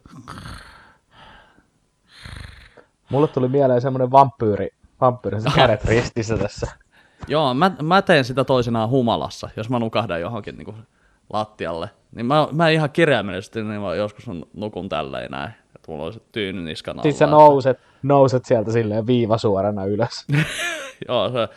Mulle 3.10 3.28
tuli 3.28 3.48
mieleen 3.48 3.80
semmoinen 3.80 4.10
vampyyri, 4.10 4.68
vampyyri 5.00 5.40
se 5.40 5.50
kädet 5.54 5.84
ristissä 5.84 6.36
tässä. 6.36 6.70
Joo, 7.28 7.54
mä, 7.54 7.70
mä 7.82 8.02
teen 8.02 8.24
sitä 8.24 8.44
toisinaan 8.44 8.88
humalassa, 8.88 9.48
jos 9.56 9.70
mä 9.70 9.78
nukahdan 9.78 10.20
johonkin 10.20 10.56
niin 10.56 10.86
lattialle. 11.34 11.90
Niin 12.12 12.26
mä, 12.26 12.48
mä 12.52 12.68
ihan 12.68 12.90
kirjaimellisesti 12.90 13.62
niin 13.62 13.80
mä 13.80 13.94
joskus 13.94 14.24
nukun 14.54 14.88
tälleen 14.88 15.30
näin, 15.30 15.50
että 15.76 15.92
mulla 15.92 16.12
se 16.12 16.20
tyyny 16.32 16.62
niskan 16.62 16.94
alla. 16.94 17.02
Sitten 17.02 17.28
sä 17.28 17.32
nouset, 17.32 17.78
nouset 18.02 18.44
sieltä 18.44 18.72
silleen 18.72 19.06
viivasuorana 19.06 19.84
ylös. 19.84 20.26
Joo, 21.08 21.30
se, 21.32 21.48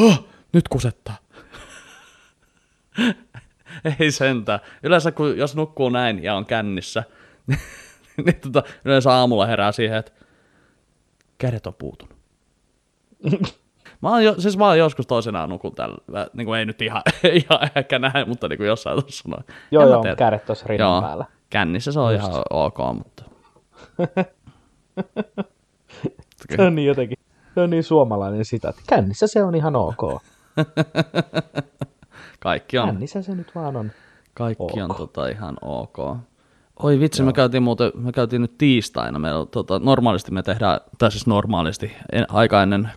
oh, 0.00 0.28
nyt 0.52 0.68
kusettaa. 0.68 1.16
Ei 4.00 4.10
sentään. 4.10 4.60
Yleensä 4.82 5.12
kun, 5.12 5.38
jos 5.38 5.56
nukkuu 5.56 5.88
näin 5.88 6.22
ja 6.22 6.34
on 6.34 6.46
kännissä, 6.46 7.04
niin 8.24 8.40
tota, 8.40 8.62
yleensä 8.84 9.12
aamulla 9.12 9.46
herää 9.46 9.72
siihen, 9.72 9.98
että 9.98 10.12
kädet 11.38 11.66
on 11.66 11.74
puutunut. 11.74 12.14
Mä 14.02 14.08
oon, 14.10 14.24
jo, 14.24 14.34
siis 14.40 14.58
mä 14.58 14.66
oon 14.66 14.78
joskus 14.78 15.06
toisenaan 15.06 15.48
nukun 15.50 15.74
tällä, 15.74 16.26
niin 16.32 16.46
kuin 16.46 16.58
ei 16.58 16.66
nyt 16.66 16.82
ihan, 16.82 17.02
ihan 17.44 17.70
ehkä 17.76 17.98
näin, 17.98 18.28
mutta 18.28 18.48
niin 18.48 18.56
kuin 18.56 18.66
jossain 18.66 19.00
tuossa 19.00 19.28
noin. 19.28 19.44
Joo, 19.70 19.88
joo, 19.88 20.02
teen- 20.02 20.16
kädet 20.16 20.46
tuossa 20.46 20.66
rinnan 20.68 20.88
Joo, 20.90 21.02
päällä. 21.02 21.24
kännissä 21.50 21.92
se 21.92 22.00
on 22.00 22.14
ihan 22.14 22.30
ok, 22.50 22.78
mutta 22.94 23.22
Se 26.56 26.62
on 26.62 26.74
niin 26.74 26.88
jotenkin, 26.88 27.18
se 27.54 27.60
on 27.60 27.70
niin 27.70 27.84
suomalainen 27.84 28.44
sitä, 28.44 28.68
että 28.68 28.82
kännissä 28.88 29.26
se 29.26 29.44
on 29.44 29.54
ihan 29.54 29.76
ok. 29.76 29.98
kaikki 32.40 32.78
on, 32.78 32.86
Kännissä 32.88 33.22
se 33.22 33.34
nyt 33.34 33.54
vaan 33.54 33.76
on. 33.76 33.90
kaikki 34.34 34.82
on 34.82 34.90
ok. 34.90 34.96
tota 34.96 35.26
ihan 35.28 35.56
ok. 35.62 35.98
Oi 36.82 37.00
vitsi, 37.00 37.22
me 37.22 37.32
käytiin 37.32 37.62
muuten, 37.62 37.92
me 37.94 38.12
käytiin 38.12 38.42
nyt 38.42 38.58
tiistaina, 38.58 39.18
meillä, 39.18 39.46
tota, 39.46 39.78
normaalisti 39.78 40.30
me 40.32 40.42
tehdään, 40.42 40.80
tai 40.98 41.10
siis 41.10 41.26
normaalisti, 41.26 41.92
en, 42.12 42.26
aika 42.30 42.62
ennen 42.62 42.90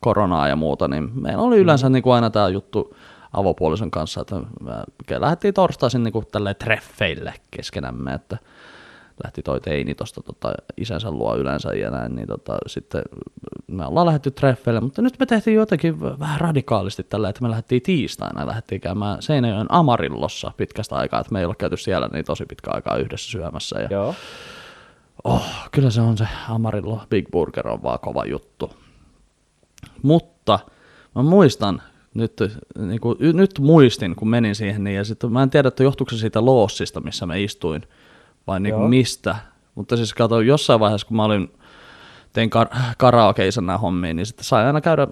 koronaa 0.00 0.48
ja 0.48 0.56
muuta, 0.56 0.88
niin 0.88 1.10
meillä 1.20 1.42
oli 1.42 1.58
yleensä 1.58 1.88
niin 1.88 2.02
kuin 2.02 2.14
aina 2.14 2.30
tämä 2.30 2.48
juttu 2.48 2.96
avopuolison 3.32 3.90
kanssa, 3.90 4.20
että 4.20 4.36
me 4.60 5.20
lähdettiin 5.20 5.54
torstaisin 5.54 6.02
niin 6.02 6.12
kuin 6.12 6.26
treffeille 6.58 7.34
keskenämme, 7.50 8.14
että 8.14 8.38
lähti 9.24 9.42
toi 9.42 9.60
teini 9.60 9.94
tuosta 9.94 10.22
tota, 10.22 10.52
isänsä 10.76 11.10
luo 11.10 11.36
yleensä 11.36 11.74
ja 11.74 11.90
näin, 11.90 12.14
niin 12.14 12.28
tota, 12.28 12.56
sitten 12.66 13.02
me 13.66 13.86
ollaan 13.86 14.06
lähdetty 14.06 14.30
treffeille, 14.30 14.80
mutta 14.80 15.02
nyt 15.02 15.18
me 15.18 15.26
tehtiin 15.26 15.56
jotenkin 15.56 16.00
vähän 16.00 16.40
radikaalisti 16.40 17.02
tällä, 17.02 17.28
että 17.28 17.42
me 17.42 17.50
lähdettiin 17.50 17.82
tiistaina, 17.82 18.46
lähdettiin 18.46 18.80
käymään 18.80 19.22
Seinäjoen 19.22 19.66
Amarillossa 19.68 20.52
pitkästä 20.56 20.96
aikaa, 20.96 21.20
että 21.20 21.32
me 21.32 21.38
ei 21.38 21.44
ole 21.44 21.54
käyty 21.54 21.76
siellä 21.76 22.08
niin 22.12 22.24
tosi 22.24 22.46
pitkä 22.46 22.70
aikaa 22.70 22.96
yhdessä 22.96 23.30
syömässä 23.30 23.80
ja 23.80 23.88
Joo. 23.90 24.14
oh, 25.24 25.46
kyllä 25.72 25.90
se 25.90 26.00
on 26.00 26.18
se 26.18 26.28
Amarillo 26.48 27.00
Big 27.10 27.30
Burger 27.30 27.68
on 27.68 27.82
vaan 27.82 27.98
kova 27.98 28.24
juttu. 28.24 28.70
Mutta 30.02 30.58
mä 31.14 31.22
muistan, 31.22 31.82
nyt, 32.14 32.32
niin 32.78 33.00
kuin, 33.00 33.18
nyt 33.20 33.58
muistin, 33.58 34.16
kun 34.16 34.28
menin 34.28 34.54
siihen, 34.54 34.84
niin, 34.84 34.96
ja 34.96 35.04
sitten 35.04 35.32
mä 35.32 35.42
en 35.42 35.50
tiedä, 35.50 35.68
että 35.68 35.82
johtuuko 35.82 36.10
se 36.10 36.16
siitä 36.16 36.44
loossista, 36.44 37.00
missä 37.00 37.26
mä 37.26 37.34
istuin, 37.34 37.82
vai 38.46 38.60
niin 38.60 38.74
kuin 38.74 38.90
mistä. 38.90 39.36
Mutta 39.74 39.96
siis 39.96 40.14
kato, 40.14 40.40
jossain 40.40 40.80
vaiheessa, 40.80 41.06
kun 41.06 41.16
mä 41.16 41.24
olin, 41.24 41.52
tein 42.32 42.50
kar- 42.50 42.76
karaokeissa 42.98 43.60
nämä 43.60 43.78
hommiin, 43.78 44.16
niin 44.16 44.26
sitten 44.26 44.44
sai 44.44 44.66
aina 44.66 44.80
käydä 44.80 45.08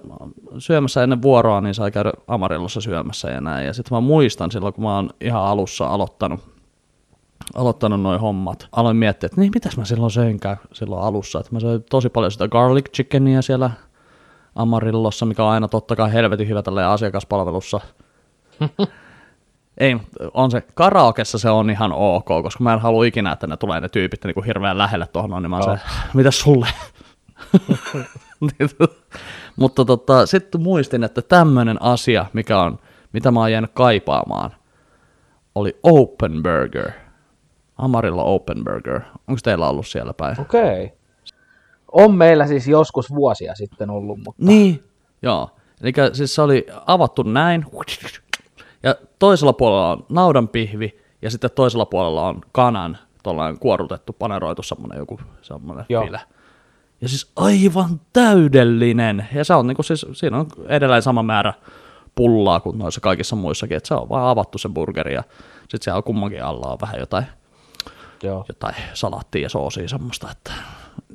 syömässä 0.57 1.03
ennen 1.03 1.21
vuoroa, 1.21 1.61
niin 1.61 1.73
sai 1.73 1.91
käydä 1.91 2.11
Amarillossa 2.27 2.81
syömässä 2.81 3.29
ja 3.29 3.41
näin. 3.41 3.65
Ja 3.65 3.73
sitten 3.73 3.95
mä 3.95 4.01
muistan 4.01 4.51
silloin, 4.51 4.73
kun 4.73 4.83
mä 4.83 4.95
oon 4.95 5.09
ihan 5.21 5.43
alussa 5.43 5.87
aloittanut, 5.87 6.39
aloittanut 7.55 8.01
noin 8.01 8.19
hommat. 8.19 8.67
Aloin 8.71 8.97
miettiä, 8.97 9.27
että 9.27 9.41
niin 9.41 9.51
mitäs 9.55 9.77
mä 9.77 9.85
silloin 9.85 10.11
söinkään 10.11 10.57
silloin 10.73 11.03
alussa. 11.03 11.39
Että 11.39 11.51
mä 11.51 11.59
söin 11.59 11.83
tosi 11.89 12.09
paljon 12.09 12.31
sitä 12.31 12.47
garlic 12.47 12.93
chickenia 12.93 13.41
siellä 13.41 13.71
Amarillossa, 14.55 15.25
mikä 15.25 15.43
on 15.43 15.51
aina 15.51 15.67
totta 15.67 15.95
kai 15.95 16.13
helvetin 16.13 16.47
hyvä 16.47 16.61
tälleen 16.61 16.87
asiakaspalvelussa. 16.87 17.79
Ei, 19.77 19.97
on 20.33 20.51
se, 20.51 20.61
karaokessa 20.73 21.37
se 21.37 21.49
on 21.49 21.69
ihan 21.69 21.91
ok, 21.93 22.25
koska 22.25 22.63
mä 22.63 22.73
en 22.73 22.79
halua 22.79 23.05
ikinä, 23.05 23.31
että 23.31 23.47
ne 23.47 23.57
tulee 23.57 23.81
ne 23.81 23.89
tyypit 23.89 24.23
niin 24.23 24.33
kuin 24.33 24.45
hirveän 24.45 24.77
lähelle 24.77 25.07
tuohon, 25.07 25.43
niin 25.43 25.49
mä 25.49 25.61
se, 25.61 25.79
mitä 26.13 26.31
sulle? 26.31 26.67
Mutta 29.55 29.85
tota, 29.85 30.25
sitten 30.25 30.61
muistin, 30.61 31.03
että 31.03 31.21
tämmöinen 31.21 31.81
asia, 31.81 32.25
mikä 32.33 32.59
on, 32.59 32.79
mitä 33.13 33.31
mä 33.31 33.39
oon 33.39 33.51
jäänyt 33.51 33.71
kaipaamaan, 33.73 34.51
oli 35.55 35.79
Open 35.83 36.43
Burger. 36.43 36.91
Amarillo 37.77 38.35
Open 38.35 38.63
Burger. 38.63 39.01
Onko 39.27 39.39
teillä 39.43 39.69
ollut 39.69 39.87
siellä 39.87 40.13
päin? 40.13 40.41
Okei. 40.41 40.83
Okay. 40.83 41.00
On 41.91 42.15
meillä 42.15 42.47
siis 42.47 42.67
joskus 42.67 43.09
vuosia 43.15 43.55
sitten 43.55 43.89
ollut, 43.89 44.17
mutta 44.17 44.45
Niin, 44.45 44.83
Joo. 45.21 45.49
Eli 45.81 45.93
siis 46.13 46.35
se 46.35 46.41
oli 46.41 46.65
avattu 46.85 47.23
näin, 47.23 47.65
ja 48.83 48.95
toisella 49.19 49.53
puolella 49.53 49.91
on 49.91 50.05
naudanpihvi, 50.09 50.99
ja 51.21 51.31
sitten 51.31 51.49
toisella 51.55 51.85
puolella 51.85 52.27
on 52.27 52.41
kanan 52.51 52.97
tuollainen 53.23 53.59
kuorutettu, 53.59 54.13
paneroitu 54.13 54.63
semmoinen 54.63 54.99
joku 54.99 55.19
semmoinen 55.41 55.85
file. 55.87 56.21
Ja 57.01 57.09
siis 57.09 57.31
aivan 57.35 58.01
täydellinen. 58.13 59.27
Ja 59.33 59.45
se 59.45 59.53
on 59.53 59.67
niinku 59.67 59.83
siis, 59.83 60.05
siinä 60.13 60.39
on 60.39 60.47
edelleen 60.67 61.01
sama 61.01 61.23
määrä 61.23 61.53
pullaa 62.15 62.59
kuin 62.59 62.77
noissa 62.77 63.01
kaikissa 63.01 63.35
muissakin, 63.35 63.77
että 63.77 63.87
se 63.87 63.93
on 63.93 64.09
vaan 64.09 64.27
avattu 64.27 64.57
se 64.57 64.69
burgeri 64.69 65.13
ja 65.13 65.23
sitten 65.59 65.81
siellä 65.81 65.97
on 65.97 66.03
kummankin 66.03 66.43
alla 66.43 66.71
on 66.71 66.77
vähän 66.81 66.99
jotain, 66.99 67.25
Joo. 68.23 68.45
jotain 68.47 68.75
salaattia 68.93 69.41
ja 69.41 69.49
soosia 69.49 69.87
semmoista, 69.87 70.31
että 70.31 70.51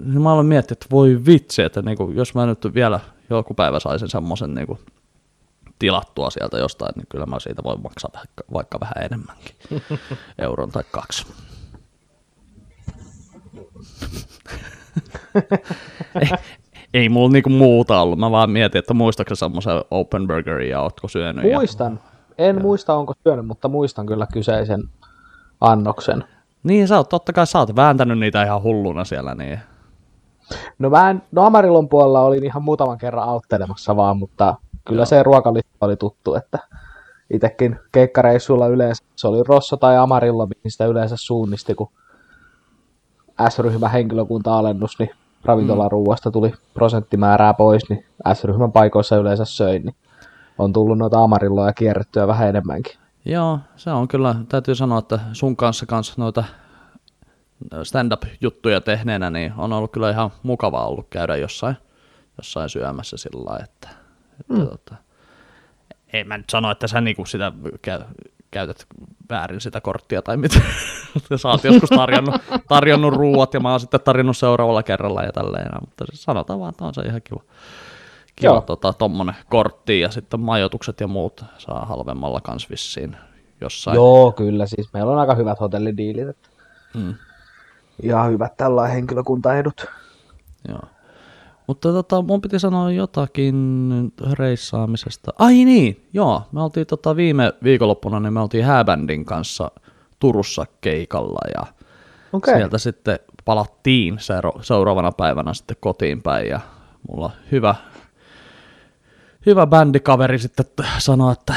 niin 0.05 0.22
mä 0.22 0.32
aloin 0.32 0.47
miettiä, 0.47 0.72
että 0.72 0.86
voi 0.90 1.20
vitsi, 1.26 1.62
että 1.62 1.82
niinku, 1.82 2.11
jos 2.14 2.34
mä 2.34 2.47
nyt 2.47 2.74
vielä 2.74 3.01
joku 3.30 3.55
päivä 3.55 3.80
saisin 3.80 4.09
semmoisen 4.09 4.55
niinku 4.55 4.78
tilattua 5.78 6.30
sieltä 6.30 6.59
jostain, 6.59 6.92
niin 6.97 7.07
kyllä 7.09 7.26
mä 7.26 7.40
siitä 7.40 7.62
voin 7.64 7.82
maksaa 7.82 8.11
vaikka, 8.14 8.44
vaikka 8.53 8.80
vähän 8.80 9.05
enemmänkin, 9.05 9.55
euron 10.38 10.70
tai 10.70 10.82
kaksi. 10.90 11.26
ei, 16.20 16.28
ei 16.94 17.09
mulla 17.09 17.28
niinku 17.32 17.51
muuta 17.51 18.01
ollut, 18.01 18.18
mä 18.18 18.30
vaan 18.30 18.51
mietin, 18.51 18.78
että 18.78 18.94
muistatko 18.94 19.34
semmoisen 19.34 19.84
open 19.90 20.26
burgerin 20.26 20.70
ja 20.70 20.80
ootko 20.80 21.09
syönyt. 21.09 21.44
ja- 21.51 21.57
Muistan. 21.59 22.01
En 22.38 22.62
muista, 22.62 22.94
onko 22.94 23.14
syönyt, 23.22 23.47
mutta 23.47 23.68
muistan 23.68 24.07
kyllä 24.07 24.26
kyseisen 24.32 24.82
annoksen. 25.61 26.24
Niin, 26.62 26.88
sä 26.88 26.97
oot 26.97 27.09
totta 27.09 27.32
kai, 27.32 27.47
sä 27.47 27.59
oot 27.59 27.76
vääntänyt 27.76 28.18
niitä 28.18 28.42
ihan 28.42 28.62
hulluna 28.62 29.05
siellä, 29.05 29.34
niin 29.34 29.59
No 30.78 30.90
mä 30.90 31.11
en, 31.11 31.22
no 31.32 31.44
Amarillon 31.44 31.88
puolella 31.88 32.20
olin 32.20 32.44
ihan 32.44 32.62
muutaman 32.62 32.99
kerran 32.99 33.28
auttelemassa 33.28 33.97
vaan, 33.97 34.16
mutta 34.16 34.55
kyllä 34.84 35.05
se 35.05 35.22
ruokalista 35.22 35.70
oli 35.80 35.97
tuttu, 35.97 36.34
että 36.34 36.59
itsekin 37.30 37.78
keikkareissuilla 37.92 38.66
yleensä 38.66 39.05
se 39.16 39.28
oli 39.28 39.42
Rosso 39.49 39.76
tai 39.76 39.97
Amarillo, 39.97 40.47
mihin 40.47 40.70
sitä 40.70 40.86
yleensä 40.86 41.16
suunnisti, 41.16 41.74
kun 41.74 41.90
S-ryhmän 43.49 43.90
henkilökunta-alennus, 43.90 44.99
niin 44.99 45.11
ravintolaruuasta 45.44 46.30
tuli 46.30 46.53
prosenttimäärää 46.74 47.55
pois, 47.55 47.88
niin 47.88 48.05
S-ryhmän 48.34 48.72
paikoissa 48.72 49.16
yleensä 49.16 49.44
söin, 49.44 49.84
niin 49.84 49.97
on 50.59 50.72
tullut 50.72 50.99
noita 50.99 51.22
Amarilloja 51.22 51.72
kierrettyä 51.72 52.26
vähän 52.26 52.49
enemmänkin. 52.49 52.99
Joo, 53.24 53.59
se 53.76 53.90
on 53.90 54.09
kyllä, 54.09 54.34
täytyy 54.49 54.74
sanoa, 54.74 54.99
että 54.99 55.20
sun 55.32 55.57
kanssa 55.57 55.86
kanssa 55.86 56.14
noita 56.16 56.44
stand-up-juttuja 57.82 58.80
tehneenä, 58.80 59.30
niin 59.30 59.52
on 59.57 59.72
ollut 59.72 59.92
kyllä 59.92 60.11
ihan 60.11 60.30
mukavaa 60.42 60.86
ollut 60.86 61.07
käydä 61.11 61.36
jossain, 61.36 61.76
jossain 62.38 62.68
syömässä 62.68 63.16
sillä 63.16 63.44
lailla, 63.44 63.64
että, 63.64 63.88
että 64.40 64.54
mm. 64.54 64.66
tota, 64.66 64.94
ei 66.12 66.24
mä 66.24 66.38
nyt 66.38 66.50
sano, 66.50 66.70
että 66.70 66.86
sä 66.86 67.00
niinku 67.00 67.24
sitä 67.24 67.52
käy, 67.82 68.00
käytät 68.50 68.86
väärin 69.30 69.61
sitä 69.61 69.80
korttia 69.80 70.22
tai 70.22 70.36
mitä. 70.36 70.61
sä 71.36 71.48
oot 71.48 71.64
joskus 71.64 71.90
tarjonnut, 71.90 72.34
tarjonnut 72.68 73.14
ruuat 73.14 73.54
ja 73.54 73.61
mä 73.61 73.70
oon 73.70 73.80
sitten 73.80 74.00
tarjonnut 74.00 74.36
seuraavalla 74.36 74.82
kerralla 74.82 75.22
ja 75.22 75.32
tälleen, 75.32 75.70
mutta 75.80 76.04
siis 76.07 76.22
sanotaan 76.22 76.61
vaan, 76.61 76.70
että 76.70 76.84
on 76.84 76.94
se 76.94 77.00
ihan 77.02 77.22
kiva. 77.24 77.40
Kiva 78.36 78.52
Joo. 78.52 78.61
tota, 78.61 78.92
tommonen 78.92 79.34
kortti 79.48 80.00
ja 80.00 80.11
sitten 80.11 80.40
majoitukset 80.40 81.00
ja 81.00 81.07
muut 81.07 81.44
saa 81.59 81.84
halvemmalla 81.84 82.40
kans 82.40 82.70
vissiin 82.70 83.16
jossain. 83.61 83.94
Joo, 83.94 84.32
kyllä, 84.32 84.66
siis 84.66 84.92
meillä 84.92 85.12
on 85.12 85.18
aika 85.18 85.34
hyvät 85.34 85.61
hotellidiilit, 85.61 86.36
Mm. 86.94 87.14
Ihan 88.03 88.30
hyvät 88.30 88.57
tällainen 88.57 88.94
henkilökuntaedut. 88.94 89.86
Joo. 90.68 90.82
Mutta 91.66 91.92
tota, 91.92 92.22
mun 92.22 92.40
piti 92.40 92.59
sanoa 92.59 92.92
jotakin 92.92 94.12
reissaamisesta. 94.32 95.32
Ai 95.38 95.55
niin, 95.55 96.09
joo. 96.12 96.42
Me 96.53 96.62
oltiin 96.62 96.86
tota 96.86 97.16
viime 97.16 97.53
viikonloppuna, 97.62 98.20
niin 98.20 98.32
me 98.32 98.40
oltiin 98.40 98.64
hääbändin 98.64 99.24
kanssa 99.24 99.70
Turussa 100.18 100.66
keikalla 100.80 101.40
ja 101.55 101.66
Okei. 102.32 102.55
sieltä 102.55 102.78
sitten 102.78 103.18
palattiin 103.44 104.18
seura- 104.18 104.62
seuraavana 104.62 105.12
päivänä 105.12 105.55
sitten 105.55 105.76
kotiin 105.80 106.22
päin 106.22 106.49
ja 106.49 106.61
mulla 107.09 107.30
hyvä, 107.53 107.74
hyvä 109.47 109.66
bändikaveri 109.66 110.38
sitten 110.38 110.66
sanoi, 110.99 111.32
että 111.32 111.55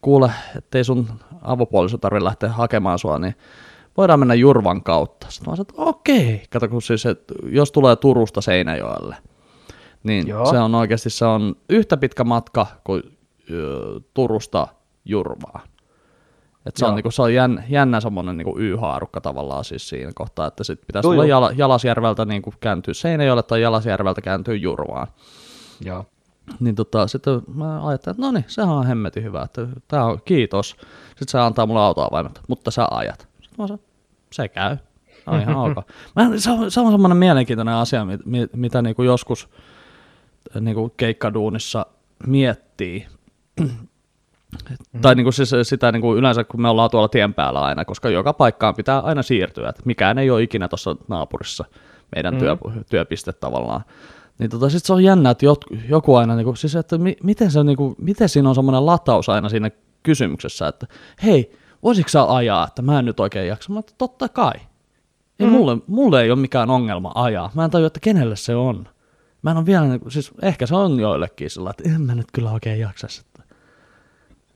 kuule, 0.00 0.30
ettei 0.56 0.84
sun 0.84 1.08
avopuoliso 1.42 1.98
tarvitse 1.98 2.24
lähteä 2.24 2.48
hakemaan 2.48 2.98
sua, 2.98 3.18
niin 3.18 3.34
voidaan 3.96 4.18
mennä 4.18 4.34
Jurvan 4.34 4.82
kautta. 4.82 5.26
Sitten 5.30 5.50
mä 5.50 5.56
sanoin, 5.56 5.66
että 5.70 5.82
okei, 5.82 6.42
kato 6.50 6.68
kun 6.68 6.82
siis, 6.82 7.06
että 7.06 7.34
jos 7.46 7.72
tulee 7.72 7.96
Turusta 7.96 8.40
Seinäjoelle, 8.40 9.16
niin 10.02 10.28
Joo. 10.28 10.50
se 10.50 10.58
on 10.58 10.74
oikeasti 10.74 11.10
se 11.10 11.24
on 11.24 11.56
yhtä 11.68 11.96
pitkä 11.96 12.24
matka 12.24 12.66
kuin 12.84 13.02
Turusta 14.14 14.68
Jurvaan. 15.04 15.60
Et 16.66 16.76
se, 16.76 16.84
on, 16.84 16.88
Joo. 16.88 16.96
niinku, 16.96 17.10
se 17.10 17.22
on 17.22 17.34
jännä, 17.34 17.62
jännä 17.68 18.00
semmoinen 18.00 18.36
niinku 18.36 18.58
Y-haarukka 18.58 19.20
tavallaan 19.20 19.64
siis 19.64 19.88
siinä 19.88 20.12
kohtaa, 20.14 20.46
että 20.46 20.64
sitten 20.64 20.86
pitäisi 20.86 21.06
Joo, 21.06 21.14
joo. 21.14 21.24
jala, 21.24 21.50
Jalasjärveltä 21.56 22.24
niinku 22.24 22.54
kääntyä 22.60 22.94
Seinäjoelle 22.94 23.42
tai 23.42 23.62
Jalasjärveltä 23.62 24.20
kääntyä 24.20 24.54
Jurvaan. 24.54 25.06
Joo. 25.84 26.04
Niin 26.60 26.74
tota, 26.74 27.06
sitten 27.06 27.42
mä 27.54 27.86
ajattelin, 27.86 28.14
että 28.14 28.26
no 28.26 28.32
niin, 28.32 28.44
sehän 28.48 28.74
on 28.74 28.86
hemmetin 28.86 29.24
hyvä, 29.24 29.42
että 29.42 29.66
tää 29.88 30.04
on 30.04 30.18
kiitos. 30.24 30.68
Sitten 31.08 31.28
se 31.28 31.40
antaa 31.40 31.66
mulle 31.66 31.80
autoavaimet, 31.80 32.40
mutta 32.48 32.70
sä 32.70 32.88
ajat. 32.90 33.28
Mä 33.58 33.66
sanoin, 33.66 33.80
se 34.32 34.48
käy. 34.48 34.76
On 35.26 35.40
ihan 35.40 35.56
ok. 35.56 35.76
Mä, 36.16 36.38
se, 36.38 36.50
on, 36.50 36.70
se 36.70 36.80
on 36.80 36.92
semmoinen 36.92 37.16
mielenkiintoinen 37.16 37.74
asia, 37.74 38.04
mit, 38.04 38.26
mit, 38.26 38.50
mitä 38.56 38.82
niinku 38.82 39.02
joskus 39.02 39.48
niinku 40.60 40.94
keikkaduunissa 40.96 41.86
miettii. 42.26 43.06
Tai 45.02 45.14
niinku 45.14 45.32
siis 45.32 45.50
sitä 45.62 45.92
niinku 45.92 46.16
yleensä, 46.16 46.44
kun 46.44 46.62
me 46.62 46.68
ollaan 46.68 46.90
tuolla 46.90 47.08
tien 47.08 47.34
päällä 47.34 47.60
aina, 47.60 47.84
koska 47.84 48.08
joka 48.08 48.32
paikkaan 48.32 48.74
pitää 48.74 49.00
aina 49.00 49.22
siirtyä. 49.22 49.68
Että 49.68 49.82
mikään 49.84 50.18
ei 50.18 50.30
ole 50.30 50.42
ikinä 50.42 50.68
tuossa 50.68 50.96
naapurissa 51.08 51.64
meidän 52.14 52.36
työ, 52.36 52.56
työpiste 52.90 53.32
tavallaan. 53.32 53.80
Niin 54.38 54.50
tota, 54.50 54.70
sit 54.70 54.84
se 54.84 54.92
on 54.92 55.04
jännä, 55.04 55.30
että 55.30 55.44
jot, 55.44 55.64
joku 55.88 56.14
aina, 56.14 56.36
niinku, 56.36 56.54
siis 56.54 56.76
että 56.76 56.98
mi, 56.98 57.16
miten, 57.22 57.50
se, 57.50 57.64
niinku, 57.64 57.94
miten 57.98 58.28
siinä 58.28 58.48
on 58.48 58.54
semmoinen 58.54 58.86
lataus 58.86 59.28
aina 59.28 59.48
siinä 59.48 59.70
kysymyksessä, 60.02 60.68
että 60.68 60.86
hei, 61.24 61.52
voisitko 61.82 62.08
sä 62.08 62.34
ajaa, 62.34 62.66
että 62.66 62.82
mä 62.82 62.98
en 62.98 63.04
nyt 63.04 63.20
oikein 63.20 63.48
jaksa. 63.48 63.72
Mä 63.72 63.78
että 63.78 63.94
totta 63.98 64.28
kai. 64.28 64.54
Ei, 65.40 65.46
mm. 65.46 65.52
mulle, 65.52 65.76
mulle 65.86 66.22
ei 66.22 66.30
ole 66.30 66.40
mikään 66.40 66.70
ongelma 66.70 67.12
ajaa. 67.14 67.50
Mä 67.54 67.64
en 67.64 67.70
tajua, 67.70 67.86
että 67.86 68.00
kenelle 68.00 68.36
se 68.36 68.54
on. 68.54 68.88
Mä 69.42 69.50
en 69.50 69.56
ole 69.56 69.66
vielä, 69.66 69.86
niinku- 69.86 70.10
siis 70.10 70.30
ehkä 70.42 70.66
se 70.66 70.76
on 70.76 71.00
joillekin 71.00 71.50
sillä, 71.50 71.70
että 71.70 71.94
en 71.94 72.00
mä 72.00 72.14
nyt 72.14 72.26
kyllä 72.32 72.50
oikein 72.50 72.80
jaksa 72.80 73.08
sitä. 73.08 73.42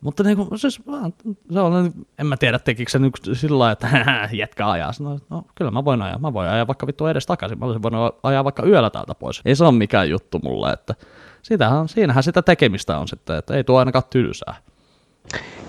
Mutta 0.01 0.22
niinku, 0.22 0.49
siis, 0.57 0.87
vaan, 0.87 1.14
se 1.53 1.61
on, 1.61 1.93
en 2.18 2.27
mä 2.27 2.37
tiedä, 2.37 2.59
tekikö 2.59 2.91
se 2.91 2.99
nyt 2.99 3.12
sillä 3.33 3.59
lailla, 3.59 3.72
että 3.72 3.89
jätkä 4.33 4.70
ajaa. 4.70 4.91
No, 5.01 5.18
no, 5.31 5.43
kyllä 5.55 5.70
mä 5.70 5.85
voin 5.85 6.03
ajaa. 6.03 6.18
Mä 6.18 6.33
voin 6.33 6.49
ajaa 6.49 6.66
vaikka 6.66 6.87
vittu 6.87 7.07
edes 7.07 7.27
takaisin. 7.27 7.59
Mä 7.59 7.64
olisin 7.64 7.83
voinut 7.83 8.18
ajaa 8.22 8.45
vaikka 8.45 8.66
yöllä 8.66 8.91
täältä 8.91 9.14
pois. 9.14 9.43
Ei 9.45 9.57
se 9.57 9.64
ole 9.64 9.72
mikään 9.72 10.11
juttu 10.11 10.39
mulle, 10.39 10.72
että 10.72 10.95
sitähän, 11.43 11.89
siinähän 11.89 12.22
sitä 12.22 12.43
tekemistä 12.43 12.99
on 12.99 13.09
sitten, 13.09 13.37
että 13.37 13.55
ei 13.55 13.64
tuo 13.64 13.79
ainakaan 13.79 14.05
tylsää. 14.11 14.55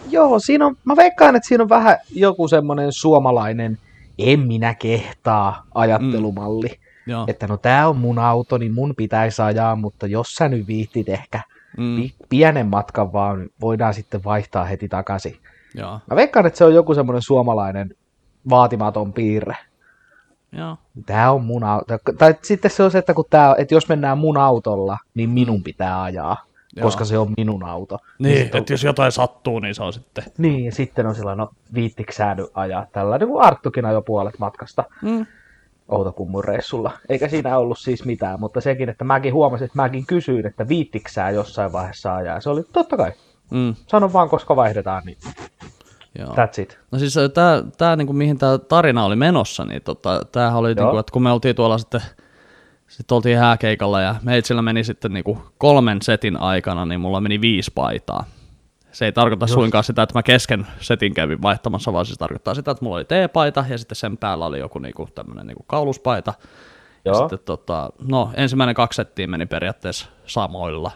Joo, 0.10 0.40
siinä 0.40 0.66
on, 0.66 0.78
mä 0.86 0.96
veikkaan, 0.96 1.36
että 1.36 1.48
siinä 1.48 1.64
on 1.64 1.70
vähän 1.70 1.98
joku 2.16 2.48
semmoinen 2.48 2.92
suomalainen 2.92 3.78
en 4.20 4.40
minä 4.40 4.74
kehtaa 4.76 5.64
ajattelumalli. 5.76 6.68
Mm. 6.68 7.12
Joo. 7.12 7.26
Että 7.28 7.48
no 7.48 7.58
tää 7.58 7.90
on 7.90 7.98
mun 7.98 8.20
auto, 8.20 8.58
niin 8.58 8.74
mun 8.74 8.94
pitäisi 8.98 9.42
ajaa, 9.42 9.76
mutta 9.76 10.08
jos 10.08 10.36
sä 10.36 10.50
nyt 10.50 10.68
viittit 10.68 11.10
ehkä 11.10 11.42
Mm, 11.78 11.96
pi- 11.96 12.16
pienen 12.30 12.68
matkan 12.68 13.14
vaan, 13.14 13.40
niin 13.40 13.52
voidaan 13.62 13.94
sitten 13.94 14.24
vaihtaa 14.24 14.66
heti 14.66 14.88
takaisin. 14.88 15.38
joo. 15.76 16.00
Mä 16.10 16.16
veikkaan, 16.16 16.46
että 16.46 16.58
se 16.58 16.66
on 16.66 16.74
joku 16.74 16.94
semmoinen 16.94 17.22
suomalainen 17.22 17.96
vaatimaton 18.50 19.14
piirre. 19.14 19.56
Joo. 20.52 20.78
Tää 21.06 21.32
on 21.32 21.44
mun 21.46 21.64
auto. 21.64 21.98
Tai 22.18 22.36
sitten 22.42 22.72
se 22.72 22.84
on 22.84 22.92
se, 22.92 22.98
että, 22.98 23.14
kun 23.14 23.26
tää, 23.30 23.56
että 23.58 23.74
jos 23.74 23.90
mennään 23.90 24.18
mun 24.18 24.38
autolla, 24.38 24.98
niin 25.14 25.30
minun 25.30 25.64
pitää 25.64 26.04
ajaa, 26.04 26.38
Joo. 26.78 26.84
koska 26.86 27.06
se 27.06 27.18
on 27.18 27.34
minun 27.38 27.64
auto. 27.64 27.98
Niin, 28.20 28.50
on- 28.54 28.58
että 28.60 28.74
jos 28.74 28.84
jotain 28.84 29.12
sattuu, 29.12 29.60
niin 29.60 29.76
se 29.76 29.84
on 29.84 29.94
sitten. 29.94 30.24
Niin, 30.38 30.66
ja 30.66 30.72
sitten 30.72 31.08
on 31.08 31.16
sillä 31.16 31.36
no 31.36 31.50
viittikö 31.74 32.12
sä 32.14 32.36
nyt 32.36 32.46
ajaa 32.54 32.86
tällä, 32.92 33.18
niin 33.18 33.28
kuin 33.30 33.44
Arttukin 33.44 33.86
ajoi 33.86 34.02
puolet 34.06 34.40
matkasta 34.40 34.84
Mm. 35.02 35.26
Outokummun 35.88 36.44
reissulla. 36.44 36.92
Eikä 37.10 37.28
siinä 37.28 37.58
ollut 37.58 37.80
siis 37.80 38.06
mitään, 38.06 38.40
mutta 38.40 38.62
sekin, 38.62 38.90
että 38.90 39.04
mäkin 39.04 39.34
huomasin, 39.34 39.66
että 39.66 39.76
mäkin 39.76 40.06
kysyin, 40.06 40.46
että 40.48 40.68
viittikö 40.68 41.10
sä 41.12 41.30
jossain 41.30 41.72
vaiheessa 41.72 42.16
ajaa. 42.16 42.42
Se 42.42 42.50
oli 42.50 42.64
totta 42.74 42.98
kai. 42.98 43.12
Mm. 43.52 43.76
Sano 43.88 44.14
vaan, 44.14 44.30
koska 44.30 44.56
vaihdetaan, 44.56 45.04
niin 45.06 45.18
Joo. 46.20 46.28
that's 46.30 46.62
it. 46.62 46.80
No 46.92 47.00
siis 47.00 47.16
tämä, 47.34 47.64
tää, 47.78 47.96
niinku, 47.96 48.14
mihin 48.14 48.38
tämä 48.38 48.58
tarina 48.58 49.06
oli 49.06 49.16
menossa, 49.16 49.66
niin 49.66 49.82
tota, 49.82 50.22
tämähän 50.32 50.58
oli, 50.60 50.76
niinku, 50.76 50.98
että 50.98 51.12
kun 51.12 51.24
me 51.24 51.32
oltiin 51.32 51.56
tuolla 51.56 51.78
sitten, 51.78 52.02
sitten 52.88 53.16
oltiin 53.16 53.38
hääkeikalla 53.38 54.02
ja 54.02 54.16
meitsillä 54.24 54.62
meni 54.62 54.84
sitten 54.84 55.14
niinku 55.14 55.42
kolmen 55.58 56.02
setin 56.02 56.38
aikana, 56.38 56.86
niin 56.86 57.02
mulla 57.02 57.22
meni 57.22 57.42
viisi 57.42 57.72
paitaa. 57.76 58.26
Se 58.92 59.06
ei 59.06 59.12
tarkoita 59.12 59.44
Just. 59.44 59.54
suinkaan 59.54 59.84
sitä, 59.84 60.02
että 60.02 60.18
mä 60.18 60.24
kesken 60.24 60.68
setin 60.80 61.14
kävin 61.14 61.42
vaihtamassa, 61.42 61.94
vaan 61.94 62.06
se 62.06 62.16
tarkoittaa 62.16 62.56
sitä, 62.56 62.72
että 62.72 62.86
mulla 62.86 62.96
oli 62.96 63.06
T-paita 63.06 63.66
ja 63.70 63.78
sitten 63.78 63.96
sen 63.96 64.18
päällä 64.18 64.46
oli 64.46 64.60
joku 64.60 64.80
niinku, 64.80 65.10
tämmöinen 65.16 65.48
niinku 65.48 65.64
kauluspaita. 65.68 66.34
Ja 67.06 67.12
Joo. 67.12 67.20
sitten 67.20 67.40
tota, 67.46 67.90
no 68.08 68.32
ensimmäinen 68.34 68.76
kaksi 68.76 68.98
settiä 68.98 69.28
meni 69.28 69.46
periaatteessa 69.46 70.08
samoilla. 70.26 70.92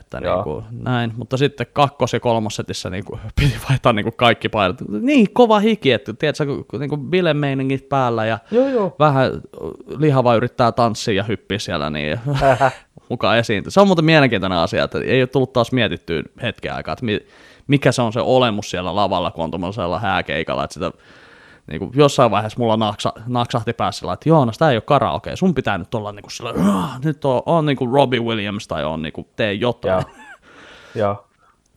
Että 0.00 0.20
niin 0.20 0.42
kuin, 0.44 0.64
näin. 0.82 1.12
Mutta 1.16 1.36
sitten 1.36 1.66
kakkos- 1.72 2.12
ja 2.12 2.20
kolmossetissä 2.20 2.90
niin 2.90 3.04
kuin, 3.04 3.20
piti 3.40 3.56
vaihtaa 3.68 3.92
niin 3.92 4.04
kuin 4.04 4.16
kaikki 4.16 4.48
painot. 4.48 4.76
Niin 5.00 5.26
kova 5.32 5.58
hiki, 5.58 5.92
että 5.92 6.12
tiedätkö, 6.12 6.44
niin 6.78 6.88
kuin 6.88 7.00
bilemeiningit 7.00 7.88
päällä 7.88 8.26
ja 8.26 8.38
Joo, 8.50 8.68
joo. 8.68 8.96
vähän 8.98 9.32
lihava 9.98 10.34
yrittää 10.34 10.72
tanssia 10.72 11.14
ja 11.14 11.22
hyppiä 11.22 11.58
siellä 11.58 11.90
niin 11.90 12.20
mukaan 13.08 13.38
esiintyä. 13.38 13.70
Se 13.70 13.80
on 13.80 13.86
muuten 13.86 14.04
mielenkiintoinen 14.04 14.58
asia, 14.58 14.84
että 14.84 14.98
ei 14.98 15.20
ole 15.22 15.26
tullut 15.26 15.52
taas 15.52 15.72
mietittyä 15.72 16.22
hetken 16.42 16.74
aikaa, 16.74 16.92
että 16.92 17.04
mi- 17.04 17.26
mikä 17.66 17.92
se 17.92 18.02
on 18.02 18.12
se 18.12 18.20
olemus 18.20 18.70
siellä 18.70 18.96
lavalla, 18.96 19.30
kun 19.30 19.44
on 19.44 19.50
tuollaisella 19.50 19.98
hääkeikalla, 19.98 20.64
että 20.64 20.74
sitä 20.74 20.90
niin 21.68 21.78
kuin 21.78 21.90
jossain 21.94 22.30
vaiheessa 22.30 22.58
mulla 22.58 22.76
naksa, 22.76 23.12
naksahti 23.26 23.72
päässä, 23.72 24.12
että 24.12 24.28
Joonas, 24.28 24.58
tämä 24.58 24.70
ei 24.70 24.76
ole 24.76 24.82
karaoke, 24.82 25.36
sun 25.36 25.54
pitää 25.54 25.78
nyt 25.78 25.94
olla 25.94 26.12
niin 26.12 26.22
kuin 26.22 26.32
sillä, 26.32 26.54
nyt 27.04 27.24
on, 27.24 27.42
on 27.46 27.66
niin 27.66 27.76
kuin 27.76 27.92
Robbie 27.92 28.20
Williams 28.20 28.68
tai 28.68 28.84
on 28.84 29.02
niin 29.02 29.12
kuin 29.12 29.26
tee 29.36 29.52
jotain. 29.52 30.04
Joo. 30.94 31.24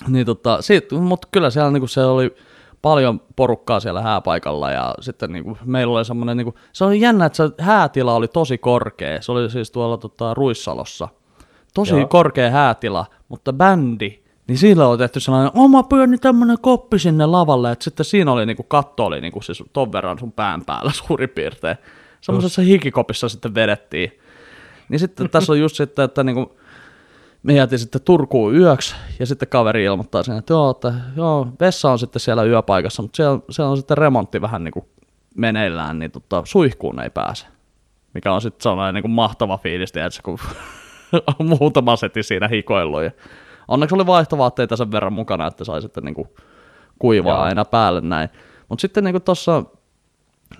Niin 0.08 0.26
tota, 0.26 0.62
sit, 0.62 0.92
mutta 0.92 1.28
kyllä 1.32 1.50
siellä 1.50 1.72
niin 1.72 1.82
kuin 1.82 1.90
se 1.90 2.06
oli 2.06 2.36
paljon 2.82 3.22
porukkaa 3.36 3.80
siellä 3.80 4.02
hääpaikalla 4.02 4.72
ja 4.72 4.96
sitten 5.00 5.32
niin 5.32 5.44
kuin, 5.44 5.58
meillä 5.66 5.98
oli 5.98 6.06
semmoinen, 6.06 6.38
niin 6.38 6.46
kuin, 6.46 6.56
se 6.74 6.86
oli 6.86 7.02
jännä, 7.02 7.26
että 7.26 7.36
se 7.38 7.64
häätila 7.64 8.16
oli 8.16 8.28
tosi 8.28 8.58
korkea, 8.58 9.22
se 9.22 9.32
oli 9.32 9.50
siis 9.50 9.72
tuolla 9.72 9.98
tota, 9.98 10.34
Ruissalossa, 10.34 11.08
tosi 11.74 11.96
Joo. 11.96 12.08
korkea 12.08 12.50
häätila, 12.50 13.06
mutta 13.30 13.54
bändi, 13.54 14.21
niin 14.52 14.60
sillä 14.60 14.88
on 14.88 14.98
tehty 14.98 15.20
sellainen 15.20 15.52
oma 15.56 15.84
pyöni 15.84 16.18
tämmöinen 16.18 16.58
koppi 16.62 17.00
sinne 17.00 17.26
lavalle, 17.26 17.72
että 17.72 17.84
sitten 17.84 18.06
siinä 18.06 18.32
oli 18.32 18.46
niinku 18.46 18.64
katto 18.64 19.06
oli 19.06 19.22
niinku 19.22 19.42
siis 19.42 19.64
ton 19.74 19.92
verran 19.92 20.20
sun 20.20 20.32
pään 20.32 20.66
päällä 20.66 20.92
suurin 20.96 21.30
piirtein. 21.30 21.78
Semmoisessa 22.22 22.62
hikikopissa 22.62 23.30
sitten 23.30 23.56
vedettiin. 23.56 24.20
Niin 24.90 25.00
sitten 25.00 25.30
tässä 25.30 25.52
on 25.52 25.60
just 25.60 25.76
sitten, 25.76 26.06
että 26.06 26.24
niinku, 26.24 26.58
me 27.44 27.54
jäätiin 27.54 27.80
sitten 27.80 28.02
Turkuun 28.02 28.56
yöksi, 28.56 28.96
ja 29.20 29.26
sitten 29.26 29.48
kaveri 29.48 29.84
ilmoittaa 29.84 30.24
sen, 30.24 30.38
että 30.38 30.54
joo, 30.54 30.70
että 30.70 30.94
joo, 31.16 31.48
vessa 31.60 31.92
on 31.92 32.00
sitten 32.00 32.20
siellä 32.20 32.44
yöpaikassa, 32.44 33.02
mutta 33.02 33.16
siellä, 33.16 33.40
siellä 33.50 33.72
on 33.72 33.78
sitten 33.78 33.98
remontti 33.98 34.42
vähän 34.42 34.64
niin 34.64 34.74
kuin 34.74 34.86
meneillään, 35.38 36.00
niin 36.00 36.12
tota, 36.12 36.42
suihkuun 36.46 37.00
ei 37.00 37.10
pääse. 37.10 37.48
Mikä 38.14 38.34
on 38.34 38.42
sitten 38.42 38.64
sellainen 38.64 38.94
niin 38.94 39.04
kuin 39.04 39.12
mahtava 39.12 39.58
fiilis, 39.58 39.92
tiedätkö, 39.92 40.22
kun 40.24 40.40
on 41.40 41.58
muutama 41.60 41.96
seti 41.96 42.24
siinä 42.24 42.48
hikoillut. 42.48 43.04
Ja 43.04 43.12
onneksi 43.68 43.96
oli 43.96 44.06
vaihtovaatteita 44.06 44.76
sen 44.76 44.92
verran 44.92 45.14
mukana, 45.14 45.48
että 45.48 45.64
sai 45.64 45.82
sitten 45.82 46.04
niin 46.04 46.16
kuin 46.16 46.28
kuivaa 47.00 47.34
Joo. 47.34 47.42
aina 47.42 47.66
päälle 47.66 48.02
näin. 48.02 48.30
Mutta 48.70 48.82
sitten 48.82 49.04
niin 49.04 49.22
tuossa 49.22 49.64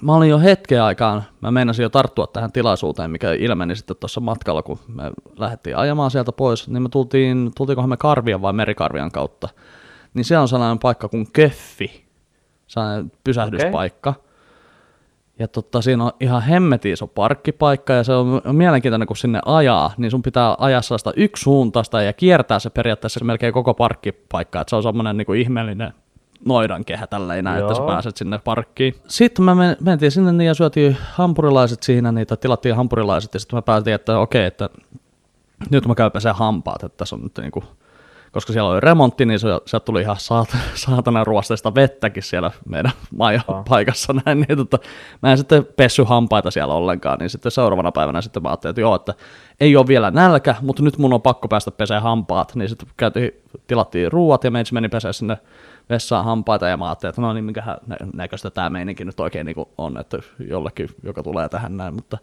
mä 0.02 0.16
olin 0.16 0.30
jo 0.30 0.40
hetken 0.40 0.82
aikaan, 0.82 1.24
mä 1.42 1.52
meinasin 1.52 1.84
jo 1.84 1.90
tarttua 1.90 2.28
tähän 2.28 2.52
tilaisuuteen, 2.52 3.12
mikä 3.12 3.34
ilmeni 3.34 3.76
sitten 3.76 3.96
tuossa 4.00 4.22
matkalla, 4.22 4.64
kun 4.64 4.80
me 4.88 5.12
lähdettiin 5.38 5.78
ajamaan 5.78 6.12
sieltä 6.12 6.32
pois, 6.32 6.68
niin 6.68 6.84
me 6.84 6.90
tultiin, 6.90 7.52
tultiinkohan 7.58 7.90
me 7.90 7.98
Karvian 7.98 8.42
vai 8.42 8.54
Merikarvian 8.54 9.12
kautta. 9.12 9.50
Niin 10.14 10.26
se 10.26 10.38
on 10.38 10.48
sellainen 10.48 10.80
paikka 10.80 11.08
kuin 11.08 11.32
Köffi, 11.34 12.06
sellainen 12.68 13.12
pysähdyspaikka. 13.24 14.10
Okay. 14.10 14.31
Ja 15.42 15.48
totta, 15.48 15.82
siinä 15.82 16.04
on 16.04 16.12
ihan 16.20 16.42
hemmetin 16.42 16.94
iso 16.94 17.08
parkkipaikka 17.08 17.94
ja 17.94 18.04
se 18.04 18.14
on 18.14 18.42
mielenkiintoinen, 18.52 19.08
kun 19.08 19.18
sinne 19.18 19.40
ajaa, 19.46 19.94
niin 19.98 20.12
sun 20.12 20.22
pitää 20.22 20.56
ajaa 20.60 20.82
sellaista 20.82 21.14
yksisuuntaista 21.16 22.02
ja 22.02 22.14
kiertää 22.14 22.60
se 22.60 22.70
periaatteessa 22.70 23.26
melkein 23.26 23.54
koko 23.54 23.74
parkkipaikka, 23.74 24.62
että 24.62 24.70
se 24.70 24.76
on 24.76 24.84
semmoinen 24.84 25.18
niin 25.18 25.26
kuin 25.26 25.42
ihmeellinen 25.42 25.94
noidankehä 26.46 27.08
tälleen 27.08 27.44
näin, 27.44 27.62
että 27.62 27.76
sä 27.76 27.82
pääset 27.82 28.18
sinne 28.18 28.40
parkkiin. 28.44 28.96
Sitten 29.08 29.46
me 29.46 29.56
men- 29.56 29.78
mentiin 29.80 30.12
sinne 30.12 30.32
niin 30.32 30.48
ja 30.48 30.54
syötiin 30.54 30.98
hampurilaiset 31.14 31.84
siinä, 31.84 32.12
niitä 32.12 32.36
tilattiin 32.38 32.76
hampurilaiset 32.76 33.34
ja 33.34 33.40
sitten 33.40 33.58
me 33.58 33.62
päätin, 33.62 33.94
että 33.94 34.20
okei, 34.20 34.46
että 34.46 34.70
nyt 35.70 35.88
mä 35.88 35.96
käyn 35.96 36.12
peseen 36.12 36.36
hampaat, 36.36 36.84
että 36.84 36.98
tässä 36.98 37.16
on 37.16 37.22
nyt 37.22 37.38
niinku, 37.38 37.64
koska 38.32 38.54
siellä 38.54 38.70
oli 38.70 38.80
remontti, 38.80 39.26
niin 39.26 39.40
se, 39.40 39.48
sieltä 39.66 39.86
tuli 39.86 40.02
ihan 40.02 40.20
saat, 40.20 40.58
saatana 40.74 41.24
ruosteista 41.24 41.76
vettäkin 41.76 42.24
siellä 42.24 42.52
meidän 42.70 42.92
maja 43.18 43.42
paikassa 43.70 44.14
näin, 44.26 44.46
niin 44.48 44.58
tota, 44.58 44.80
mä 45.22 45.32
en 45.32 45.38
sitten 45.38 45.68
pessy 45.76 46.04
hampaita 46.04 46.52
siellä 46.52 46.74
ollenkaan, 46.74 47.20
niin 47.20 47.30
sitten 47.30 47.52
seuraavana 47.52 47.92
päivänä 47.92 48.22
sitten 48.22 48.44
mä 48.44 48.50
ajattelin, 48.50 48.72
että 48.72 48.82
joo, 48.82 48.96
että 48.96 49.14
ei 49.60 49.76
ole 49.76 49.88
vielä 49.88 50.12
nälkä, 50.12 50.56
mutta 50.62 50.84
nyt 50.84 50.98
mun 50.98 51.14
on 51.14 51.22
pakko 51.22 51.48
päästä 51.48 51.72
peseen 51.72 52.02
hampaat, 52.02 52.56
niin 52.56 52.70
sitten 52.70 52.90
käytiin, 52.98 53.32
tilattiin 53.68 54.12
ruuat 54.12 54.44
ja 54.44 54.52
meitsi 54.52 54.74
meni 54.74 54.90
pesee 54.90 55.14
sinne 55.14 55.38
vessaan 55.90 56.26
hampaita 56.26 56.68
ja 56.68 56.78
mä 56.78 56.86
ajattelin, 56.86 57.10
että 57.10 57.22
no 57.22 57.34
niin, 57.34 57.46
minkähän 57.46 57.78
nä- 57.88 57.98
näköistä 58.14 58.50
tämä 58.50 58.70
meininki 58.70 59.06
nyt 59.06 59.20
oikein 59.20 59.46
niin 59.46 59.56
on, 59.78 59.98
että 59.98 60.18
jollekin, 60.48 60.90
joka 61.04 61.24
tulee 61.24 61.50
tähän 61.50 61.78
näin, 61.78 61.94
mutta 61.94 62.18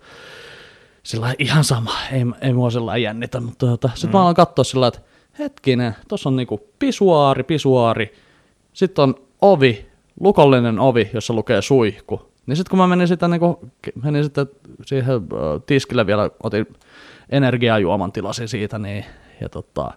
sillä 1.03 1.35
ihan 1.39 1.65
sama, 1.65 1.93
ei, 2.13 2.27
ei 2.41 2.53
mua 2.53 2.71
sillä 2.71 2.97
jännitä, 2.97 3.41
mutta 3.41 3.67
tota, 3.67 3.91
sitten 3.95 4.11
mä 4.13 4.21
aloin 4.21 4.37
katsoa 4.37 4.65
sillä 4.65 4.87
että 4.87 5.01
hetkinen, 5.39 5.97
tuossa 6.09 6.29
on 6.29 6.37
niinku 6.37 6.61
pisuaari, 6.79 7.43
pisuaari, 7.43 8.15
sitten 8.73 9.03
on 9.03 9.15
ovi, 9.43 9.87
lukollinen 10.21 10.79
ovi, 10.79 11.11
jossa 11.15 11.35
lukee 11.35 11.63
suihku. 11.63 12.33
Niin 12.47 12.57
sitten 12.57 12.71
kun 12.71 12.79
mä 12.79 12.87
menin, 12.87 13.09
sitä, 13.09 13.29
niinku, 13.29 13.61
menin 14.03 14.25
sitten 14.25 14.47
siihen 14.87 15.15
äh, 15.15 15.63
tiskille 15.67 16.07
vielä, 16.07 16.31
otin 16.43 16.67
energiajuoman 17.31 18.13
tilasin 18.13 18.49
siitä, 18.49 18.79
niin, 18.79 19.05
ja 19.41 19.49
tota, 19.49 19.91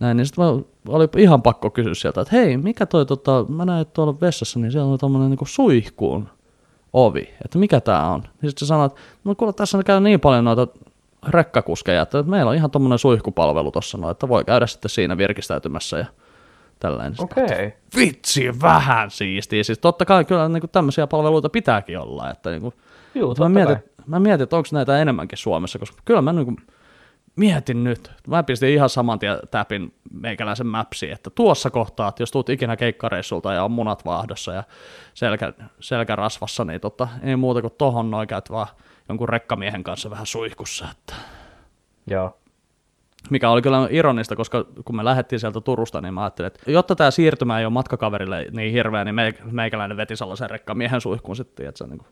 näin, 0.00 0.16
niin 0.16 0.26
sitten 0.26 0.44
oli 0.88 1.08
ihan 1.16 1.42
pakko 1.42 1.70
kysyä 1.70 1.94
sieltä, 1.94 2.20
että 2.20 2.36
hei, 2.36 2.56
mikä 2.56 2.86
toi, 2.86 3.06
tota, 3.06 3.46
mä 3.48 3.64
näin 3.64 3.82
että 3.82 3.94
tuolla 3.94 4.20
vessassa, 4.20 4.60
niin 4.60 4.72
siellä 4.72 4.92
on 4.92 4.98
tommonen 4.98 5.30
niinku 5.30 5.46
suihkuun 5.46 6.28
ovi, 6.92 7.28
että 7.44 7.58
mikä 7.58 7.80
tää 7.80 8.10
on. 8.10 8.20
Niin 8.20 8.50
sitten 8.50 8.58
se 8.58 8.66
sanoi, 8.66 8.86
että 8.86 9.00
no 9.24 9.34
kuule, 9.34 9.52
tässä 9.52 9.82
käy 9.82 10.00
niin 10.00 10.20
paljon 10.20 10.44
noita 10.44 10.66
rekkakuskeja, 11.28 12.02
että 12.02 12.22
meillä 12.22 12.48
on 12.50 12.56
ihan 12.56 12.70
tommonen 12.70 12.98
suihkupalvelu 12.98 13.70
tossa, 13.70 13.98
no, 13.98 14.10
että 14.10 14.28
voi 14.28 14.44
käydä 14.44 14.66
sitten 14.66 14.88
siinä 14.88 15.18
virkistäytymässä 15.18 15.98
ja 15.98 16.06
tällainen. 16.80 17.14
Okei. 17.18 17.44
Okay. 17.44 17.72
Vitsi, 17.96 18.60
vähän 18.62 19.10
siistiä. 19.10 19.64
Siis 19.64 19.78
totta 19.78 20.04
kai 20.04 20.24
kyllä 20.24 20.48
niin 20.48 20.62
tämmöisiä 20.72 21.06
palveluita 21.06 21.48
pitääkin 21.48 21.98
olla. 21.98 22.30
Että, 22.30 22.50
niin 22.50 22.62
kuin, 22.62 22.74
Juu, 23.14 23.34
mä, 23.38 23.48
mietin, 23.48 23.76
kai. 23.76 23.84
mä 24.06 24.20
mietin, 24.20 24.42
että 24.42 24.56
onko 24.56 24.68
näitä 24.72 24.98
enemmänkin 24.98 25.38
Suomessa, 25.38 25.78
koska 25.78 26.02
kyllä 26.04 26.22
mä 26.22 26.32
niin 26.32 26.44
kuin, 26.46 26.56
mietin 27.36 27.84
nyt. 27.84 28.10
Mä 28.28 28.42
pistin 28.42 28.68
ihan 28.68 28.88
saman 28.88 29.18
tien 29.18 29.38
täpin 29.50 29.94
meikäläisen 30.12 30.66
mapsiin, 30.66 31.12
että 31.12 31.30
tuossa 31.30 31.70
kohtaa, 31.70 32.08
että 32.08 32.22
jos 32.22 32.30
tuut 32.30 32.48
ikinä 32.48 32.76
keikkareissulta 32.76 33.52
ja 33.52 33.64
on 33.64 33.70
munat 33.70 34.04
vaahdossa 34.04 34.52
ja 34.52 34.64
selkä, 35.14 35.52
selkä 35.80 36.16
rasvassa, 36.16 36.64
niin 36.64 36.80
tota, 36.80 37.08
ei 37.22 37.36
muuta 37.36 37.60
kuin 37.60 37.74
tohon 37.78 38.10
noin 38.10 38.28
käyt 38.28 38.50
vaan 38.50 38.66
jonkun 39.08 39.28
rekkamiehen 39.28 39.84
kanssa 39.84 40.10
vähän 40.10 40.26
suihkussa. 40.26 40.86
Että 40.90 41.14
Joo. 42.06 42.38
mikä 43.30 43.50
oli 43.50 43.62
kyllä 43.62 43.88
ironista, 43.90 44.36
koska 44.36 44.64
kun 44.84 44.96
me 44.96 45.04
lähdettiin 45.04 45.40
sieltä 45.40 45.60
Turusta, 45.60 46.00
niin 46.00 46.14
mä 46.14 46.22
ajattelin, 46.22 46.46
että 46.46 46.70
jotta 46.70 46.96
tämä 46.96 47.10
siirtymä 47.10 47.58
ei 47.58 47.64
ole 47.64 47.72
matkakaverille 47.72 48.46
niin 48.50 48.72
hirveä, 48.72 49.04
niin 49.04 49.14
meik- 49.14 49.52
meikäläinen 49.52 49.96
veti 49.96 50.16
sellaisen 50.16 50.50
rekkamiehen 50.50 51.00
suihkuun 51.00 51.36
sitten, 51.36 51.66
että 51.66 51.78
se 51.78 51.86
niin 51.86 51.98
kuin, 51.98 52.08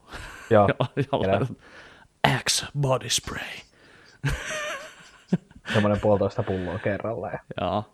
Joo. 0.51 0.69
jollain 1.13 1.57
X 2.45 2.65
body 2.79 3.11
spray. 3.11 3.49
Semmoinen 5.73 6.01
puolitoista 6.01 6.43
pulloa 6.43 6.79
kerralla. 6.79 7.29
Ja... 7.31 7.39
Joo. 7.61 7.85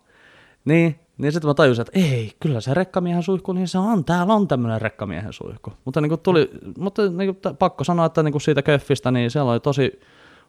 Niin, 0.65 0.99
niin 1.17 1.31
sitten 1.31 1.49
mä 1.49 1.53
tajusin, 1.53 1.81
että 1.81 1.99
ei, 1.99 2.31
kyllä 2.39 2.61
se 2.61 2.73
rekkamiehen 2.73 3.23
suihku, 3.23 3.51
niin 3.53 3.67
se 3.67 3.77
on, 3.77 4.05
täällä 4.05 4.33
on 4.33 4.47
tämmöinen 4.47 4.81
rekkamiehen 4.81 5.33
suihku. 5.33 5.73
Mutta, 5.85 6.01
niin 6.01 6.09
kuin 6.09 6.21
tuli, 6.21 6.49
mutta 6.77 7.01
niin 7.09 7.35
kuin, 7.35 7.57
pakko 7.57 7.83
sanoa, 7.83 8.05
että 8.05 8.23
niin 8.23 8.31
kuin 8.31 8.41
siitä 8.41 8.61
köffistä, 8.61 9.11
niin 9.11 9.31
siellä 9.31 9.51
oli 9.51 9.59
tosi 9.59 9.99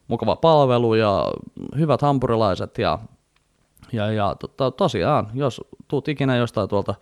mukava 0.08 0.36
palvelu 0.36 0.94
ja 0.94 1.32
hyvät 1.76 2.02
hampurilaiset 2.02 2.78
ja, 2.78 2.98
ja, 3.92 4.12
ja 4.12 4.36
tota, 4.40 4.70
tosiaan, 4.70 5.30
jos 5.34 5.60
tuut 5.88 6.08
ikinä 6.08 6.36
jostain 6.36 6.68
tuolta 6.68 6.94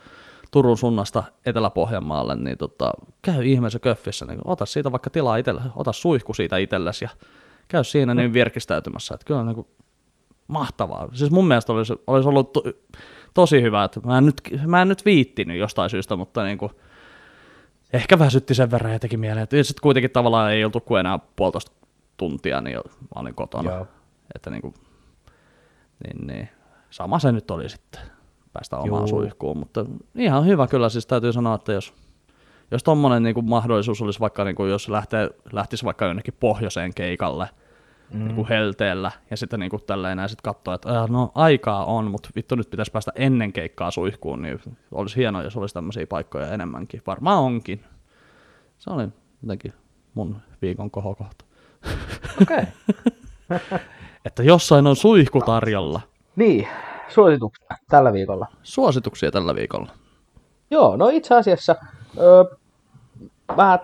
Turun 0.50 0.78
suunnasta 0.78 1.22
Etelä-Pohjanmaalle, 1.46 2.36
niin 2.36 2.58
tota, 2.58 2.92
käy 3.22 3.46
ihmeessä 3.46 3.78
köffissä, 3.78 4.26
niin 4.26 4.40
ota 4.44 4.66
siitä 4.66 4.92
vaikka 4.92 5.10
tilaa 5.10 5.36
itselle, 5.36 5.62
ota 5.76 5.92
suihku 5.92 6.34
siitä 6.34 6.56
itsellesi 6.56 7.04
ja 7.04 7.08
käy 7.68 7.84
siinä 7.84 8.14
niin 8.14 8.32
virkistäytymässä, 8.32 9.14
että 9.14 9.24
kyllä 9.24 9.44
niin 9.44 9.54
kuin, 9.54 9.66
mahtavaa. 10.48 11.08
Siis 11.12 11.30
mun 11.30 11.48
mielestä 11.48 11.72
olisi, 11.72 11.94
olisi 12.06 12.28
ollut 12.28 12.52
to, 12.52 12.62
tosi 13.34 13.62
hyvä, 13.62 13.84
että 13.84 14.00
mä 14.00 14.18
en, 14.18 14.26
nyt, 14.26 14.40
mä 14.66 14.82
en 14.82 14.88
nyt 14.88 15.04
viittinyt 15.04 15.58
jostain 15.58 15.90
syystä, 15.90 16.16
mutta 16.16 16.44
niin 16.44 16.58
kuin, 16.58 16.72
ehkä 17.92 18.18
väsytti 18.18 18.54
sen 18.54 18.70
verran 18.70 18.92
ja 18.92 18.98
teki 18.98 19.16
mieleen. 19.16 19.42
Että 19.42 19.62
sitten 19.62 19.82
kuitenkin 19.82 20.10
tavallaan 20.10 20.52
ei 20.52 20.64
oltu 20.64 20.80
kuin 20.80 21.00
enää 21.00 21.18
puolitoista 21.36 21.72
tuntia, 22.16 22.60
niin 22.60 22.76
mä 22.76 23.20
olin 23.20 23.34
kotona. 23.34 23.70
Joo. 23.70 23.86
Että 24.34 24.50
niin 24.50 24.62
kuin, 24.62 24.74
niin, 26.04 26.26
niin. 26.26 26.48
Sama 26.90 27.18
se 27.18 27.32
nyt 27.32 27.50
oli 27.50 27.68
sitten 27.68 28.00
päästä 28.52 28.76
omaan 28.76 29.00
Juu. 29.00 29.08
suihkuun, 29.08 29.58
mutta 29.58 29.86
ihan 30.14 30.46
hyvä 30.46 30.66
kyllä, 30.66 30.88
siis 30.88 31.06
täytyy 31.06 31.32
sanoa, 31.32 31.54
että 31.54 31.72
jos, 31.72 31.94
jos 32.70 32.82
tommonen 32.82 33.22
niin 33.22 33.44
mahdollisuus 33.44 34.02
olisi 34.02 34.20
vaikka, 34.20 34.44
niin 34.44 34.56
kuin, 34.56 34.70
jos 34.70 34.88
lähtee, 34.88 35.30
lähtisi 35.52 35.84
vaikka 35.84 36.04
jonnekin 36.04 36.34
pohjoiseen 36.40 36.94
keikalle, 36.94 37.48
mm. 38.12 38.24
niin 38.24 38.34
kuin 38.34 38.48
helteellä, 38.48 39.10
ja 39.30 39.36
sitten 39.36 39.60
niin 39.60 39.70
kuin 39.70 39.82
tälleen 39.86 40.16
näin 40.16 40.28
sitten 40.28 40.52
katsoa, 40.54 40.74
että 40.74 41.00
"Ah, 41.02 41.10
no 41.10 41.32
aikaa 41.34 41.84
on, 41.84 42.10
mutta 42.10 42.28
vittu 42.36 42.54
nyt 42.54 42.70
pitäisi 42.70 42.92
päästä 42.92 43.12
ennen 43.14 43.52
keikkaa 43.52 43.90
suihkuun, 43.90 44.42
niin 44.42 44.60
olisi 44.92 45.16
hienoa, 45.16 45.42
jos 45.42 45.56
olisi 45.56 45.74
tämmöisiä 45.74 46.06
paikkoja 46.06 46.52
enemmänkin. 46.52 47.02
Varmaan 47.06 47.38
onkin. 47.42 47.84
Se 48.78 48.90
oli 48.90 49.08
jotenkin 49.42 49.72
mun 50.14 50.36
viikon 50.62 50.90
kohokohta. 50.90 51.44
Okei. 52.42 52.64
Okay. 53.48 53.58
Että 54.24 54.42
jossain 54.42 54.86
on 54.86 54.96
suihku 54.96 55.40
tarjolla. 55.40 56.00
Niin, 56.36 56.68
suosituksia 57.08 57.66
tällä 57.88 58.12
viikolla? 58.12 58.46
Suosituksia 58.62 59.30
tällä 59.30 59.54
viikolla. 59.54 59.90
Joo, 60.70 60.96
no 60.96 61.08
itse 61.08 61.34
asiassa 61.34 61.76
öö, 62.18 62.44
vähän 63.56 63.78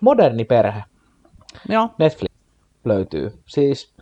moderni 0.00 0.44
perhe. 0.44 0.84
Joo. 1.68 1.90
Netflix 1.98 2.31
löytyy. 2.84 3.38
Siis 3.46 3.94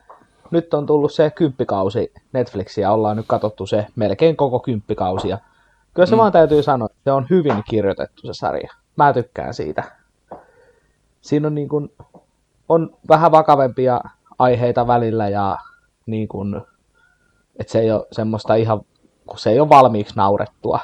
nyt 0.50 0.74
on 0.74 0.86
tullut 0.86 1.12
se 1.12 1.30
kymppikausi 1.30 2.12
Netflixiä, 2.32 2.92
ollaan 2.92 3.16
nyt 3.16 3.26
katsottu 3.28 3.66
se 3.66 3.86
melkein 3.96 4.36
koko 4.36 4.60
kymppikausi. 4.60 5.28
Ja 5.28 5.38
kyllä 5.94 6.06
se 6.06 6.14
mm. 6.14 6.18
vaan 6.18 6.32
täytyy 6.32 6.62
sanoa, 6.62 6.86
että 6.86 7.00
se 7.04 7.12
on 7.12 7.26
hyvin 7.30 7.62
kirjoitettu 7.70 8.26
se 8.26 8.32
sarja. 8.32 8.70
Mä 8.96 9.12
tykkään 9.12 9.54
siitä. 9.54 9.82
Siinä 11.20 11.46
on, 11.46 11.54
niin 11.54 11.68
kuin, 11.68 11.92
on 12.68 12.96
vähän 13.08 13.32
vakavempia 13.32 14.00
aiheita 14.38 14.86
välillä 14.86 15.28
ja 15.28 15.58
niin 16.06 16.28
kuin, 16.28 16.60
että 17.58 17.72
se 17.72 17.78
ei 17.78 17.92
ole 17.92 18.06
semmoista 18.12 18.54
ihan, 18.54 18.80
kun 19.26 19.38
se 19.38 19.50
ei 19.50 19.60
ole 19.60 19.68
valmiiksi 19.68 20.16
naurettua, 20.16 20.80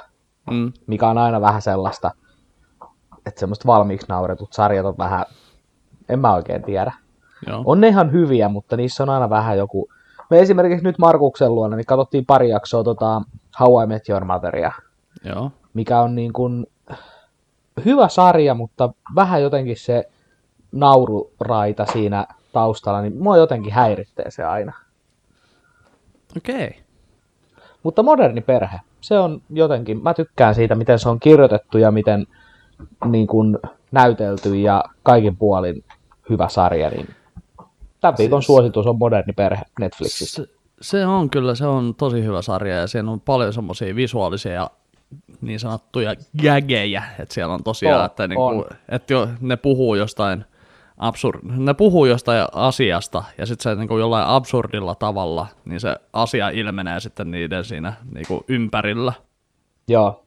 mm. 0.51 0.73
mikä 0.87 1.09
on 1.09 1.19
aina 1.19 1.41
vähän 1.41 1.63
sellaista, 1.63 2.11
että 3.27 3.41
semmoista 3.41 3.67
valmiiksi 3.67 4.07
nauretut 4.09 4.53
sarjat 4.53 4.87
on 4.87 4.99
vähän, 4.99 5.25
en 6.09 6.19
mä 6.19 6.35
oikein 6.35 6.63
tiedä. 6.63 6.93
Joo. 7.47 7.63
On 7.65 7.81
ne 7.81 7.89
ihan 7.89 8.13
hyviä, 8.13 8.49
mutta 8.49 8.77
niissä 8.77 9.03
on 9.03 9.11
aina 9.11 9.31
vähän 9.31 9.59
joku... 9.59 9.89
Me 10.31 10.41
esimerkiksi 10.41 10.85
nyt 10.85 10.99
Markuksen 10.99 11.55
luona, 11.55 11.77
niin 11.77 11.87
katsottiin 11.87 12.27
pari 12.27 12.49
jaksoa 12.49 12.85
tota 12.85 13.23
How 13.61 13.83
I 13.83 13.87
Met 13.87 14.09
Your 14.09 14.25
Motheria, 14.25 14.73
Joo. 15.25 15.51
mikä 15.75 16.01
on 16.01 16.15
niin 16.15 16.33
kuin 16.33 16.67
hyvä 17.85 18.09
sarja, 18.09 18.55
mutta 18.55 18.91
vähän 19.15 19.43
jotenkin 19.43 19.77
se 19.77 20.09
naururaita 20.73 21.87
siinä 21.87 22.27
taustalla, 22.53 23.03
niin 23.03 23.17
mua 23.17 23.37
jotenkin 23.37 23.73
häiritsee 23.73 24.31
se 24.31 24.45
aina. 24.45 24.73
Okei. 26.37 26.67
Okay. 26.67 26.81
Mutta 27.83 28.03
moderni 28.03 28.41
perhe, 28.41 28.81
se 29.01 29.19
on 29.19 29.43
jotenkin, 29.51 30.03
mä 30.03 30.15
tykkään 30.15 30.55
siitä, 30.55 30.75
miten 30.75 30.99
se 30.99 31.09
on 31.09 31.21
kirjoitettu 31.21 31.79
ja 31.79 31.91
miten 31.91 32.27
niin 33.05 33.27
kuin, 33.27 33.59
näytelty 33.93 34.57
ja 34.57 34.85
kaikin 35.03 35.37
puolin 35.37 35.85
hyvä 36.31 36.49
sarja, 36.49 36.91
niin 36.91 37.09
tämän 38.07 38.19
viikon 38.19 38.43
siis, 38.43 38.47
suositus 38.47 38.87
on 38.87 38.99
Moderni 38.99 39.33
perhe 39.33 39.63
Netflixissä. 39.81 40.45
Se, 40.45 40.51
se 40.81 41.07
on 41.07 41.31
kyllä, 41.31 41.55
se 41.55 41.67
on 41.67 41.95
tosi 41.95 42.23
hyvä 42.25 42.43
sarja 42.43 42.77
ja 42.77 42.87
siinä 42.87 43.11
on 43.11 43.21
paljon 43.21 43.53
semmoisia 43.53 43.97
visuaalisia 43.97 44.71
niin 45.41 45.61
sanottuja 45.61 46.15
gägejä, 46.43 47.03
että 47.19 47.35
siellä 47.35 47.55
on 47.55 47.65
tosiaan, 47.65 48.01
on, 48.01 48.07
että, 48.07 48.29
niin 48.29 48.37
kuin, 48.37 48.65
että 48.89 49.13
jo, 49.13 49.29
ne 49.41 49.57
puhuu 49.57 49.95
jostain 49.95 50.45
absurd, 50.99 51.41
ne 51.43 51.75
puhuu 51.75 52.07
jostain 52.07 52.47
asiasta 52.53 53.25
ja 53.39 53.47
sitten 53.47 53.63
se 53.63 53.75
niin 53.79 53.89
kuin 53.89 54.01
jollain 54.01 54.27
absurdilla 54.27 54.95
tavalla, 54.95 55.47
niin 55.65 55.81
se 55.81 55.97
asia 56.13 56.49
ilmenee 56.49 57.01
sitten 57.01 57.31
niiden 57.31 57.65
siinä 57.65 57.93
niin 58.15 58.27
kuin 58.29 58.45
ympärillä. 58.49 59.13
Joo, 59.89 60.26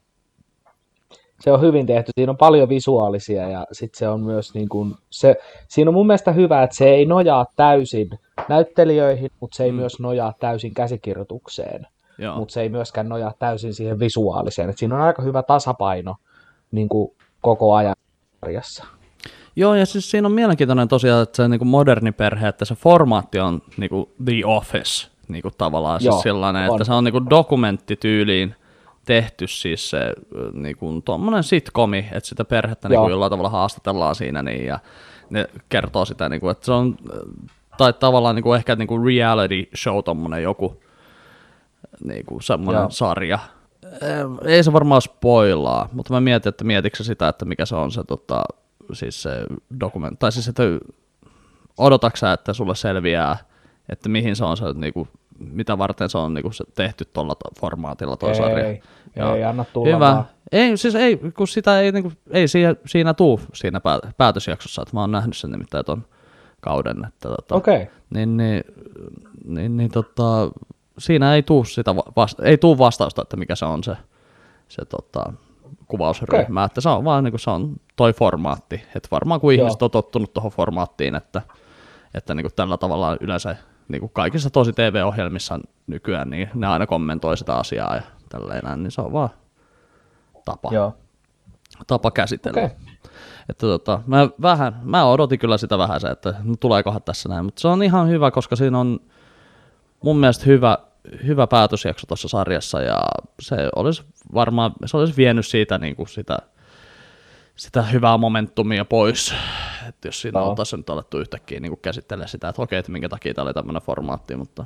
se 1.40 1.52
on 1.52 1.62
hyvin 1.62 1.86
tehty. 1.86 2.12
Siinä 2.18 2.32
on 2.32 2.38
paljon 2.38 2.70
visuaalisia 2.70 3.50
ja 3.50 3.66
sitten 3.72 4.00
se 4.00 4.10
on 4.10 4.22
myös 4.22 4.54
niin 4.54 4.70
kuin, 4.70 4.96
se, 5.10 5.36
siinä 5.68 5.90
on 5.90 5.94
mun 5.94 6.08
mielestä 6.08 6.32
hyvä, 6.32 6.64
että 6.64 6.76
se 6.76 6.90
ei 6.90 7.06
nojaa 7.06 7.46
täysin 7.56 8.10
näyttelijöihin, 8.50 9.32
mutta 9.40 9.58
se 9.58 9.64
ei 9.64 9.72
mm. 9.72 9.78
myös 9.78 10.00
nojaa 10.00 10.34
täysin 10.40 10.74
käsikirjoitukseen. 10.74 11.88
Mutta 12.36 12.54
se 12.54 12.62
ei 12.62 12.70
myöskään 12.70 13.10
nojaa 13.10 13.34
täysin 13.40 13.74
siihen 13.74 14.00
visuaaliseen. 14.00 14.70
Et 14.70 14.78
siinä 14.78 14.96
on 14.96 15.02
aika 15.02 15.22
hyvä 15.22 15.44
tasapaino 15.44 16.16
niin 16.72 16.90
kuin 16.90 17.12
koko 17.42 17.76
ajan 17.76 17.96
sarjassa. 18.42 18.86
Joo, 19.56 19.76
ja 19.76 19.86
siis 19.86 20.12
siinä 20.12 20.28
on 20.28 20.32
mielenkiintoinen 20.32 20.88
tosiaan, 20.88 21.24
että 21.24 21.36
se 21.36 21.48
niin 21.48 21.60
kuin 21.60 21.68
moderni 21.68 22.12
perhe, 22.12 22.48
että 22.48 22.66
se 22.66 22.76
formaatti 22.76 23.40
on 23.40 23.62
niin 23.78 23.90
kuin 23.90 24.10
The 24.26 24.46
Office 24.46 25.08
niin 25.28 25.42
kuin 25.42 25.54
tavallaan. 25.58 26.00
Joo, 26.04 26.14
siis 26.14 26.24
sellainen, 26.24 26.70
on. 26.70 26.76
että 26.76 26.84
se 26.84 26.94
on 26.94 27.04
niin 27.04 27.12
kuin 27.12 27.30
dokumenttityyliin 27.30 28.56
tehty 29.10 29.48
siis 29.48 29.90
se 29.90 30.14
niin 30.54 30.78
kuin 30.78 31.04
tuommoinen 31.04 31.44
sitkomi, 31.44 31.98
että 32.12 32.30
sitä 32.30 32.46
perhettä 32.46 32.90
niin 32.90 33.00
kuin 33.00 33.12
jollain 33.12 33.30
tavalla 33.30 33.50
haastatellaan 33.50 34.16
siinä 34.16 34.44
niin, 34.44 34.66
ja 34.66 34.80
ne 35.30 35.50
kertoo 35.70 36.06
sitä, 36.06 36.30
niin 36.30 36.42
kuin, 36.42 36.52
että 36.52 36.66
se 36.66 36.72
on 36.72 36.98
tai 37.78 37.94
tavallaan 37.94 38.36
niin 38.36 38.44
kuin 38.44 38.58
ehkä 38.58 38.76
niin 38.76 38.88
kuin 38.88 39.06
reality 39.06 39.70
show 39.76 40.04
tuommoinen 40.04 40.44
joku 40.44 40.84
niin 42.04 42.26
kuin 42.26 42.44
semmoinen 42.44 42.82
Joo. 42.82 42.90
sarja. 42.90 43.40
Ei 44.46 44.64
se 44.64 44.74
varmaan 44.74 45.02
spoilaa, 45.02 45.90
mutta 45.92 46.14
mä 46.14 46.22
mietin, 46.22 46.50
että 46.50 46.64
mietitkö 46.64 47.04
sitä, 47.04 47.28
että 47.28 47.46
mikä 47.46 47.66
se 47.66 47.76
on 47.76 47.92
se, 47.92 48.04
tota, 48.04 48.44
siis 48.94 49.22
se 49.22 49.46
dokument, 49.80 50.20
tai 50.20 50.32
siis 50.32 50.48
että 50.48 50.64
odotaksä, 51.78 52.34
että 52.34 52.54
sulle 52.54 52.76
selviää, 52.76 53.38
että 53.90 54.10
mihin 54.10 54.36
se 54.36 54.46
on 54.46 54.58
se 54.58 54.66
niin 54.74 54.94
kuin 54.94 55.08
mitä 55.40 55.78
varten 55.78 56.10
se 56.10 56.18
on 56.18 56.34
niin 56.34 56.42
kuin 56.42 56.54
se 56.54 56.64
tehty 56.76 57.06
tuolla 57.06 57.36
formaatilla 57.60 58.18
tuo 58.18 58.34
sarja. 58.34 58.82
Ei, 59.16 59.38
ei, 59.38 59.44
anna 59.44 59.66
tulla 59.74 59.96
Hyvä. 59.96 60.00
Vaan. 60.00 60.26
Ei, 60.52 60.78
siis 60.78 60.96
ei, 60.96 61.18
kun 61.38 61.48
sitä 61.48 61.80
ei, 61.80 61.92
niin 61.92 62.04
kuin, 62.04 62.18
ei 62.32 62.48
siinä, 62.48 62.76
siinä 62.86 63.14
tuu 63.14 63.42
siinä 63.54 63.82
päätösjaksossa, 64.18 64.82
että 64.82 64.96
mä 64.96 65.02
oon 65.02 65.12
nähnyt 65.12 65.38
sen 65.38 65.52
nimittäin 65.52 65.86
ton 65.86 66.06
kauden. 66.62 67.06
Että, 67.08 67.30
tota, 67.30 67.56
okay. 67.56 67.86
Niin, 68.10 68.38
niin, 68.38 68.64
niin, 69.46 69.78
niin 69.78 69.92
tota, 69.92 70.52
siinä 70.98 71.36
ei 71.36 71.44
tuu, 71.44 71.64
sitä 71.64 71.96
vasta, 71.96 72.44
ei 72.44 72.58
tuu 72.58 72.78
vastausta, 72.78 73.22
että 73.22 73.38
mikä 73.38 73.56
se 73.56 73.66
on 73.66 73.84
se, 73.84 73.98
se 74.68 74.86
tota, 74.86 75.34
kuvausryhmä, 75.88 76.60
okay. 76.60 76.66
että 76.66 76.82
se 76.82 76.90
on 76.90 77.04
vaan 77.04 77.24
niin 77.24 77.32
kuin, 77.32 77.40
se 77.40 77.50
on 77.50 77.76
toi 77.96 78.14
formaatti, 78.14 78.76
että 78.96 79.08
varmaan 79.12 79.40
kun 79.42 79.56
Joo. 79.56 79.62
ihmiset 79.62 79.82
on 79.82 79.92
tottunut 79.92 80.34
tuohon 80.34 80.52
formaattiin, 80.52 81.16
että, 81.16 81.42
että 82.14 82.34
niin 82.34 82.44
kuin 82.44 82.54
tällä 82.56 82.78
tavalla 82.78 83.18
yleensä 83.22 83.56
niin 83.88 84.00
kuin 84.00 84.12
kaikissa 84.14 84.50
tosi 84.50 84.74
TV-ohjelmissa 84.74 85.60
nykyään, 85.88 86.30
niin 86.30 86.50
ne 86.54 86.68
aina 86.68 86.88
kommentoi 86.88 87.38
sitä 87.38 87.56
asiaa 87.56 87.96
ja 87.96 88.02
tälleen 88.30 88.84
niin 88.84 88.92
se 88.92 89.02
on 89.02 89.14
vaan 89.14 89.30
tapa, 90.46 90.70
Joo. 90.74 90.94
tapa 91.88 92.12
käsitellä. 92.12 92.62
Okay. 92.62 92.78
Että 93.50 93.68
tota, 93.68 94.02
mä, 94.08 94.30
vähän, 94.42 94.80
mä 94.84 95.06
odotin 95.06 95.40
kyllä 95.40 95.58
sitä 95.58 95.78
vähän 95.78 96.02
se, 96.02 96.08
että 96.08 96.34
tuleekohan 96.60 97.02
tässä 97.02 97.30
näin, 97.30 97.46
mutta 97.46 97.62
se 97.62 97.68
on 97.68 97.84
ihan 97.84 98.10
hyvä, 98.10 98.32
koska 98.32 98.56
siinä 98.56 98.80
on 98.80 99.00
mun 100.04 100.18
mielestä 100.18 100.46
hyvä, 100.46 100.78
hyvä 101.26 101.48
päätösjakso 101.48 102.08
tuossa 102.08 102.28
sarjassa 102.28 102.82
ja 102.82 103.02
se 103.42 103.56
olisi 103.76 104.04
varmaan, 104.34 104.72
se 104.86 104.98
olisi 104.98 105.18
vienyt 105.18 105.48
siitä 105.48 105.78
niin 105.78 105.96
kuin 105.96 106.08
sitä, 106.08 106.38
sitä 107.56 107.82
hyvää 107.82 108.18
momentumia 108.18 108.86
pois 108.86 109.34
että 109.90 110.08
jos 110.08 110.22
siinä 110.22 110.40
no. 110.40 110.46
oltaisiin 110.46 110.78
nyt 110.78 110.90
alettu 110.90 111.20
yhtäkkiä 111.20 111.60
niin 111.60 111.80
käsittelemään 111.82 112.30
sitä, 112.30 112.50
että 112.50 112.62
okei, 112.62 112.80
että 112.80 112.92
minkä 112.92 113.10
takia 113.10 113.34
tämä 113.34 113.44
oli 113.44 113.54
tämmöinen 113.54 113.82
formaatti, 113.82 114.36
mutta 114.36 114.66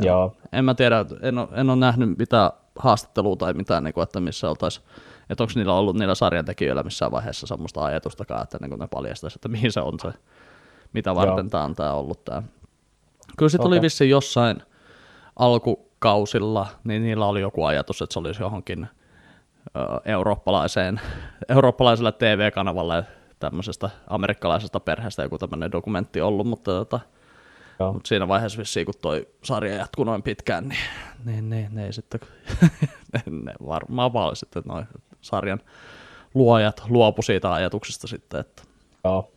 Joo. 0.00 0.36
en 0.52 0.64
mä 0.64 0.74
tiedä, 0.74 1.04
en 1.22 1.38
ole, 1.38 1.48
en 1.52 1.70
ole 1.70 1.76
nähnyt 1.76 2.18
mitään 2.18 2.50
haastattelua 2.78 3.36
tai 3.36 3.52
mitään, 3.52 3.84
niin 3.84 3.94
kuin, 3.94 4.02
että 4.02 4.20
missä 4.20 4.50
oltaisiin, 4.50 4.86
että 5.30 5.42
onko 5.42 5.52
niillä 5.56 5.74
ollut 5.74 5.96
niillä 5.96 6.14
sarjantekijöillä 6.14 6.82
missään 6.82 7.12
vaiheessa 7.12 7.46
semmoista 7.46 7.84
ajatustakaan, 7.84 8.42
että 8.42 8.58
niin 8.60 8.78
ne 8.78 8.86
paljastaisi, 8.86 9.38
että 9.38 9.48
mihin 9.48 9.72
se 9.72 9.80
on 9.80 10.00
se, 10.00 10.12
mitä 10.92 11.14
varten 11.14 11.50
tämä 11.50 11.64
on 11.64 11.74
tämä 11.74 11.92
ollut 11.92 12.24
tämä. 12.24 12.42
Kyllä 13.36 13.50
sitten 13.50 13.66
okay. 13.66 13.76
oli 13.76 13.82
vissiin 13.82 14.10
jossain 14.10 14.62
alkukausilla, 15.36 16.66
niin 16.84 17.02
niillä 17.02 17.26
oli 17.26 17.40
joku 17.40 17.64
ajatus, 17.64 18.02
että 18.02 18.12
se 18.12 18.18
olisi 18.18 18.42
johonkin 18.42 18.86
eurooppalaiseen, 20.04 21.00
eurooppalaiselle 21.54 22.12
TV-kanavalle 22.12 23.04
tämmöisestä 23.38 23.90
amerikkalaisesta 24.06 24.80
perheestä 24.80 25.22
joku 25.22 25.38
tämmöinen 25.38 25.72
dokumentti 25.72 26.20
ollut, 26.20 26.46
mutta, 26.46 26.70
tota, 26.70 27.00
mutta 27.92 28.08
siinä 28.08 28.28
vaiheessa 28.28 28.58
vissiin, 28.58 28.86
kun 28.86 28.94
toi 29.02 29.28
sarja 29.44 29.74
jatkuu 29.74 30.04
noin 30.04 30.22
pitkään, 30.22 30.68
niin, 30.68 30.78
niin, 31.24 31.50
niin 31.50 31.74
ne 31.74 31.86
ei 31.86 31.92
sitten, 31.92 32.20
ne, 33.12 33.22
ne 33.26 33.52
varmaan 33.66 34.12
vaan 34.12 34.36
sitten 34.36 34.62
noin 34.66 34.86
sarjan 35.20 35.60
luojat 36.34 36.82
luopu 36.88 37.22
siitä 37.22 37.52
ajatuksesta 37.52 38.06
sitten, 38.06 38.40
että 38.40 38.62
Joo. 39.04 39.30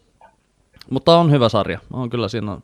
Mutta 0.89 1.17
on 1.17 1.31
hyvä 1.31 1.49
sarja. 1.49 1.79
On 1.93 2.09
kyllä 2.09 2.27
siinä 2.27 2.51
on 2.51 2.63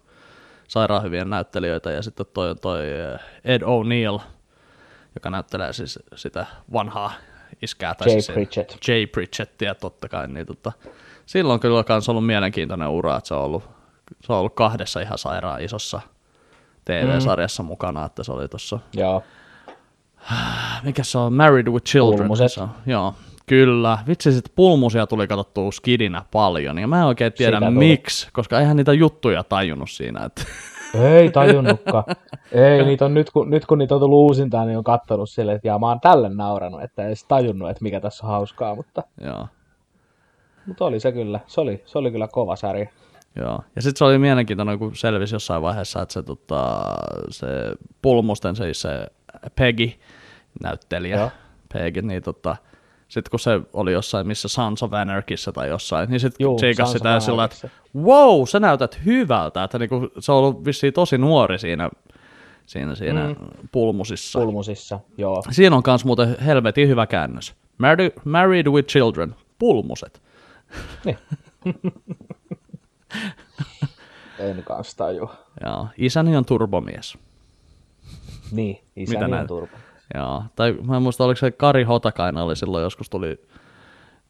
sairaan 0.67 1.03
hyviä 1.03 1.25
näyttelijöitä 1.25 1.91
ja 1.91 2.01
sitten 2.01 2.25
toi, 2.33 2.55
toi 2.55 2.81
eh, 2.91 3.19
Ed 3.43 3.61
O'Neill, 3.61 4.21
joka 5.15 5.29
näyttelee 5.29 5.73
siis 5.73 5.99
sitä 6.15 6.45
vanhaa 6.73 7.13
iskää. 7.61 7.95
Tai 7.95 8.07
Jay 8.07 8.21
siis 8.21 8.33
Pritchett. 8.33 8.87
Jay 8.87 9.07
Pritchettia 9.07 9.75
totta 9.75 10.09
kai, 10.09 10.27
niin 10.27 10.45
tota, 10.45 10.71
silloin 11.25 11.59
kyllä 11.59 11.83
myös 11.89 12.09
ollut 12.09 12.25
mielenkiintoinen 12.25 12.87
ura, 12.87 13.17
että 13.17 13.27
se 13.27 13.33
on 13.33 13.41
ollut, 13.41 13.63
se 14.21 14.33
on 14.33 14.39
ollut 14.39 14.55
kahdessa 14.55 14.99
ihan 14.99 15.17
sairaan 15.17 15.61
isossa 15.61 16.01
TV-sarjassa 16.85 17.63
mm. 17.63 17.67
mukana, 17.67 18.05
että 18.05 18.23
se 18.23 18.31
oli 18.31 18.47
tuossa... 18.47 18.79
Joo. 18.93 19.23
Mikä 20.83 21.03
se 21.03 21.17
on? 21.17 21.33
Married 21.33 21.67
with 21.67 21.85
Children. 21.85 22.17
Pulmuset. 22.17 22.51
Se 22.51 22.61
on. 22.61 22.69
Joo, 22.85 23.13
kyllä. 23.45 23.97
Vitsi, 24.07 24.31
sitten 24.31 24.53
pulmusia 24.55 25.07
tuli 25.07 25.27
katsottua 25.27 25.71
skidinä 25.71 26.21
paljon, 26.31 26.77
ja 26.77 26.87
mä 26.87 26.99
en 26.99 27.05
oikein 27.05 27.33
tiedä 27.33 27.71
miksi, 27.71 28.27
koska 28.33 28.59
eihän 28.59 28.77
niitä 28.77 28.93
juttuja 28.93 29.43
tajunnut 29.43 29.89
siinä. 29.89 30.25
Että... 30.25 30.43
Ei 30.93 31.31
tajunnutkaan. 31.31 32.03
Ei, 32.51 32.85
niitä 32.85 33.05
on 33.05 33.13
nyt, 33.13 33.31
kun, 33.31 33.49
nyt 33.49 33.65
kun 33.65 33.77
niitä 33.77 33.95
on 33.95 34.01
tullut 34.01 34.17
uusintaan, 34.17 34.67
niin 34.67 34.77
on 34.77 34.83
katsonut 34.83 35.29
silleen, 35.29 35.55
että 35.55 35.67
jaa, 35.67 35.79
mä 35.79 35.87
oon 35.87 35.99
tälle 35.99 36.29
nauranut, 36.29 36.83
että 36.83 37.01
ei 37.01 37.07
edes 37.07 37.23
tajunnut, 37.23 37.69
että 37.69 37.83
mikä 37.83 37.99
tässä 37.99 38.25
on 38.25 38.31
hauskaa, 38.31 38.75
mutta... 38.75 39.03
Joo. 39.21 39.47
Mutta 40.67 40.85
oli 40.85 40.99
se 40.99 41.11
kyllä, 41.11 41.39
se 41.47 41.61
oli, 41.61 41.83
se 41.85 41.97
oli 41.97 42.11
kyllä 42.11 42.27
kova 42.27 42.55
sarja. 42.55 42.89
Joo, 43.35 43.63
ja 43.75 43.81
sitten 43.81 43.97
se 43.97 44.03
oli 44.03 44.17
mielenkiintoinen, 44.17 44.79
kun 44.79 44.95
selvisi 44.95 45.35
jossain 45.35 45.61
vaiheessa, 45.61 46.01
että 46.01 46.13
se, 46.13 46.23
tota, 46.23 46.83
se 47.29 47.47
pulmusten 48.01 48.55
se, 48.55 48.73
se 48.73 49.07
Peggy, 49.55 49.91
näyttelijä, 50.63 51.17
Joo. 51.17 51.31
Peggy, 51.73 52.01
niin 52.01 52.23
tota, 52.23 52.55
sitten 53.07 53.31
kun 53.31 53.39
se 53.39 53.61
oli 53.73 53.93
jossain, 53.93 54.27
missä 54.27 54.47
Sons 54.47 54.83
of 54.83 54.93
Anarchyssä 54.93 55.51
tai 55.51 55.69
jossain, 55.69 56.09
niin 56.09 56.19
sitten 56.19 56.55
tsiikas 56.55 56.91
sitä 56.91 57.19
sillä, 57.19 57.43
että 57.43 57.69
wow, 57.95 58.43
sä 58.47 58.59
näytät 58.59 58.99
hyvältä, 59.05 59.63
että 59.63 59.79
niinku, 59.79 60.09
se 60.19 60.31
on 60.31 60.37
ollut 60.37 60.65
vissiin 60.65 60.93
tosi 60.93 61.17
nuori 61.17 61.59
siinä, 61.59 61.89
siinä, 62.65 62.95
siinä 62.95 63.27
mm. 63.27 63.35
pulmusissa. 63.71 64.39
Pulmusissa, 64.39 64.99
joo. 65.17 65.43
Siinä 65.51 65.75
on 65.75 65.83
myös 65.87 66.05
muuten 66.05 66.39
helvetin 66.39 66.87
hyvä 66.87 67.07
käännös. 67.07 67.53
Married, 67.77 68.11
married 68.25 68.67
with 68.67 68.87
children, 68.87 69.35
pulmuset. 69.59 70.21
Niin. 71.05 71.17
en 74.39 74.63
kanssa 74.63 74.97
tajua. 74.97 75.35
Joo, 75.65 75.87
isäni 75.97 76.37
on 76.37 76.45
turbomies. 76.45 77.17
Niin, 78.51 78.75
Mitä 78.95 79.11
isäni 79.11 79.25
on 79.25 79.31
näet? 79.31 79.47
turpa. 79.47 79.77
Joo, 80.15 80.43
tai 80.55 80.73
mä 80.87 80.95
en 80.95 81.01
muista, 81.01 81.23
oliko 81.23 81.37
se 81.37 81.51
Kari 81.51 81.83
Hotakainen 81.83 82.43
oli 82.43 82.55
silloin 82.55 82.83
joskus 82.83 83.09
tuli 83.09 83.41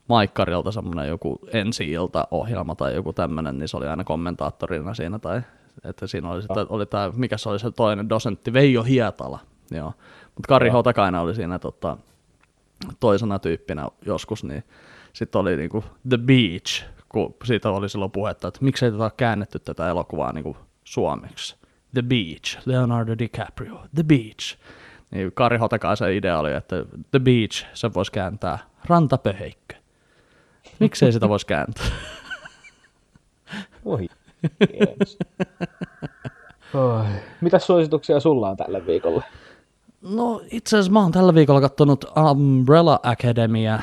Maikkarilta 0.08 0.72
semmoinen 0.72 1.08
joku 1.08 1.40
ensi 1.54 1.92
ohjelma 2.32 2.76
tai 2.76 2.96
joku 2.96 3.14
tämmöinen, 3.14 3.58
niin 3.58 3.68
se 3.68 3.78
oli 3.78 3.88
aina 3.88 4.04
kommentaattorina 4.04 4.94
siinä, 4.94 5.20
tai 5.20 5.42
että 5.84 6.08
siinä 6.08 6.30
oli, 6.30 6.42
sitten, 6.42 6.66
oli 6.70 6.86
tämä, 6.86 7.12
mikä 7.16 7.38
se 7.38 7.50
oli 7.50 7.60
se 7.60 7.72
toinen 7.72 8.10
dosentti, 8.10 8.54
Veijo 8.54 8.84
Hietala, 8.84 9.40
joo. 9.72 9.94
Mutta 10.36 10.48
Kari 10.48 10.68
Joo. 10.68 10.74
Hotakainen 10.74 11.22
oli 11.22 11.36
siinä 11.36 11.60
tota, 11.60 11.98
toisena 13.00 13.40
tyyppinä 13.40 13.88
joskus, 14.06 14.44
niin 14.44 14.64
sitten 15.14 15.42
oli 15.42 15.58
niinku 15.58 15.84
The 16.10 16.18
Beach, 16.18 16.84
kun 17.14 17.36
siitä 17.44 17.70
oli 17.70 17.90
silloin 17.90 18.12
puhetta, 18.12 18.48
että 18.48 18.60
miksei 18.62 18.92
tätä 18.92 19.04
ole 19.04 19.12
käännetty 19.18 19.60
tätä 19.60 19.90
elokuvaa 19.90 20.34
niinku 20.34 20.58
suomeksi. 20.84 21.56
The 21.94 22.02
Beach, 22.02 22.58
Leonardo 22.66 23.16
DiCaprio, 23.20 23.82
The 23.96 24.04
Beach. 24.04 24.58
Niin 25.12 25.32
Kari 25.34 25.58
Hotakaisen 25.58 26.14
idea 26.14 26.40
oli, 26.40 26.54
että 26.54 26.76
The 27.12 27.20
Beach, 27.20 27.66
se 27.74 27.94
voisi 27.94 28.12
kääntää 28.12 28.60
rantapöheikkö. 28.86 29.76
Miksei 30.80 31.12
sitä 31.12 31.30
voisi 31.30 31.46
kääntää? 31.46 31.86
Voi. 33.86 34.08
Oi. 36.74 37.06
Mitä 37.42 37.60
suosituksia 37.60 38.20
sulla 38.20 38.50
on 38.50 38.58
tälle 38.58 38.86
viikolle? 38.86 39.24
No 40.02 40.42
itse 40.52 40.78
asiassa 40.78 40.92
mä 40.92 41.00
oon 41.00 41.12
tällä 41.12 41.34
viikolla 41.34 41.62
kattonut 41.62 42.06
Umbrella 42.32 43.00
Academia 43.04 43.80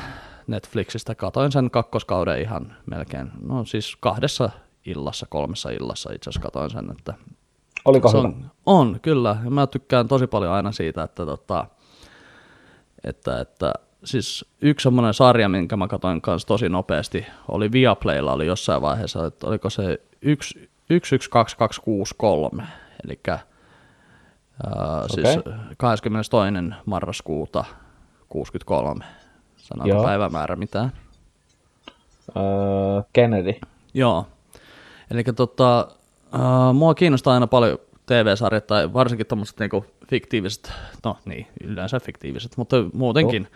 Netflixistä. 0.51 1.15
Katoin 1.15 1.51
sen 1.51 1.71
kakkoskauden 1.71 2.41
ihan 2.41 2.75
melkein, 2.85 3.31
no 3.47 3.65
siis 3.65 3.97
kahdessa 3.99 4.49
illassa, 4.85 5.25
kolmessa 5.29 5.69
illassa 5.69 6.13
itse 6.13 6.29
asiassa 6.29 6.45
katoin 6.45 6.69
sen, 6.69 6.91
että 6.91 7.13
Oliko 7.85 8.09
se 8.09 8.17
hyvä? 8.17 8.27
on, 8.27 8.51
on, 8.65 8.99
kyllä. 9.01 9.37
Ja 9.43 9.51
mä 9.51 9.67
tykkään 9.67 10.07
tosi 10.07 10.27
paljon 10.27 10.53
aina 10.53 10.71
siitä, 10.71 11.03
että, 11.03 11.25
tota, 11.25 11.67
että, 13.03 13.39
että 13.39 13.73
siis 14.03 14.45
yksi 14.61 14.83
semmoinen 14.83 15.13
sarja, 15.13 15.49
minkä 15.49 15.77
mä 15.77 15.87
katsoin 15.87 16.21
kanssa 16.21 16.47
tosi 16.47 16.69
nopeasti, 16.69 17.25
oli 17.47 17.71
Viaplaylla 17.71 18.33
oli 18.33 18.45
jossain 18.45 18.81
vaiheessa, 18.81 19.25
että 19.25 19.47
oliko 19.47 19.69
se 19.69 20.01
112263, 20.21 22.63
eli 23.03 23.19
ää, 23.27 23.39
siis 25.07 25.37
Okei. 25.37 25.53
22. 25.77 26.31
marraskuuta 26.85 27.65
63. 28.29 29.05
Sanoiko 29.61 29.89
Joo. 29.89 30.03
päivämäärä 30.03 30.55
mitään? 30.55 30.91
Öö, 32.37 32.43
Kennedy. 33.13 33.53
Joo. 33.93 34.27
Eli 35.11 35.23
tota, 35.23 35.87
uh, 36.33 36.73
mua 36.73 36.93
kiinnostaa 36.93 37.33
aina 37.33 37.47
paljon 37.47 37.77
TV-sarjat 38.05 38.67
tai 38.67 38.93
varsinkin 38.93 39.27
tämmöiset 39.27 39.59
niinku 39.59 39.85
fiktiiviset, 40.07 40.71
no 41.03 41.17
niin, 41.25 41.47
yleensä 41.63 41.99
fiktiiviset, 41.99 42.57
mutta 42.57 42.75
muutenkin. 42.93 43.47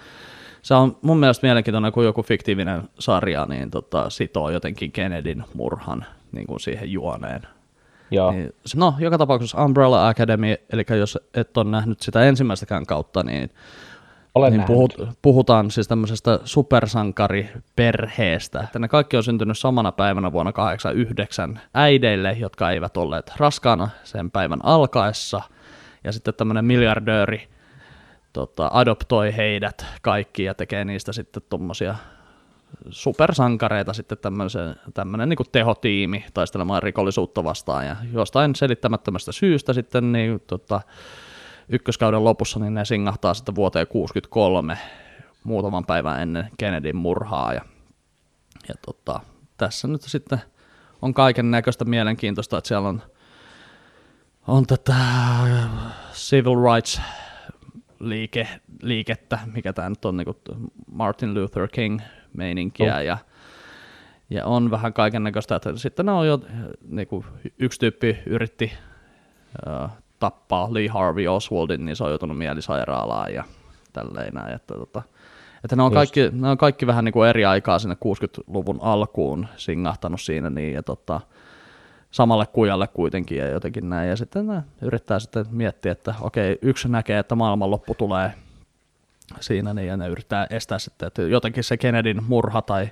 Se 0.61 0.73
on 0.73 0.97
mun 1.01 1.17
mielestä 1.17 1.47
mielenkiintoinen, 1.47 1.91
kun 1.91 2.05
joku 2.05 2.23
fiktiivinen 2.23 2.89
sarja 2.99 3.45
niin 3.45 3.71
tota, 3.71 4.09
sitoo 4.09 4.49
jotenkin 4.49 4.91
Kennedyn 4.91 5.43
murhan 5.53 6.05
niin 6.31 6.47
kuin 6.47 6.59
siihen 6.59 6.91
juoneen. 6.91 7.41
Joo. 8.11 8.31
Niin, 8.31 8.53
no, 8.75 8.93
joka 8.99 9.17
tapauksessa 9.17 9.65
Umbrella 9.65 10.07
Academy, 10.07 10.55
eli 10.69 10.85
jos 10.99 11.19
et 11.33 11.57
ole 11.57 11.69
nähnyt 11.69 12.01
sitä 12.01 12.23
ensimmäistäkään 12.23 12.85
kautta, 12.85 13.23
niin 13.23 13.49
Olen 14.35 14.51
niin 14.51 14.57
nähnyt. 14.57 14.75
puhut, 14.75 14.95
puhutaan 15.21 15.71
siis 15.71 15.87
tämmöisestä 15.87 16.39
supersankariperheestä. 16.43 18.59
Että 18.59 18.79
ne 18.79 18.87
kaikki 18.87 19.17
on 19.17 19.23
syntynyt 19.23 19.57
samana 19.57 19.91
päivänä 19.91 20.31
vuonna 20.31 20.53
89 20.53 21.59
äideille, 21.73 22.31
jotka 22.31 22.71
eivät 22.71 22.97
olleet 22.97 23.31
raskaana 23.37 23.89
sen 24.03 24.31
päivän 24.31 24.65
alkaessa. 24.65 25.41
Ja 26.03 26.11
sitten 26.11 26.33
tämmöinen 26.33 26.65
miljardööri 26.65 27.47
tota, 28.33 28.69
adoptoi 28.73 29.37
heidät 29.37 29.85
kaikki 30.01 30.43
ja 30.43 30.53
tekee 30.53 30.85
niistä 30.85 31.13
sitten 31.13 31.43
tuommoisia 31.49 31.95
supersankareita 32.89 33.93
sitten 33.93 34.17
tämmöinen 34.93 35.29
niin 35.29 35.37
tehotiimi 35.51 36.25
taistelemaan 36.33 36.83
rikollisuutta 36.83 37.43
vastaan. 37.43 37.85
Ja 37.85 37.95
jostain 38.13 38.55
selittämättömästä 38.55 39.31
syystä 39.31 39.73
sitten 39.73 40.11
niin, 40.11 40.41
tota, 40.47 40.81
ykköskauden 41.69 42.23
lopussa 42.23 42.59
niin 42.59 42.73
ne 42.73 42.85
singahtaa 42.85 43.33
sitten 43.33 43.55
vuoteen 43.55 43.87
63 43.87 44.77
muutaman 45.43 45.85
päivän 45.85 46.21
ennen 46.21 46.49
Kennedyn 46.57 46.95
murhaa. 46.95 47.53
Ja, 47.53 47.61
ja 48.67 48.75
tota, 48.85 49.19
tässä 49.57 49.87
nyt 49.87 50.01
sitten 50.01 50.41
on 51.01 51.13
kaiken 51.13 51.51
näköistä 51.51 51.85
mielenkiintoista, 51.85 52.57
että 52.57 52.67
siellä 52.67 52.89
on, 52.89 53.01
on 54.47 54.65
tätä 54.65 54.95
civil 56.13 56.73
rights 56.73 57.01
liike, 57.99 58.47
liikettä, 58.81 59.39
mikä 59.53 59.73
tämä 59.73 59.89
nyt 59.89 60.05
on, 60.05 60.17
niin 60.17 60.27
Martin 60.91 61.33
Luther 61.33 61.67
King 61.67 61.99
meininkiä, 62.33 62.95
Oh. 62.95 63.01
ja, 63.01 63.17
ja 64.29 64.45
on 64.45 64.71
vähän 64.71 64.93
kaiken 64.93 65.23
näköistä, 65.23 65.55
että 65.55 65.77
sitten 65.77 66.09
on 66.09 66.27
jo, 66.27 66.39
niin 66.87 67.07
kuin 67.07 67.25
yksi 67.59 67.79
tyyppi 67.79 68.17
yritti 68.25 68.73
ö, 69.67 69.89
tappaa 70.19 70.73
Lee 70.73 70.87
Harvey 70.87 71.27
Oswaldin, 71.27 71.85
niin 71.85 71.95
se 71.95 72.03
on 72.03 72.09
joutunut 72.09 72.37
mielisairaalaan 72.37 73.33
ja 73.33 73.43
tälleen 73.93 74.33
näin, 74.33 74.55
että, 74.55 74.73
tota, 74.73 75.01
että 75.63 75.75
ne, 75.75 75.83
on 75.83 75.87
Just. 75.87 75.95
kaikki, 75.95 76.29
ne 76.31 76.49
on 76.49 76.57
kaikki 76.57 76.87
vähän 76.87 77.05
niin 77.05 77.13
kuin 77.13 77.29
eri 77.29 77.45
aikaa 77.45 77.79
sinne 77.79 77.95
60-luvun 78.05 78.79
alkuun 78.81 79.47
singahtanut 79.55 80.21
siinä 80.21 80.49
niin, 80.49 80.73
ja 80.73 80.83
tota, 80.83 81.21
samalle 82.11 82.45
kujalle 82.45 82.87
kuitenkin 82.87 83.37
ja 83.37 83.49
jotenkin 83.49 83.89
näin. 83.89 84.09
Ja 84.09 84.15
sitten 84.15 84.47
ne 84.47 84.63
yrittää 84.81 85.19
sitten 85.19 85.45
miettiä, 85.51 85.91
että 85.91 86.15
okei, 86.21 86.59
yksi 86.61 86.87
näkee, 86.87 87.19
että 87.19 87.35
maailmanloppu 87.35 87.95
tulee 87.95 88.31
siinä, 89.39 89.73
niin 89.73 89.87
ja 89.87 89.97
ne 89.97 90.07
yrittää 90.07 90.47
estää 90.49 90.79
sitten, 90.79 91.07
että 91.07 91.21
jotenkin 91.21 91.63
se 91.63 91.77
Kennedyn 91.77 92.23
murha 92.27 92.61
tai 92.61 92.89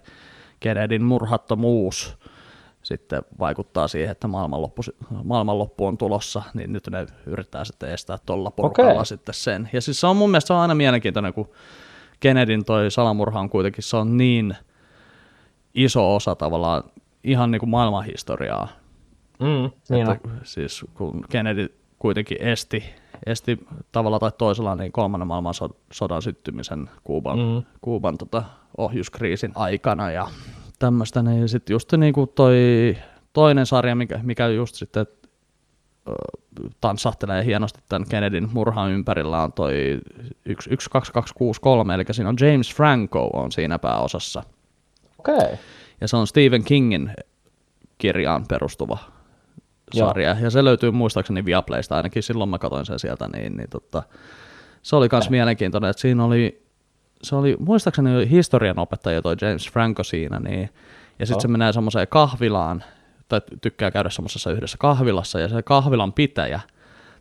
Kennedyn 0.59 1.03
murhattomuus 1.03 2.17
sitten 2.83 3.21
vaikuttaa 3.39 3.87
siihen, 3.87 4.11
että 4.11 4.27
maailmanloppu, 4.27 4.81
maailmanloppu 5.23 5.85
on 5.85 5.97
tulossa, 5.97 6.43
niin 6.53 6.73
nyt 6.73 6.87
ne 6.91 7.05
yrittää 7.25 7.65
sitten 7.65 7.89
estää 7.91 8.17
tuolla 8.25 8.51
porukalla 8.51 8.91
Okei. 8.91 9.05
sitten 9.05 9.35
sen. 9.35 9.69
Ja 9.73 9.81
siis 9.81 9.99
se 9.99 10.07
on 10.07 10.17
mun 10.17 10.31
mielestä 10.31 10.47
se 10.47 10.53
on 10.53 10.59
aina 10.59 10.75
mielenkiintoinen, 10.75 11.33
kun 11.33 11.49
Kennedyn 12.19 12.65
toi 12.65 12.91
salamurha 12.91 13.39
on 13.39 13.49
kuitenkin, 13.49 13.83
se 13.83 13.97
on 13.97 14.17
niin 14.17 14.55
iso 15.73 16.15
osa 16.15 16.35
tavallaan 16.35 16.83
ihan 17.23 17.51
niin 17.51 17.59
kuin 17.59 17.69
maailmanhistoriaa, 17.69 18.67
Mm, 19.39 19.71
niin 19.89 20.07
on. 20.09 20.15
että 20.15 20.29
siis 20.43 20.85
kun 20.93 21.25
Kennedy 21.29 21.77
kuitenkin 21.99 22.37
esti, 22.41 22.83
esti 23.25 23.67
tavalla 23.91 24.19
tai 24.19 24.31
toisella 24.37 24.75
niin 24.75 24.91
kolmannen 24.91 25.27
maailmansodan 25.27 26.21
syttymisen 26.21 26.89
Kuuban, 27.03 27.39
mm. 27.39 27.63
Kuuban 27.81 28.17
tota, 28.17 28.43
ohjuskriisin 28.77 29.51
aikana 29.55 30.11
ja 30.11 30.27
tämmöistä, 30.83 31.23
niin 31.23 31.49
sitten 31.49 31.73
just 31.73 31.93
niin 31.93 32.13
kuin 32.13 32.29
toi 32.35 32.57
toinen 33.33 33.65
sarja, 33.65 33.95
mikä, 33.95 34.19
mikä 34.23 34.47
just 34.47 34.75
sitten 34.75 35.05
tanssahtelee 36.81 37.45
hienosti 37.45 37.79
tämän 37.89 38.09
Kennedyn 38.09 38.49
murhan 38.53 38.91
ympärillä 38.91 39.43
on 39.43 39.53
toi 39.53 40.01
12263, 40.89 41.93
eli 41.93 42.03
siinä 42.11 42.29
on 42.29 42.35
James 42.39 42.75
Franco 42.75 43.29
on 43.33 43.51
siinä 43.51 43.79
pääosassa. 43.79 44.43
Okei. 45.19 45.37
Okay. 45.37 45.57
Ja 46.01 46.07
se 46.07 46.17
on 46.17 46.27
Stephen 46.27 46.63
Kingin 46.63 47.13
kirjaan 47.97 48.45
perustuva 48.47 48.97
Joo. 49.93 50.07
sarja. 50.07 50.35
Ja 50.41 50.49
se 50.49 50.63
löytyy 50.63 50.91
muistaakseni 50.91 51.45
Viaplaysta, 51.45 51.95
ainakin 51.95 52.23
silloin 52.23 52.49
mä 52.49 52.59
katsoin 52.59 52.85
sen 52.85 52.99
sieltä, 52.99 53.27
niin, 53.33 53.57
niin 53.57 53.69
tota, 53.69 54.03
se 54.81 54.95
oli 54.95 55.07
myös 55.11 55.29
mielenkiintoinen, 55.29 55.89
että 55.89 56.01
siinä 56.01 56.25
oli, 56.25 56.62
se 57.23 57.35
oli 57.35 57.55
muistaakseni 57.59 58.29
historian 58.29 58.79
opettaja 58.79 59.21
toi 59.21 59.35
James 59.41 59.71
Franco 59.71 60.03
siinä, 60.03 60.39
niin, 60.39 60.69
ja 61.19 61.25
sitten 61.25 61.35
Joo. 61.35 61.41
se 61.41 61.47
menee 61.47 61.73
semmoiseen 61.73 62.07
kahvilaan, 62.07 62.83
tai 63.29 63.41
tykkää 63.61 63.91
käydä 63.91 64.09
semmoisessa 64.09 64.51
yhdessä 64.51 64.77
kahvilassa, 64.77 65.39
ja 65.39 65.49
se 65.49 65.61
kahvilan 65.61 66.13
pitäjä, 66.13 66.59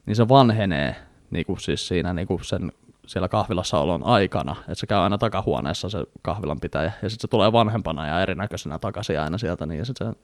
niin 0.07 0.17
se 0.17 0.29
vanhenee 0.29 0.97
niin 1.31 1.47
kuin 1.47 1.61
siis 1.61 1.89
siinä 1.89 2.13
niin 2.13 2.27
kuin 2.27 2.45
sen 2.45 2.73
siellä 3.07 3.29
kahvilassa 3.29 3.79
olon 3.79 4.03
aikana, 4.03 4.57
että 4.61 4.75
se 4.75 4.87
käy 4.87 4.99
aina 4.99 5.19
takahuoneessa 5.19 5.89
se 5.89 6.05
kahvilan 6.23 6.61
pitäjä, 6.61 6.93
ja 7.03 7.11
sitten 7.11 7.23
se 7.23 7.29
tulee 7.29 7.53
vanhempana 7.53 8.07
ja 8.07 8.21
erinäköisenä 8.21 8.79
takaisin 8.79 9.21
aina 9.21 9.39
sieltä, 9.39 9.67
niin 9.67 9.79
ja 9.79 9.85
sitten 9.85 10.07
se 10.07 10.15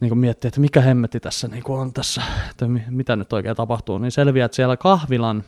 niin 0.00 0.08
kuin 0.08 0.18
miettii, 0.18 0.48
että 0.48 0.60
mikä 0.60 0.80
hemmetti 0.80 1.20
tässä 1.20 1.48
niin 1.48 1.62
kuin 1.62 1.80
on 1.80 1.92
tässä, 1.92 2.22
että 2.50 2.68
mi- 2.68 2.84
mitä 2.90 3.16
nyt 3.16 3.32
oikein 3.32 3.56
tapahtuu, 3.56 3.98
niin 3.98 4.12
selviää, 4.12 4.44
että 4.44 4.56
siellä 4.56 4.76
kahvilan 4.76 5.44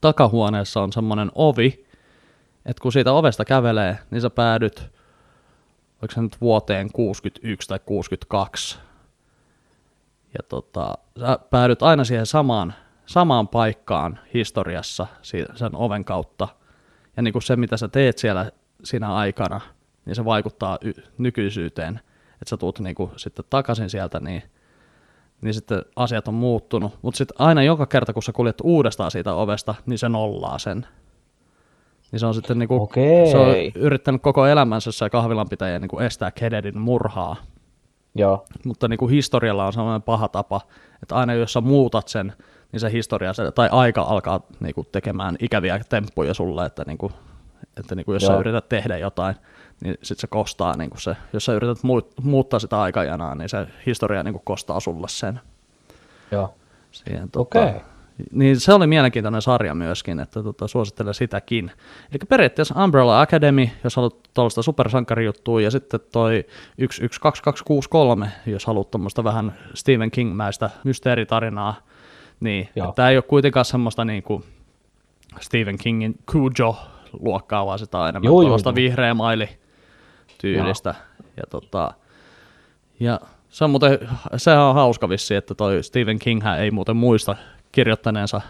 takahuoneessa 0.00 0.80
on 0.82 0.92
semmoinen 0.92 1.30
ovi, 1.34 1.86
että 2.66 2.82
kun 2.82 2.92
siitä 2.92 3.12
ovesta 3.12 3.44
kävelee, 3.44 3.98
niin 4.10 4.20
sä 4.20 4.30
päädyt, 4.30 4.80
oliko 6.02 6.14
se 6.14 6.22
nyt 6.22 6.40
vuoteen 6.40 6.92
61 6.92 7.68
tai 7.68 7.80
62, 7.86 8.78
ja 10.38 10.42
tota, 10.48 10.98
sä 11.20 11.38
päädyt 11.50 11.82
aina 11.82 12.04
siihen 12.04 12.26
samaan, 12.26 12.74
samaan 13.06 13.48
paikkaan 13.48 14.18
historiassa 14.34 15.06
sen 15.54 15.74
oven 15.74 16.04
kautta. 16.04 16.48
Ja 17.16 17.22
niin 17.22 17.32
kuin 17.32 17.42
se, 17.42 17.56
mitä 17.56 17.76
sä 17.76 17.88
teet 17.88 18.18
siellä 18.18 18.50
siinä 18.84 19.14
aikana, 19.14 19.60
niin 20.04 20.16
se 20.16 20.24
vaikuttaa 20.24 20.78
y- 20.80 21.02
nykyisyyteen. 21.18 22.00
Että 22.32 22.50
sä 22.50 22.56
tuut 22.56 22.80
niin 22.80 22.94
kuin 22.94 23.10
sitten 23.16 23.44
takaisin 23.50 23.90
sieltä, 23.90 24.20
niin, 24.20 24.42
niin 25.42 25.54
sitten 25.54 25.82
asiat 25.96 26.28
on 26.28 26.34
muuttunut. 26.34 26.98
Mutta 27.02 27.18
sitten 27.18 27.36
aina 27.38 27.62
joka 27.62 27.86
kerta, 27.86 28.12
kun 28.12 28.22
sä 28.22 28.32
kuljet 28.32 28.60
uudestaan 28.62 29.10
siitä 29.10 29.34
ovesta, 29.34 29.74
niin 29.86 29.98
se 29.98 30.08
nollaa 30.08 30.58
sen. 30.58 30.86
Niin 32.12 32.20
se 32.20 32.26
on 32.26 32.34
sitten 32.34 32.58
niin 32.58 32.68
kuin, 32.68 32.88
se 33.30 33.38
on 33.38 33.54
yrittänyt 33.74 34.22
koko 34.22 34.46
elämänsä 34.46 34.92
se 34.92 35.10
kahvilanpitäjä 35.10 35.78
niin 35.78 35.88
kuin 35.88 36.06
estää 36.06 36.30
Kennedyn 36.30 36.78
murhaa. 36.78 37.36
Joo. 38.14 38.44
Mutta 38.66 38.88
niin 38.88 38.98
kuin 38.98 39.10
historialla 39.10 39.66
on 39.66 39.72
sellainen 39.72 40.02
paha 40.02 40.28
tapa, 40.28 40.60
että 41.02 41.14
aina 41.14 41.34
jos 41.34 41.52
sä 41.52 41.60
muutat 41.60 42.08
sen, 42.08 42.32
niin 42.72 42.80
se 42.80 42.92
historia 42.92 43.32
se, 43.32 43.52
tai 43.52 43.68
aika 43.72 44.02
alkaa 44.02 44.40
niin 44.60 44.74
kuin 44.74 44.86
tekemään 44.92 45.36
ikäviä 45.40 45.80
temppuja 45.88 46.34
sulle, 46.34 46.66
että, 46.66 46.84
niin 46.86 46.98
kuin, 46.98 47.12
että 47.76 47.94
niin 47.94 48.04
kuin 48.04 48.14
jos 48.14 48.22
Joo. 48.22 48.32
sä 48.32 48.38
yrität 48.38 48.68
tehdä 48.68 48.98
jotain, 48.98 49.34
niin 49.82 49.94
sitten 50.02 50.20
se 50.20 50.26
kostaa, 50.26 50.76
niin 50.76 50.90
kuin 50.90 51.00
se, 51.00 51.16
jos 51.32 51.44
sä 51.44 51.52
yrität 51.52 51.78
muuttaa 52.22 52.60
sitä 52.60 52.80
aikajanaa, 52.80 53.34
niin 53.34 53.48
se 53.48 53.66
historia 53.86 54.22
niin 54.22 54.34
kuin 54.34 54.42
kostaa 54.44 54.80
sulle 54.80 55.08
sen. 55.08 55.40
Joo. 56.30 56.54
Siihen, 56.92 57.30
tota, 57.30 57.60
okay. 57.60 57.80
Niin 58.32 58.60
se 58.60 58.74
oli 58.74 58.86
mielenkiintoinen 58.86 59.42
sarja 59.42 59.74
myöskin, 59.74 60.20
että 60.20 60.42
tota, 60.42 60.68
suosittelen 60.68 61.14
sitäkin. 61.14 61.70
Eli 62.10 62.18
periaatteessa 62.28 62.84
Umbrella 62.84 63.20
Academy, 63.20 63.68
jos 63.84 63.96
haluat 63.96 64.16
tuollaista 64.34 64.62
supersankarijuttua, 64.62 65.60
ja 65.60 65.70
sitten 65.70 66.00
toi 66.12 66.44
112263, 66.76 68.28
jos 68.46 68.66
haluat 68.66 68.90
tuommoista 68.90 69.24
vähän 69.24 69.54
Stephen 69.74 70.10
King-mäistä 70.10 70.70
mysteeritarinaa, 70.84 71.74
niin 72.40 72.68
tämä 72.94 73.10
ei 73.10 73.16
ole 73.16 73.22
kuitenkaan 73.22 73.64
semmoista 73.64 74.04
niin 74.04 74.22
kuin 74.22 74.44
Stephen 75.40 75.78
Kingin 75.78 76.18
Cujo-luokkaa, 76.30 77.66
vaan 77.66 77.78
sitä 77.78 77.98
on 77.98 78.08
enemmän 78.08 78.28
joo, 78.28 78.40
tuollaista 78.40 78.70
joo, 78.70 78.74
vihreä 78.74 79.14
maili 79.14 79.48
tyylistä. 80.40 80.94
Ja, 81.36 81.42
tota, 81.50 81.94
ja 83.00 83.20
se 83.48 83.64
on 83.64 83.70
muuten, 83.70 83.98
se 84.36 84.52
on 84.52 84.74
hauska 84.74 85.08
vissi, 85.08 85.34
että 85.34 85.54
toi 85.54 85.82
Stephen 85.82 86.18
King 86.18 86.42
ei 86.58 86.70
muuten 86.70 86.96
muista 86.96 87.36
kirjoittaneensa 87.72 88.40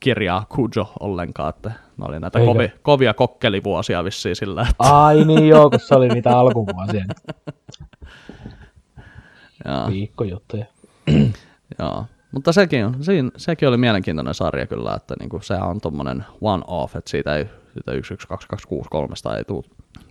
kirjaa 0.00 0.46
Kujo 0.48 0.92
ollenkaan, 1.00 1.48
että 1.48 1.68
ne 1.68 2.04
oli 2.08 2.20
näitä 2.20 2.38
kovi, 2.38 2.72
kovia 2.82 3.14
kokkelivuosia 3.14 4.04
vissiin 4.04 4.36
sillä. 4.36 4.66
Että... 4.70 4.74
Ai 4.78 5.24
niin 5.24 5.48
joo, 5.48 5.70
kun 5.70 5.80
se 5.80 5.94
oli 5.94 6.08
niitä 6.08 6.38
alkuvuosia. 6.38 7.04
Viikkojuttuja. 9.90 10.64
joo, 11.78 12.04
mutta 12.32 12.52
sekin, 12.52 13.04
siinä, 13.04 13.30
sekin 13.36 13.68
oli 13.68 13.76
mielenkiintoinen 13.76 14.34
sarja 14.34 14.66
kyllä, 14.66 14.94
että 14.94 15.14
niinku, 15.20 15.40
se 15.42 15.54
on 15.54 15.80
tuommoinen 15.80 16.24
one-off, 16.40 16.96
että 16.96 17.10
siitä 17.10 17.36
ei 17.36 17.46
siitä 17.78 17.92
112263 17.92 19.38
ei 19.38 19.44
tule 19.44 19.64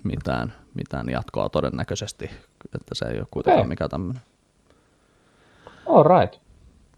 mitään, 0.03 0.53
mitään 0.73 1.09
jatkoa 1.09 1.49
todennäköisesti, 1.49 2.25
että 2.75 2.95
se 2.95 3.05
ei 3.05 3.19
ole 3.19 3.27
kuitenkaan 3.31 3.59
okay. 3.59 3.69
mikään 3.69 3.89
tämmöinen. 3.89 4.21
All 5.85 6.03
right. 6.03 6.41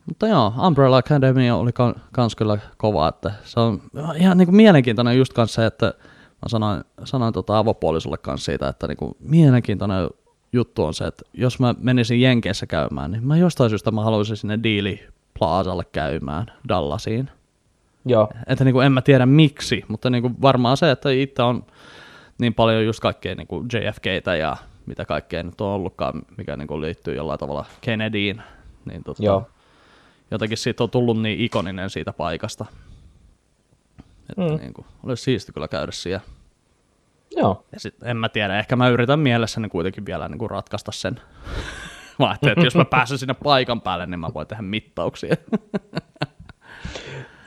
Mutta 0.06 0.28
joo, 0.28 0.54
Umbrella 0.68 0.98
Academy 0.98 1.50
oli 1.50 1.72
kans 2.12 2.36
kyllä 2.36 2.58
kova, 2.78 3.08
että 3.08 3.32
se 3.44 3.60
on 3.60 3.82
ihan 4.16 4.38
niin 4.38 4.48
kuin 4.48 4.56
mielenkiintoinen 4.56 5.18
just 5.18 5.34
kanssa 5.34 5.62
se, 5.62 5.66
että 5.66 5.86
mä 6.42 6.50
sanoin, 6.50 6.84
sanoin 7.04 7.34
tota 7.34 7.58
avopuolisolle 7.58 8.18
kanssa 8.18 8.46
siitä, 8.46 8.68
että 8.68 8.88
niin 8.88 8.98
kuin 8.98 9.16
mielenkiintoinen 9.20 10.10
juttu 10.54 10.84
on 10.84 10.94
se, 10.94 11.08
että 11.08 11.24
jos 11.34 11.60
mä 11.60 11.76
menisin 11.80 12.22
Jenkeissä 12.22 12.66
käymään, 12.68 13.12
niin 13.12 13.28
mä 13.28 13.38
jostain 13.38 13.70
syystä 13.70 13.92
mä 13.92 14.04
haluaisin 14.04 14.38
sinne 14.38 14.60
Deali 14.64 15.08
Plazalle 15.40 15.86
käymään 15.86 16.46
Dallasiin. 16.70 17.30
Joo. 18.06 18.30
Että 18.48 18.64
niin 18.64 18.74
kuin 18.74 18.86
en 18.86 18.92
mä 18.92 19.02
tiedä 19.02 19.26
miksi, 19.26 19.84
mutta 19.88 20.10
niin 20.10 20.22
kuin 20.22 20.36
varmaan 20.42 20.78
se, 20.78 20.92
että 20.92 21.10
itse 21.10 21.42
on 21.42 21.66
niin 22.38 22.54
paljon 22.54 22.86
just 22.86 23.00
kaikkea 23.00 23.36
niin 23.36 23.48
kuin 23.48 23.68
JFKtä 23.74 24.36
ja 24.36 24.58
mitä 24.86 25.06
kaikkea 25.06 25.44
nyt 25.44 25.62
on 25.62 25.68
ollutkaan, 25.68 26.22
mikä 26.38 26.58
niin 26.58 26.68
kuin 26.68 26.82
liittyy 26.82 27.16
jollain 27.16 27.40
tavalla 27.40 27.66
Kennedyin, 27.82 28.42
niin 28.86 29.04
tota, 29.04 29.24
Joo 29.24 29.48
jotenkin 30.32 30.58
siitä 30.58 30.84
on 30.84 30.90
tullut 30.90 31.22
niin 31.22 31.40
ikoninen 31.40 31.90
siitä 31.90 32.14
paikasta. 32.14 32.66
Että 34.30 34.42
mm. 34.42 34.58
niin 34.58 34.74
kuin, 34.74 34.86
olisi 35.04 35.24
siisti 35.24 35.52
kyllä 35.52 35.68
käydä 35.68 35.92
siellä. 35.92 36.22
Joo. 37.36 37.66
Ja 37.72 37.80
sit, 37.80 38.04
en 38.04 38.18
mä 38.18 38.30
tiedä, 38.30 38.60
ehkä 38.60 38.76
mä 38.76 38.90
yritän 38.90 39.20
mielessäni 39.20 39.70
kuitenkin 39.70 40.06
vielä 40.06 40.30
niin 40.30 40.40
kuin 40.40 40.52
ratkaista 40.52 40.92
sen. 40.92 41.22
mä 42.20 42.28
ajattelin, 42.28 42.52
että 42.52 42.66
jos 42.66 42.76
mä 42.76 42.86
pääsen 42.86 43.18
sinne 43.18 43.34
paikan 43.34 43.82
päälle, 43.82 44.06
niin 44.06 44.20
mä 44.20 44.30
voin 44.34 44.48
tehdä 44.48 44.62
mittauksia. 44.62 45.36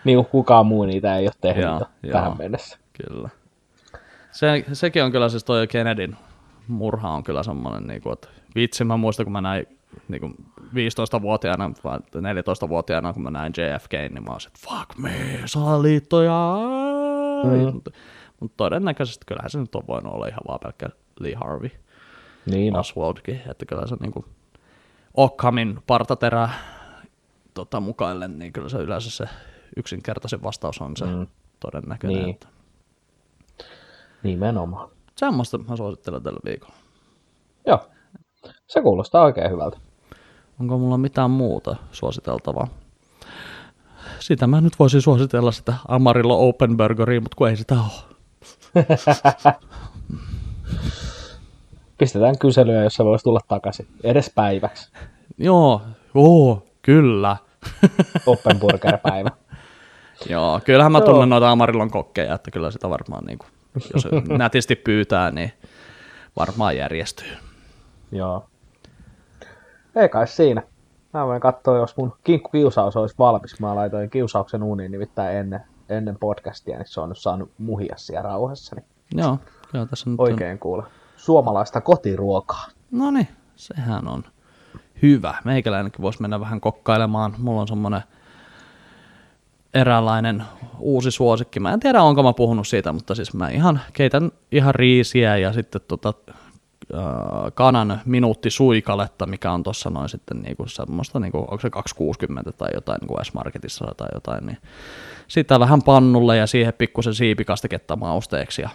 niin 0.05 0.17
kuin 0.17 0.27
kukaan 0.27 0.67
muu 0.67 0.85
niitä 0.85 1.17
ei 1.17 1.25
ole 1.25 1.33
tehnyt 1.41 1.65
joo, 1.65 1.87
tähän 2.13 2.29
joo, 2.29 2.35
mennessä. 2.35 2.79
Kyllä. 2.93 3.29
Se, 4.31 4.65
sekin 4.73 5.05
on 5.05 5.13
kyllä 5.13 5.29
siis 5.29 5.45
toi 5.45 5.67
Kennedyn 5.67 6.17
murha 6.69 7.11
on 7.11 7.23
kyllä 7.23 7.43
semmoinen, 7.43 7.87
niin 7.87 8.03
kuin, 8.03 8.13
että 8.13 8.29
vitsi, 8.55 8.85
mä 8.85 8.97
muistan, 8.97 9.27
kun 9.27 9.33
mä 9.33 9.41
näin 9.41 9.67
niin 10.09 10.21
kuin 10.21 10.35
15-vuotiaana 10.61 11.71
vai 11.85 11.99
14-vuotiaana, 11.99 13.13
kun 13.13 13.23
mä 13.23 13.31
näin 13.31 13.53
JFK, 13.57 13.93
niin 13.93 14.25
mä 14.25 14.33
olisin, 14.33 14.53
että 14.55 14.69
fuck 14.69 14.99
me, 14.99 15.41
salaliittoja. 15.45 16.57
Mm. 17.45 17.73
Mutta, 17.73 17.91
mutta 18.41 18.57
todennäköisesti 18.57 19.25
kyllähän 19.27 19.51
se 19.51 19.59
nyt 19.59 19.75
on 19.75 19.87
voinut 19.87 20.15
olla 20.15 20.27
ihan 20.27 20.41
vaan 20.49 20.61
pelkkä 20.63 20.89
Lee 21.21 21.35
Harvey. 21.35 21.71
Niin 22.47 22.77
Oswaldkin, 22.77 23.41
että 23.51 23.67
kyllä 23.67 23.87
se 23.87 23.97
niin 24.01 24.13
kuin 24.13 24.25
Ockhamin 25.15 25.79
partaterä 25.87 26.49
tota, 27.55 27.81
mukaille, 27.81 28.29
niin 28.29 28.53
kyllä 28.53 28.69
se 28.69 28.79
yleensä 28.79 29.11
se 29.11 29.25
yksinkertaisin 29.77 30.43
vastaus 30.43 30.81
on 30.81 30.97
se 30.97 31.05
mm. 31.05 31.27
todennäköinen. 31.61 32.23
Niin. 32.23 32.35
Että... 32.35 32.49
Nimenomaan. 34.23 34.91
Semmoista 35.17 35.59
mä 35.59 35.77
suosittelen 35.77 36.23
tällä 36.23 36.41
viikolla. 36.45 36.75
Joo. 37.67 37.89
Se 38.67 38.81
kuulostaa 38.81 39.25
oikein 39.25 39.51
hyvältä. 39.51 39.79
Onko 40.61 40.79
mulla 40.79 40.99
mitään 40.99 41.31
muuta 41.31 41.77
suositeltavaa? 41.93 42.69
Sitä 44.21 44.47
mä 44.47 44.61
nyt 44.61 44.79
voisin 44.79 45.03
suositella 45.03 45.53
sitä 45.53 45.75
Amarillo 45.89 46.49
Open 46.49 46.77
Burgeria, 46.77 47.21
mutta 47.21 47.37
kun 47.37 47.49
ei 47.49 47.57
sitä 47.57 47.75
ole. 47.75 48.13
Pistetään 51.99 52.39
kyselyä, 52.39 52.83
jos 52.83 52.95
se 52.95 53.05
voisi 53.05 53.23
tulla 53.23 53.41
takaisin. 53.49 53.87
Edes 54.05 54.33
päiväksi. 54.35 54.93
Joo, 55.39 55.83
joo, 56.15 56.63
kyllä. 56.83 57.37
Open 58.27 58.61
Burger-päivä. 58.61 59.31
Joo, 60.29 60.61
kyllähän 60.65 60.93
mä 60.93 61.01
tunnen 61.01 61.29
noita 61.29 61.51
Amarillon 61.51 61.91
kokkeja, 61.91 62.35
että 62.35 62.51
kyllä 62.51 62.71
sitä 62.71 62.91
varmaan, 62.91 63.25
niin 63.25 63.39
kuin, 63.39 63.49
jos 63.95 64.09
nätisti 64.39 64.77
pyytää, 64.77 65.31
niin 65.31 65.53
varmaan 66.37 66.77
järjestyy. 66.77 67.33
Joo. 68.13 68.47
Ei 69.97 70.09
kai 70.09 70.27
siinä. 70.27 70.63
Mä 71.13 71.27
voin 71.27 71.41
katsoa, 71.41 71.79
jos 71.79 71.97
mun 71.97 72.15
kinkkukiusaus 72.25 72.97
olisi 72.97 73.15
valmis. 73.19 73.61
Mä 73.61 73.75
laitoin 73.75 74.11
kiusauksen 74.11 74.63
uuniin 74.63 74.93
nimittäin 74.93 75.37
ennen, 75.37 75.61
ennen 75.89 76.17
podcastia, 76.21 76.79
niin 76.79 76.89
se 76.89 77.01
on 77.01 77.09
nyt 77.09 77.19
saanut 77.19 77.51
muhia 77.59 77.95
siellä 77.97 78.23
rauhassa. 78.23 78.77
Niin 78.77 78.87
joo, 79.23 79.39
joo, 79.73 79.87
tässä 79.87 80.11
nyt 80.11 80.21
Oikein 80.21 80.53
on... 80.53 80.59
kuule. 80.59 80.83
Suomalaista 81.17 81.81
kotiruokaa. 81.81 82.67
No 82.91 83.11
niin, 83.11 83.29
sehän 83.57 84.09
on 84.09 84.25
hyvä. 85.03 85.35
Meikäläinenkin 85.45 86.03
voisi 86.03 86.23
mennä 86.23 86.41
vähän 86.41 86.61
kokkailemaan. 86.61 87.35
Mulla 87.39 87.61
on 87.61 87.69
semmonen 87.69 88.03
eräänlainen 89.75 90.43
uusi 90.79 91.11
suosikki. 91.11 91.61
Mä 91.61 91.73
en 91.73 91.81
tiedä, 91.81 92.03
onko 92.03 92.23
mä 92.23 92.33
puhunut 92.33 92.69
siitä, 92.69 92.93
mutta 92.93 93.15
siis 93.15 93.35
mä 93.35 93.49
ihan 93.49 93.81
keitän 93.93 94.31
ihan 94.53 94.75
riisiä 94.75 95.37
ja 95.37 95.53
sitten 95.53 95.81
tota, 95.89 96.15
Äh, 96.95 97.53
kanan 97.55 98.01
minuutti 98.05 98.51
suikaletta, 98.51 99.27
mikä 99.27 99.53
on 99.53 99.63
tuossa 99.63 99.91
noin 99.91 100.09
sitten 100.09 100.43
niinku 100.43 100.67
semmoista, 100.69 101.21
niinku, 101.21 101.39
onko 101.39 101.61
se 101.61 101.71
260 101.71 102.53
tai 102.53 102.69
jotain 102.75 102.99
niinku 103.01 103.19
S-Marketissa 103.23 103.95
tai 103.97 104.09
jotain, 104.15 104.47
niin 104.47 104.59
sitä 105.29 105.61
vähän 105.61 105.83
pannulle 105.83 106.37
ja 106.37 106.47
siihen 106.47 106.75
pikkusen 106.75 107.15
siipikastiketta 107.15 107.97
mausteeksi 107.97 108.63
ja, 108.63 108.69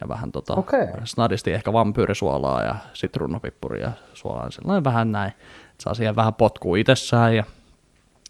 ja 0.00 0.08
vähän 0.08 0.32
tota, 0.32 0.54
okay. 0.54 0.86
snadisti 1.04 1.52
ehkä 1.52 1.72
vampyyrisuolaa 1.72 2.62
ja 2.62 2.74
sitruunapippuria 2.92 3.86
ja 3.86 3.92
suolaa, 4.14 4.50
sellainen 4.50 4.84
vähän 4.84 5.12
näin, 5.12 5.32
saa 5.80 5.94
siihen 5.94 6.16
vähän 6.16 6.34
potkua 6.34 6.76
itsessään 6.76 7.36
ja 7.36 7.44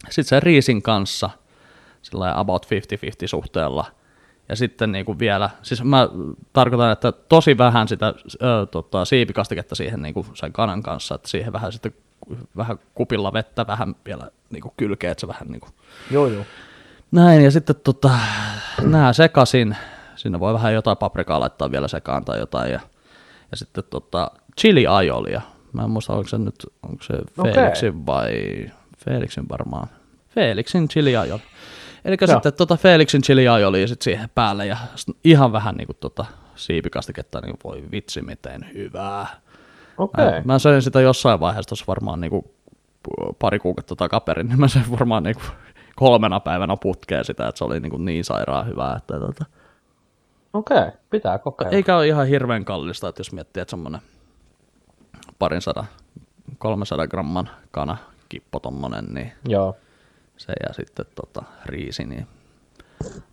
sitten 0.05 0.25
sen 0.25 0.43
riisin 0.43 0.83
kanssa 0.83 1.31
sellainen 2.11 2.37
about 2.37 2.67
50-50 2.67 2.69
suhteella– 3.27 3.85
ja 4.49 4.57
sitten 4.57 4.93
niin 4.93 5.05
kuin 5.05 5.19
vielä, 5.19 5.51
siis 5.63 5.85
mä 5.85 6.09
tarkoitan, 6.53 6.93
että 6.93 7.13
tosi 7.13 7.59
vähän 7.59 7.89
sitä 7.89 8.15
ö, 8.43 8.67
tota, 8.71 9.05
siipikastiketta 9.05 9.75
siihen 9.75 10.03
niin 10.03 10.15
kuin 10.15 10.27
sen 10.35 10.53
kanan 10.53 10.83
kanssa, 10.83 11.15
että 11.15 11.29
siihen 11.29 11.53
vähän 11.53 11.73
sitten 11.73 11.95
vähän 12.57 12.79
kupilla 12.95 13.33
vettä 13.33 13.67
vähän 13.67 13.95
vielä 14.07 14.31
niin 14.51 14.63
kuin 14.63 14.73
kylkeä, 14.77 15.11
että 15.11 15.21
se 15.21 15.29
vähän 15.29 15.49
niin 15.49 15.61
kuin 15.61 15.73
joo, 16.11 16.27
joo. 16.27 16.45
Näin, 17.11 17.45
ja 17.45 17.51
sitten 17.51 17.77
tota, 17.85 18.11
nää 18.83 19.13
sekasin. 19.13 19.77
Sinne 20.17 20.41
voi 20.41 20.55
vähän 20.55 20.75
jotain 20.75 20.97
paprikaa 20.97 21.41
laittaa 21.41 21.71
vielä 21.71 21.89
sekaan 21.89 22.25
tai 22.25 22.39
jotain. 22.39 22.73
Ja, 22.73 22.81
ja 23.51 23.57
sitten 23.57 23.85
tota, 23.91 24.31
chili 24.61 24.87
ajolia. 24.87 25.41
Mä 25.73 25.83
en 25.83 25.91
muista, 25.91 26.13
onko 26.13 26.29
se 26.29 26.39
nyt, 26.39 26.67
onko 26.83 27.03
se 27.03 27.15
Okei. 27.39 27.53
Felixin 27.53 28.07
vai 28.07 28.31
Felixin 29.05 29.49
varmaan. 29.49 29.89
Felixin 30.29 30.89
chili 30.89 31.17
aioli. 31.17 31.43
Eli 32.07 32.17
sitten 32.27 32.53
tota 32.53 32.77
Felixin 32.77 33.23
chili 33.23 33.49
aioli 33.49 33.89
sit 33.89 34.03
siihen 34.03 34.31
päälle 34.35 34.67
ja 34.67 34.77
ihan 35.25 35.53
vähän 35.53 35.75
niinku 35.75 35.95
tota 35.95 36.25
siipikastiketta, 36.55 37.41
niin 37.41 37.57
voi 37.65 37.85
vitsi 37.93 38.23
miten 38.23 38.67
hyvää. 38.75 39.27
Okei. 39.99 40.25
Mä, 40.25 40.43
mä 40.45 40.59
söin 40.59 40.83
sitä 40.83 41.01
jossain 41.01 41.41
vaiheessa 41.41 41.69
tuossa 41.69 41.85
varmaan 41.89 42.21
niinku 42.21 42.55
pari 43.39 43.59
kuukautta 43.59 43.97
takaperin, 43.97 44.49
niin 44.49 44.61
mä 44.61 44.69
söin 44.69 44.91
varmaan 44.91 45.23
niinku 45.23 45.43
kolmena 45.97 46.41
päivänä 46.41 46.77
putkeen 46.77 47.25
sitä, 47.25 47.49
että 47.49 47.59
se 47.59 47.65
oli 47.65 47.81
niinku 47.81 47.99
niin 47.99 48.25
sairaan 48.25 48.67
hyvää. 48.67 48.97
Että 48.97 49.19
tota. 49.19 49.45
Okei, 50.53 50.91
pitää 51.11 51.39
kokeilla. 51.39 51.77
Eikä 51.77 51.97
ole 51.97 52.07
ihan 52.07 52.27
hirveän 52.27 52.65
kallista, 52.65 53.09
että 53.09 53.21
jos 53.21 53.33
miettii, 53.33 53.61
että 53.61 53.71
semmonen 53.71 54.01
parin 55.39 55.61
sadan, 55.61 55.87
300 56.59 57.07
gramman 57.07 57.51
kana 57.71 57.97
kippo 58.29 58.61
tommonen, 58.61 59.05
niin 59.05 59.33
Joo. 59.49 59.77
Se 60.37 60.53
ja 60.69 60.75
sitten 60.75 61.07
tota, 61.15 61.43
riisi, 61.65 62.05
niin 62.05 62.27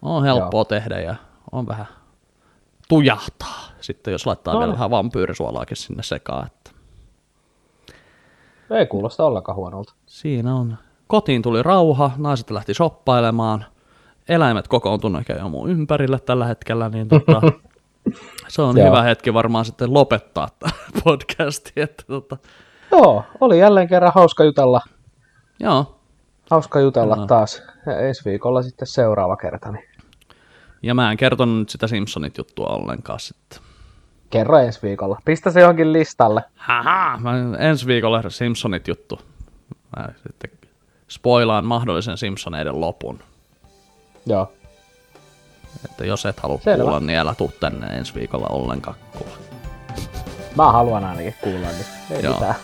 on 0.01 0.23
helppoa 0.23 0.59
Joo. 0.59 0.65
tehdä 0.65 0.99
ja 0.99 1.15
on 1.51 1.67
vähän 1.67 1.85
tujahtaa. 2.89 3.63
Sitten 3.81 4.11
jos 4.11 4.25
laittaa 4.25 4.53
No 4.53 4.59
vielä 4.59 4.71
niin. 4.71 4.77
vähän 4.77 4.91
vampyyrisuolaakin 4.91 5.77
sinne 5.77 6.03
sekaan, 6.03 6.47
että 6.47 6.71
Ei 8.71 8.85
kuulosta 8.85 9.25
ollenkaan 9.25 9.55
huonolta. 9.55 9.93
Siinä 10.05 10.55
on. 10.55 10.77
Kotiin 11.07 11.41
tuli 11.41 11.63
rauha, 11.63 12.11
naiset 12.17 12.51
lähti 12.51 12.73
shoppailemaan, 12.73 13.65
eläimet 14.29 14.67
kokoontunut 14.67 15.23
jo 15.39 15.49
mun 15.49 15.69
ympärille 15.69 16.19
tällä 16.19 16.45
hetkellä, 16.45 16.89
niin 16.89 17.07
tota, 17.07 17.41
se 18.47 18.61
on 18.61 18.77
Joo. 18.77 18.87
hyvä 18.87 19.01
hetki 19.01 19.33
varmaan 19.33 19.65
sitten 19.65 19.93
lopettaa 19.93 20.47
tämä 20.59 20.73
podcasti. 21.03 21.71
Että 21.75 22.03
tota, 22.07 22.37
Joo, 22.91 23.23
oli 23.41 23.59
jälleen 23.59 23.87
kerran 23.87 24.11
hauska 24.15 24.43
jutella, 24.43 24.81
joo. 25.59 25.99
Hauska 26.51 26.79
jutella 26.79 27.15
Joo. 27.15 27.25
taas. 27.27 27.61
Ja 27.85 27.99
ensi 27.99 28.25
viikolla 28.25 28.61
sitten 28.61 28.87
seuraava 28.87 29.37
kerta, 29.37 29.71
niin 29.71 29.85
Ja 30.83 30.93
mä 30.93 31.11
en 31.11 31.17
kertonut 31.17 31.57
nyt 31.59 31.69
sitä 31.69 31.87
Simpsonit 31.87 32.37
juttua 32.37 32.67
ollenkaan 32.67 33.19
sitten. 33.19 33.59
kerro 34.29 34.57
ensi 34.57 34.79
viikolla. 34.83 35.21
Pistä 35.25 35.51
se 35.51 35.59
johonkin 35.59 35.93
listalle. 35.93 36.43
Haha, 36.55 37.17
mä 37.17 37.31
ensi 37.59 37.87
viikolla 37.87 38.29
Simpsonit 38.29 38.87
juttu. 38.87 39.19
Mä 39.97 40.07
sitten 40.23 40.49
spoilaan 41.09 41.65
mahdollisen 41.65 42.17
Simpsoneiden 42.17 42.81
lopun. 42.81 43.19
Joo. 44.25 44.51
Että 45.85 46.05
jos 46.05 46.25
et 46.25 46.39
halua 46.39 46.59
Selvä. 46.63 46.83
kuulla, 46.83 46.99
niin 46.99 47.19
älä 47.19 47.35
tuu 47.35 47.51
tänne 47.59 47.87
ensi 47.87 48.15
viikolla 48.15 48.47
ollenkaan 48.47 48.95
kuulla. 49.17 49.37
Mä 50.55 50.71
haluan 50.71 51.03
ainakin 51.05 51.35
kuulla, 51.41 51.67
niin 51.67 51.85
ei 52.11 52.23
Joo. 52.23 52.33
mitään. 52.33 52.55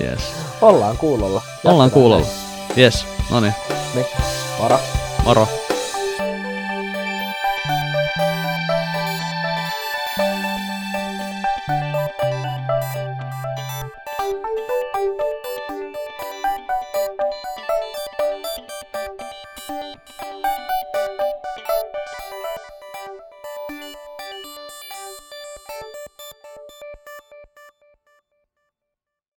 Yes. 0.00 0.34
Ollaan 0.62 0.96
kuulolla. 0.96 1.42
Ollaan 1.64 1.64
Jatketaan 1.64 1.90
kuulolla. 1.90 2.26
näin. 2.26 2.47
Yes, 2.78 3.06
no 3.30 3.40
niin. 3.40 3.54
Niin, 3.94 4.06
moro. 4.58 4.80
Moro. 5.24 5.48